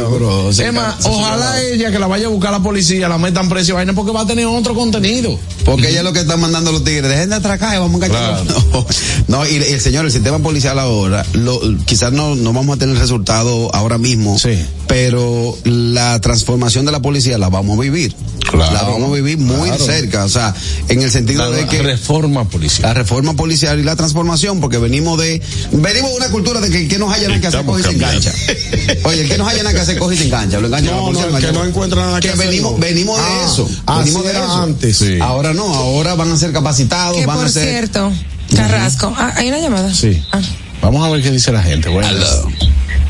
Se 0.52 0.66
Es 0.66 0.72
más, 0.72 0.96
ojalá 1.04 1.60
ella 1.62 1.90
que 1.90 1.98
la 1.98 2.06
vaya 2.06 2.26
a 2.26 2.30
buscar 2.30 2.52
la 2.52 2.62
policía, 2.62 3.08
la 3.08 3.18
metan 3.18 3.48
precio 3.48 3.74
y 3.74 3.76
vaina 3.76 3.92
porque 3.92 4.12
va 4.12 4.22
a 4.22 4.26
tener 4.26 4.46
otro 4.46 4.74
contenido. 4.74 5.38
Porque 5.64 5.88
ella 5.88 5.98
es 5.98 6.04
lo 6.04 6.12
que 6.12 6.20
está 6.20 6.36
mandando 6.36 6.70
a 6.70 6.72
los 6.72 6.84
tigres. 6.84 7.08
Dejen 7.08 7.30
de 7.30 7.36
atracar 7.36 7.74
y 7.74 7.78
vamos 7.78 8.00
a 8.02 8.06
engañar. 8.06 8.44
No, 8.46 8.86
no, 9.28 9.46
y, 9.46 9.52
y 9.56 9.56
el 9.56 9.80
señor, 9.80 10.04
el 10.04 10.12
sistema 10.12 10.38
policial 10.38 10.78
ahora, 10.78 11.24
lo, 11.32 11.60
quizás 11.84 12.12
no, 12.12 12.34
no 12.34 12.52
vamos 12.52 12.76
a 12.76 12.78
tener 12.78 12.96
resultado 12.98 13.74
ahora 13.74 13.98
mismo. 13.98 14.38
Sí. 14.38 14.58
Pero 14.88 15.56
la 15.64 16.18
transformación 16.20 16.86
de 16.86 16.92
la 16.92 17.00
policía 17.00 17.36
la 17.38 17.48
vamos 17.50 17.78
a 17.78 17.80
vivir. 17.82 18.14
Claro, 18.50 18.72
la 18.72 18.82
vamos 18.84 19.10
a 19.10 19.14
vivir 19.16 19.36
muy 19.36 19.68
claro. 19.68 19.84
cerca. 19.84 20.24
O 20.24 20.28
sea, 20.30 20.54
en 20.88 21.02
el 21.02 21.10
sentido 21.10 21.50
La, 21.50 21.54
de 21.56 21.66
que. 21.66 21.82
reforma 21.82 22.48
policial. 22.48 22.88
la 22.88 22.94
reforma 22.94 23.34
policial 23.34 23.78
y 23.78 23.82
la 23.82 23.94
transformación, 23.96 24.60
porque 24.60 24.78
venimos 24.78 25.18
de, 25.20 25.42
venimos 25.72 26.10
de 26.12 26.16
una 26.16 26.30
cultura 26.30 26.60
de 26.62 26.70
que 26.70 26.78
el 26.84 26.88
que 26.88 26.98
nos 26.98 27.12
haya 27.12 27.28
nada 27.28 27.40
que 27.40 27.46
hacer 27.48 27.64
coge 27.66 27.80
y 27.82 27.84
se 27.84 27.90
engancha. 27.90 28.32
Oye, 29.04 29.20
el 29.22 29.28
que 29.28 29.36
nos 29.36 29.46
haya 29.48 29.62
nada 29.62 29.74
que 29.74 29.80
hacer 29.82 29.98
coge 29.98 30.14
y 30.14 30.18
se 30.18 30.24
engancha. 30.24 30.58
Lo 30.58 30.66
engancha 30.68 30.90
la 30.90 30.96
No, 30.96 31.02
policía, 31.04 31.26
no, 31.26 31.30
lo 31.32 31.36
el 31.38 31.44
que 31.44 31.52
no 31.52 31.64
encuentra 31.66 32.06
nada 32.06 32.20
que 32.20 32.30
hacer, 32.30 32.46
venimos, 32.48 32.72
no. 32.72 32.78
venimos 32.78 33.18
de 33.18 33.24
Ah, 33.24 33.44
eso. 33.52 33.68
venimos 33.98 34.24
de 34.24 34.30
eso. 34.32 34.62
antes. 34.62 34.96
Sí. 34.96 35.18
Ahora 35.20 35.52
no, 35.52 35.74
ahora 35.74 36.14
van 36.14 36.32
a 36.32 36.36
ser 36.38 36.52
capacitados, 36.52 37.14
Que 37.18 37.26
van 37.26 37.36
por 37.36 37.46
a 37.46 37.50
ser. 37.50 37.68
cierto, 37.68 38.10
Carrasco. 38.56 39.12
Ah, 39.18 39.34
¿Hay 39.36 39.48
una 39.48 39.58
llamada? 39.58 39.92
Sí. 39.92 40.22
Ah. 40.32 40.40
Vamos 40.80 41.04
a 41.06 41.10
ver 41.10 41.22
qué 41.22 41.30
dice 41.30 41.52
la 41.52 41.62
gente. 41.62 41.90
Bueno, 41.90 42.08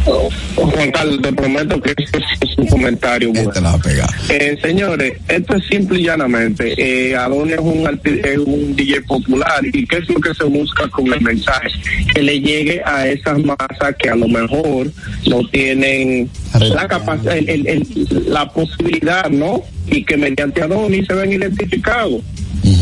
Juan 0.05 0.91
Carlos, 0.93 1.21
te 1.23 1.33
prometo 1.33 1.81
que 1.81 1.91
este 1.97 2.19
es 2.41 2.59
un 2.59 2.67
comentario 2.67 3.29
bueno. 3.33 3.49
Este 3.51 3.61
la 3.61 3.79
pegar. 3.79 4.09
Eh, 4.29 4.59
señores, 4.63 5.15
esto 5.29 5.57
es 5.57 5.65
simple 5.67 6.01
y 6.01 6.05
llanamente. 6.05 6.75
Eh, 6.77 7.15
Adonis 7.17 7.55
es 7.55 7.61
un, 7.61 8.01
es 8.05 8.39
un 8.39 8.75
DJ 8.77 9.03
popular 9.03 9.61
y 9.73 9.87
qué 9.87 9.99
es 9.99 10.09
lo 10.09 10.21
que 10.21 10.35
se 10.35 10.45
busca 10.45 10.89
con 10.89 11.13
el 11.13 11.21
mensaje, 11.21 11.69
que 12.15 12.23
le 12.23 12.41
llegue 12.41 12.81
a 12.85 13.07
esas 13.07 13.39
masas 13.45 13.95
que 13.99 14.09
a 14.11 14.17
lo 14.17 14.29
mejor 14.29 14.91
no 15.29 15.47
tienen 15.49 16.29
la 16.75 16.89
capacidad, 16.89 17.37
el- 17.37 17.49
el- 17.49 17.67
el- 17.67 17.87
la 18.29 18.49
posibilidad, 18.51 19.29
¿no? 19.31 19.63
Y 19.91 20.05
que 20.05 20.17
mediante 20.17 20.63
Adonis 20.63 21.07
se 21.07 21.15
ven 21.15 21.33
identificados. 21.33 22.23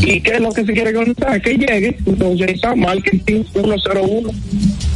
¿Y 0.03 0.21
qué 0.21 0.33
es 0.35 0.41
lo 0.41 0.53
que 0.53 0.65
se 0.65 0.73
quiere 0.73 0.93
con 0.93 1.03
el 1.03 1.09
mensaje? 1.17 1.43
Que 1.43 1.51
llegue. 1.57 1.97
Entonces 2.07 2.49
está 2.49 2.75
marketing 2.75 3.43
101. 3.53 4.31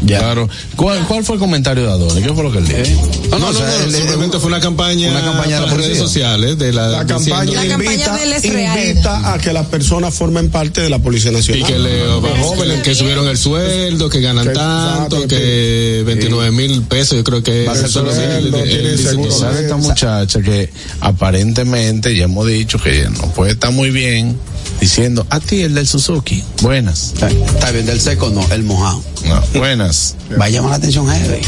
Claro. 0.07 0.49
¿Cuál, 0.77 1.05
¿Cuál 1.07 1.23
fue 1.25 1.35
el 1.37 1.41
comentario 1.41 1.85
de 1.85 1.91
Adonis? 1.93 2.27
¿Qué 2.27 2.33
fue 2.33 2.43
lo 2.43 2.51
que 2.51 2.59
él 2.59 2.67
dijo? 2.67 3.09
No, 3.31 3.39
no, 3.39 3.53
no, 3.53 3.61
simplemente 3.91 4.39
fue 4.39 4.49
una 4.49 4.61
campaña, 4.61 5.11
una 5.11 5.23
campaña 5.23 5.57
de 5.57 5.63
la 5.67 5.69
por 5.73 5.79
redes 5.79 5.99
sociales 5.99 6.59
de 6.59 6.73
la, 6.73 7.05
campaña, 7.07 7.53
La 7.63 7.69
campaña 7.69 7.93
invita, 7.95 8.17
real. 8.51 8.79
invita 8.89 9.33
a 9.35 9.39
que 9.39 9.53
las 9.53 9.67
personas 9.67 10.15
formen 10.15 10.49
parte 10.51 10.81
de 10.81 10.89
la 10.91 10.99
Policía 10.99 11.31
y 11.31 11.35
Nacional. 11.35 11.67
que 11.67 11.79
le 11.79 12.43
jóvenes 12.43 12.83
que 12.83 12.95
subieron 12.95 13.29
el 13.29 13.37
sueldo, 13.37 14.09
que 14.09 14.21
ganan 14.21 14.47
Que- 14.49 14.53
tanto, 14.55 15.29
que 15.29 16.03
29 16.07 16.51
mil 16.51 16.83
pesos, 16.83 17.19
yo 17.19 17.23
creo 17.25 17.43
que 17.43 17.67
Va 17.67 17.73
a 17.73 17.77
ser 17.77 17.89
son 17.91 18.07
los 18.07 18.15
sueldo, 18.15 18.59
él- 18.59 18.63
él 18.65 18.69
tiene 18.71 18.91
dice 18.93 19.11
seguro 19.11 19.29
que- 19.29 19.35
¿Sabe 19.37 19.61
esta 19.61 19.77
muchacha 19.77 20.41
que 20.41 20.71
aparentemente 21.01 22.17
ya 22.17 22.25
hemos 22.25 22.47
dicho 22.47 22.79
que 22.83 23.07
no 23.11 23.31
puede 23.33 23.53
estar 23.53 23.71
muy 23.73 23.91
bien 23.91 24.37
diciendo 24.79 25.27
a 25.31 25.41
ti 25.41 25.63
el 25.63 25.75
del 25.75 25.87
Suzuki? 25.87 26.43
Buenas. 26.63 27.15
Está 27.15 27.71
bien, 27.71 27.87
del 27.87 28.01
seco 28.01 28.31
no, 28.31 28.47
el 28.53 28.63
mojado. 28.63 29.03
No, 29.27 29.43
buenas. 29.59 30.17
Va 30.41 30.47
a 30.47 30.49
llamar 30.49 30.71
la 30.71 30.77
atención 30.77 31.09
heavy. 31.09 31.41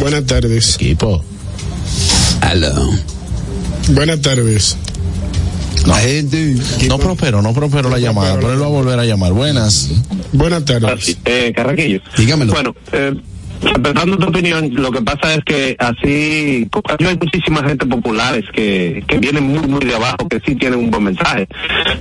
Buenas 0.00 0.24
tardes. 0.26 0.74
Equipo. 0.76 1.24
Aló. 2.40 2.90
Buenas 3.88 4.20
tardes. 4.20 4.76
La 5.86 5.96
gente. 5.96 6.56
No 6.88 6.98
prosperó, 6.98 7.42
no 7.42 7.52
prosperó 7.54 7.88
la 7.88 7.98
llamada, 7.98 8.36
pero 8.36 8.52
él 8.52 8.60
va 8.60 8.66
a 8.66 8.70
volver 8.70 8.98
a 8.98 9.04
llamar. 9.04 9.32
Buenas. 9.32 9.88
Buenas 10.32 10.64
tardes. 10.64 11.16
Eh, 11.24 11.52
Carraquillo. 11.54 12.00
Dígamelo. 12.16 12.52
Bueno, 12.52 12.74
eh, 12.92 13.14
respetando 13.62 14.16
tu 14.18 14.26
opinión, 14.28 14.70
lo 14.74 14.90
que 14.90 15.02
pasa 15.02 15.34
es 15.34 15.44
que 15.44 15.76
así, 15.78 16.66
hay 17.06 17.16
muchísima 17.18 17.62
gente 17.62 17.86
populares 17.86 18.44
que, 18.52 19.04
que 19.06 19.18
vienen 19.18 19.44
muy, 19.44 19.66
muy 19.66 19.80
de 19.84 19.94
abajo, 19.94 20.28
que 20.28 20.40
sí 20.46 20.54
tienen 20.54 20.78
un 20.78 20.90
buen 20.90 21.04
mensaje. 21.04 21.46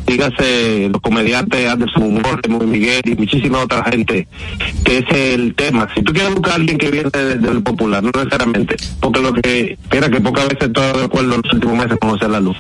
Dígase 0.06 0.90
los 0.92 1.02
comediantes 1.02 1.70
Anderson 1.70 2.04
Humor, 2.04 2.42
Muy 2.50 2.66
Miguel 2.66 3.02
y 3.06 3.16
muchísima 3.16 3.60
otra 3.60 3.84
gente, 3.92 4.28
que 4.86 4.98
es 5.00 5.06
el 5.12 5.54
tema. 5.56 5.88
Si 5.96 6.02
tú 6.02 6.14
quieres 6.14 6.34
buscar 6.34 6.54
a 6.54 6.56
alguien 6.56 6.78
que 6.78 6.90
viene 6.92 7.10
de- 7.12 7.36
del 7.36 7.62
popular, 7.62 8.02
no 8.04 8.12
necesariamente, 8.16 8.76
porque 9.00 9.20
lo 9.22 9.34
que, 9.34 9.74
espera 9.74 10.10
que 10.10 10.22
pocas 10.22 10.48
veces 10.48 10.68
estoy 10.68 11.00
de 11.00 11.06
acuerdo 11.06 11.36
en 11.36 11.42
los 11.44 11.54
últimos 11.54 11.78
meses 11.78 11.98
con 12.00 12.10
José 12.12 12.28
la 12.30 12.40
luz, 12.40 12.58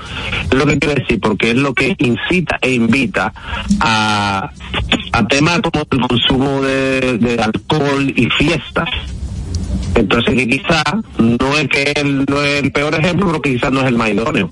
es 0.52 0.58
lo 0.58 0.66
que 0.66 0.78
quiere 0.78 1.02
decir, 1.02 1.20
porque 1.20 1.52
es 1.52 1.58
lo 1.58 1.74
que 1.74 1.96
incita 2.00 2.58
e 2.62 2.74
invita 2.74 3.34
a, 3.80 4.52
a 5.14 5.28
temas 5.28 5.60
como 5.62 5.86
el 5.90 6.00
consumo 6.08 6.62
de 6.62 7.40
alcohol 7.42 8.14
y 8.16 8.26
fiestas. 8.32 8.89
Entonces 9.96 10.34
que 10.36 10.48
quizá 10.48 10.84
no 11.18 11.58
es 11.58 11.68
que 11.68 11.94
el 11.96 12.72
peor 12.72 12.96
ejemplo, 12.96 13.28
pero 13.28 13.42
quizás 13.42 13.72
no 13.72 13.82
es 13.82 13.88
el 13.88 13.98
más 13.98 14.10
idóneo 14.10 14.50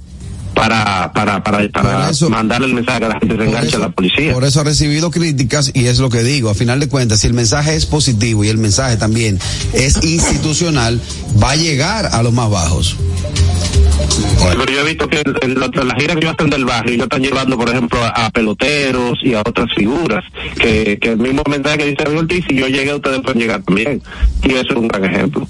para, 0.58 1.12
para, 1.14 1.43
para, 1.43 1.70
para 1.70 2.10
eso- 2.10 2.30
mandarle 2.30 2.68
el 2.68 2.74
mensaje 2.74 3.05
a 3.05 3.10
la 3.10 3.20
gente 3.20 3.28
se 3.30 3.36
Por 3.38 3.47
enganche 3.47 3.68
eso- 3.70 3.78
a 3.78 3.82
la 3.82 3.89
policía. 3.89 4.34
Por 4.34 4.43
eso 4.43 4.60
ha 4.60 4.64
recibido 4.64 5.12
críticas 5.12 5.72
y 5.74 5.86
es 5.86 5.99
lo 5.99 6.10
que 6.10 6.24
digo. 6.24 6.49
A 6.49 6.55
final 6.55 6.80
de 6.80 6.88
cuentas, 6.89 7.20
si 7.20 7.28
el 7.28 7.34
mensaje 7.34 7.76
es 7.76 7.86
positivo 7.86 8.43
y 8.43 8.49
el 8.49 8.58
mensaje 8.58 8.97
también 8.97 9.39
es 9.74 10.03
institucional, 10.03 10.99
va 11.41 11.51
a 11.51 11.55
llegar 11.55 12.08
a 12.08 12.24
los 12.24 12.34
más 12.34 12.49
bajos. 12.49 12.95
Pero 14.39 14.66
yo 14.72 14.80
he 14.82 14.84
visto 14.84 15.08
que 15.08 15.18
en, 15.20 15.36
en 15.41 15.60
la- 15.60 15.68
las 15.84 15.95
giras 16.01 16.18
que 16.18 16.28
hacen 16.28 16.49
del 16.49 16.66
barrio, 16.66 16.93
ellos 16.93 17.03
están 17.05 17.22
llevando, 17.22 17.58
por 17.58 17.70
ejemplo, 17.70 18.03
a, 18.03 18.26
a 18.26 18.30
peloteros 18.32 19.20
y 19.24 19.34
a 19.34 19.41
otras 19.41 19.68
figuras, 19.76 20.24
que, 20.60 20.97
que 20.99 21.10
el 21.12 21.18
mismo 21.18 21.43
mensaje 21.49 21.78
que 21.80 21.86
dice 21.88 22.03
Ortiz, 22.08 22.45
si 22.49 22.55
yo 22.55 22.68
llegué, 22.68 22.93
ustedes 22.93 23.22
pueden 23.22 23.39
llegar 23.41 23.62
también. 23.64 24.01
Y 24.43 24.51
eso 24.53 24.72
es 24.72 24.76
un 24.76 24.88
gran 24.88 25.05
ejemplo. 25.05 25.47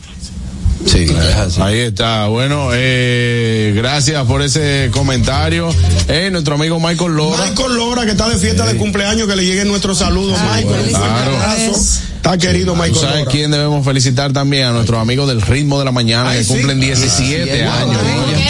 Sí, 0.86 1.04
es 1.04 1.36
así. 1.36 1.62
Ahí 1.62 1.80
está. 1.80 2.28
Bueno, 2.28 2.70
eh, 2.74 3.74
gracias 3.76 4.24
por 4.26 4.42
ese 4.42 4.90
comentario. 4.92 5.70
Eh, 6.08 6.30
nuestro 6.32 6.56
amigo 6.56 6.80
Michael 6.80 7.14
Lora. 7.14 7.46
Michael 7.46 7.76
Lora, 7.76 8.06
que 8.06 8.12
está 8.12 8.30
de 8.30 8.38
fiesta 8.38 8.66
de 8.66 8.78
cumpleaños, 8.78 9.28
que 9.28 9.36
le 9.36 9.46
llegue 9.46 9.66
nuestro 9.66 9.96
saludo, 9.96 10.36
Ay, 10.52 10.64
Michael. 10.66 10.90
Claro. 10.90 11.36
abrazo. 11.38 11.82
Está 12.18 12.38
querido 12.38 12.74
¿Tú 12.74 12.80
Michael 12.82 12.96
sabes 12.96 13.20
Lora. 13.20 13.32
quién 13.32 13.52
debemos 13.52 13.86
felicitar 13.86 14.34
también? 14.34 14.66
A 14.66 14.72
nuestros 14.72 15.00
amigos 15.00 15.30
del 15.30 15.42
ritmo 15.42 15.80
de 15.80 15.86
la 15.86 15.92
mañana 15.94 16.32
Ay, 16.32 16.40
que 16.40 16.44
sí. 16.44 16.54
cumplen 16.54 16.80
17 16.82 17.52
Ay, 17.54 17.62
años. 17.62 17.98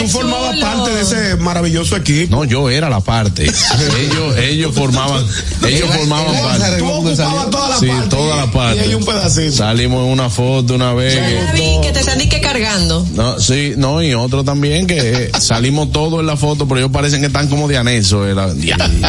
Tú 0.00 0.08
formabas 0.08 0.54
chulo. 0.54 0.66
parte 0.66 0.90
de 0.94 1.00
ese 1.02 1.36
maravilloso 1.36 1.94
equipo. 1.96 2.34
No, 2.34 2.44
yo 2.44 2.70
era 2.70 2.90
la 2.90 3.00
parte. 3.00 3.44
ellos, 3.44 4.36
ellos 4.38 4.74
formaban, 4.74 5.24
ellos 5.66 5.88
formaban 5.94 6.34
parte. 6.42 6.76
Tú 6.78 6.86
ocupabas 6.88 7.50
toda 7.50 7.68
la 7.68 7.78
Sí, 7.78 7.86
parte. 7.86 8.08
toda 8.08 8.36
la 8.36 8.50
parte. 8.50 8.76
Y 8.78 8.80
hay 8.88 8.94
un 8.94 9.04
pedacito. 9.04 9.52
Salimos 9.52 10.04
en 10.06 10.12
una 10.12 10.28
foto 10.30 10.74
una 10.74 10.92
vez. 10.94 11.14
Ya 11.14 11.26
que- 11.26 11.34
la 11.34 11.52
vi 11.52 11.78
que 11.82 11.92
te 11.92 12.02
están 12.22 12.40
que 12.40 12.40
cargando. 12.40 13.06
No, 13.14 13.38
sí, 13.38 13.74
no, 13.76 14.02
y 14.02 14.14
otro 14.14 14.44
también 14.44 14.86
que 14.86 14.98
eh, 14.98 15.30
salimos 15.40 15.92
todos 15.92 16.20
en 16.20 16.26
la 16.26 16.36
foto, 16.36 16.66
pero 16.66 16.80
ellos 16.80 16.90
parecen 16.92 17.20
que 17.20 17.26
están 17.26 17.48
como 17.48 17.68
de 17.68 17.76
anexo. 17.76 18.26
eh. 18.28 18.32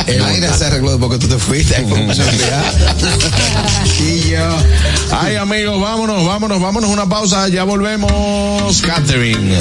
El 0.08 0.24
aire 0.24 0.50
se 0.58 0.66
arregló 0.66 0.92
después 0.92 1.12
que 1.12 1.28
tú 1.28 1.28
te 1.28 1.40
fuiste. 1.40 1.86
Y 4.00 4.30
yo. 4.30 4.58
Ay, 5.12 5.36
amigos, 5.36 5.80
vámonos, 5.82 6.26
vámonos, 6.26 6.62
vámonos, 6.62 6.90
una 6.90 7.08
pausa, 7.08 7.48
ya 7.50 7.64
volvemos. 7.64 8.82
Catherine. 8.82 9.58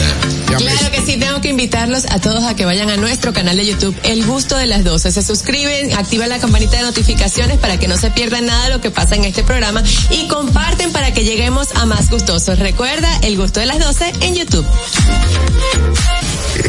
Claro 0.46 0.90
que 0.92 1.02
sí, 1.04 1.16
tengo 1.16 1.40
que 1.40 1.48
invitarlos 1.48 2.04
a 2.10 2.20
todos 2.20 2.44
a 2.44 2.54
que 2.54 2.64
vayan 2.64 2.90
a 2.90 2.96
nuestro 2.96 3.32
canal 3.32 3.56
de 3.56 3.66
YouTube, 3.66 3.96
El 4.02 4.24
Gusto 4.24 4.56
de 4.56 4.66
las 4.66 4.84
12. 4.84 5.12
Se 5.12 5.22
suscriben, 5.22 5.92
activan 5.94 6.28
la 6.28 6.38
campanita 6.38 6.76
de 6.76 6.82
notificaciones 6.82 7.58
para 7.58 7.78
que 7.78 7.88
no 7.88 7.96
se 7.96 8.10
pierdan 8.10 8.46
nada 8.46 8.64
de 8.64 8.70
lo 8.70 8.80
que 8.80 8.90
pasa 8.90 9.16
en 9.16 9.24
este 9.24 9.42
programa 9.42 9.82
y 10.10 10.26
comparten 10.28 10.92
para 10.92 11.12
que 11.12 11.24
lleguemos 11.24 11.68
a 11.74 11.86
más 11.86 12.10
gustosos. 12.10 12.58
Recuerda, 12.58 13.08
El 13.22 13.36
Gusto 13.38 13.60
de 13.60 13.66
las 13.66 13.78
12 13.78 14.14
en 14.22 14.34
YouTube. 14.34 14.66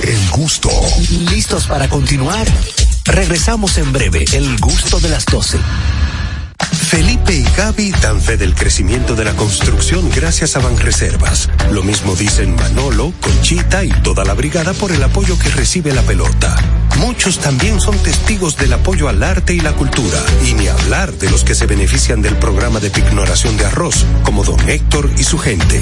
El 0.04 0.30
gusto. 0.30 0.70
¿Listos 1.32 1.66
para 1.66 1.90
continuar? 1.90 2.46
Regresamos 3.06 3.80
en 3.80 3.92
breve. 3.92 4.24
El 4.34 4.56
gusto 4.60 5.00
de 5.00 5.10
las 5.10 5.26
12. 5.26 5.58
Felipe 6.90 7.34
y 7.34 7.44
Gaby 7.58 7.90
dan 8.04 8.22
fe 8.22 8.38
del 8.38 8.54
crecimiento 8.54 9.16
de 9.16 9.26
la 9.26 9.36
construcción 9.36 10.12
gracias 10.16 10.56
a 10.58 10.60
Banreservas. 10.60 11.50
Lo 11.72 11.82
mismo 11.82 12.16
dicen 12.16 12.56
Manolo, 12.56 13.14
Conchita 13.20 13.84
y 13.84 13.90
toda 14.04 14.24
la 14.24 14.36
brigada 14.36 14.74
por 14.74 14.92
el 14.92 15.02
apoyo 15.02 15.40
que 15.40 15.50
recibe 15.50 15.92
la 15.92 16.04
pelota. 16.04 16.56
Muchos 17.00 17.40
también 17.40 17.82
son 17.82 17.98
testigos 17.98 18.58
del 18.58 18.74
apoyo 18.74 19.10
al 19.10 19.24
arte 19.24 19.56
y 19.56 19.60
la 19.60 19.74
cultura, 19.74 20.24
y 20.46 20.54
ni 20.54 20.68
hablar 20.68 21.14
de 21.14 21.32
los 21.32 21.44
que 21.44 21.56
se 21.56 21.66
benefician 21.66 22.22
del 22.22 22.36
programa 22.36 22.80
de 22.80 22.92
pignoración 22.92 23.58
de 23.58 23.66
arroz, 23.66 24.06
como 24.22 24.44
don 24.44 24.70
Héctor 24.70 25.10
y 25.18 25.24
su 25.24 25.40
gente. 25.40 25.82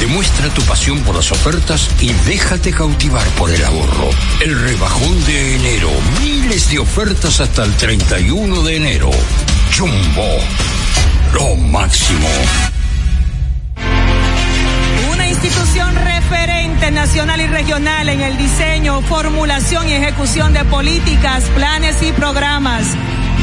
Demuestra 0.00 0.48
tu 0.48 0.62
pasión 0.62 0.98
por 1.00 1.14
las 1.14 1.30
ofertas 1.30 1.90
y 2.00 2.10
déjate 2.26 2.72
cautivar 2.72 3.26
por 3.36 3.50
el 3.50 3.62
ahorro. 3.62 4.08
El 4.40 4.58
rebajón 4.58 5.24
de 5.26 5.56
enero. 5.56 5.90
Miles 6.22 6.70
de 6.70 6.78
ofertas 6.78 7.38
hasta 7.40 7.64
el 7.64 7.74
31 7.76 8.62
de 8.62 8.76
enero. 8.76 9.10
Jumbo. 9.76 10.38
Lo 11.34 11.54
máximo. 11.54 12.28
Una 15.12 15.28
institución 15.28 15.94
referente 15.94 16.90
nacional 16.90 17.42
y 17.42 17.46
regional 17.46 18.08
en 18.08 18.22
el 18.22 18.38
diseño, 18.38 19.02
formulación 19.02 19.86
y 19.90 19.92
ejecución 19.92 20.54
de 20.54 20.64
políticas, 20.64 21.44
planes 21.54 22.02
y 22.02 22.12
programas 22.12 22.86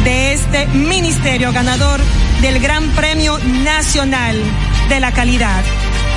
de 0.03 0.33
este 0.33 0.65
ministerio 0.67 1.51
ganador 1.53 1.99
del 2.41 2.59
Gran 2.59 2.89
Premio 2.91 3.37
Nacional 3.63 4.41
de 4.89 4.99
la 4.99 5.11
Calidad. 5.11 5.63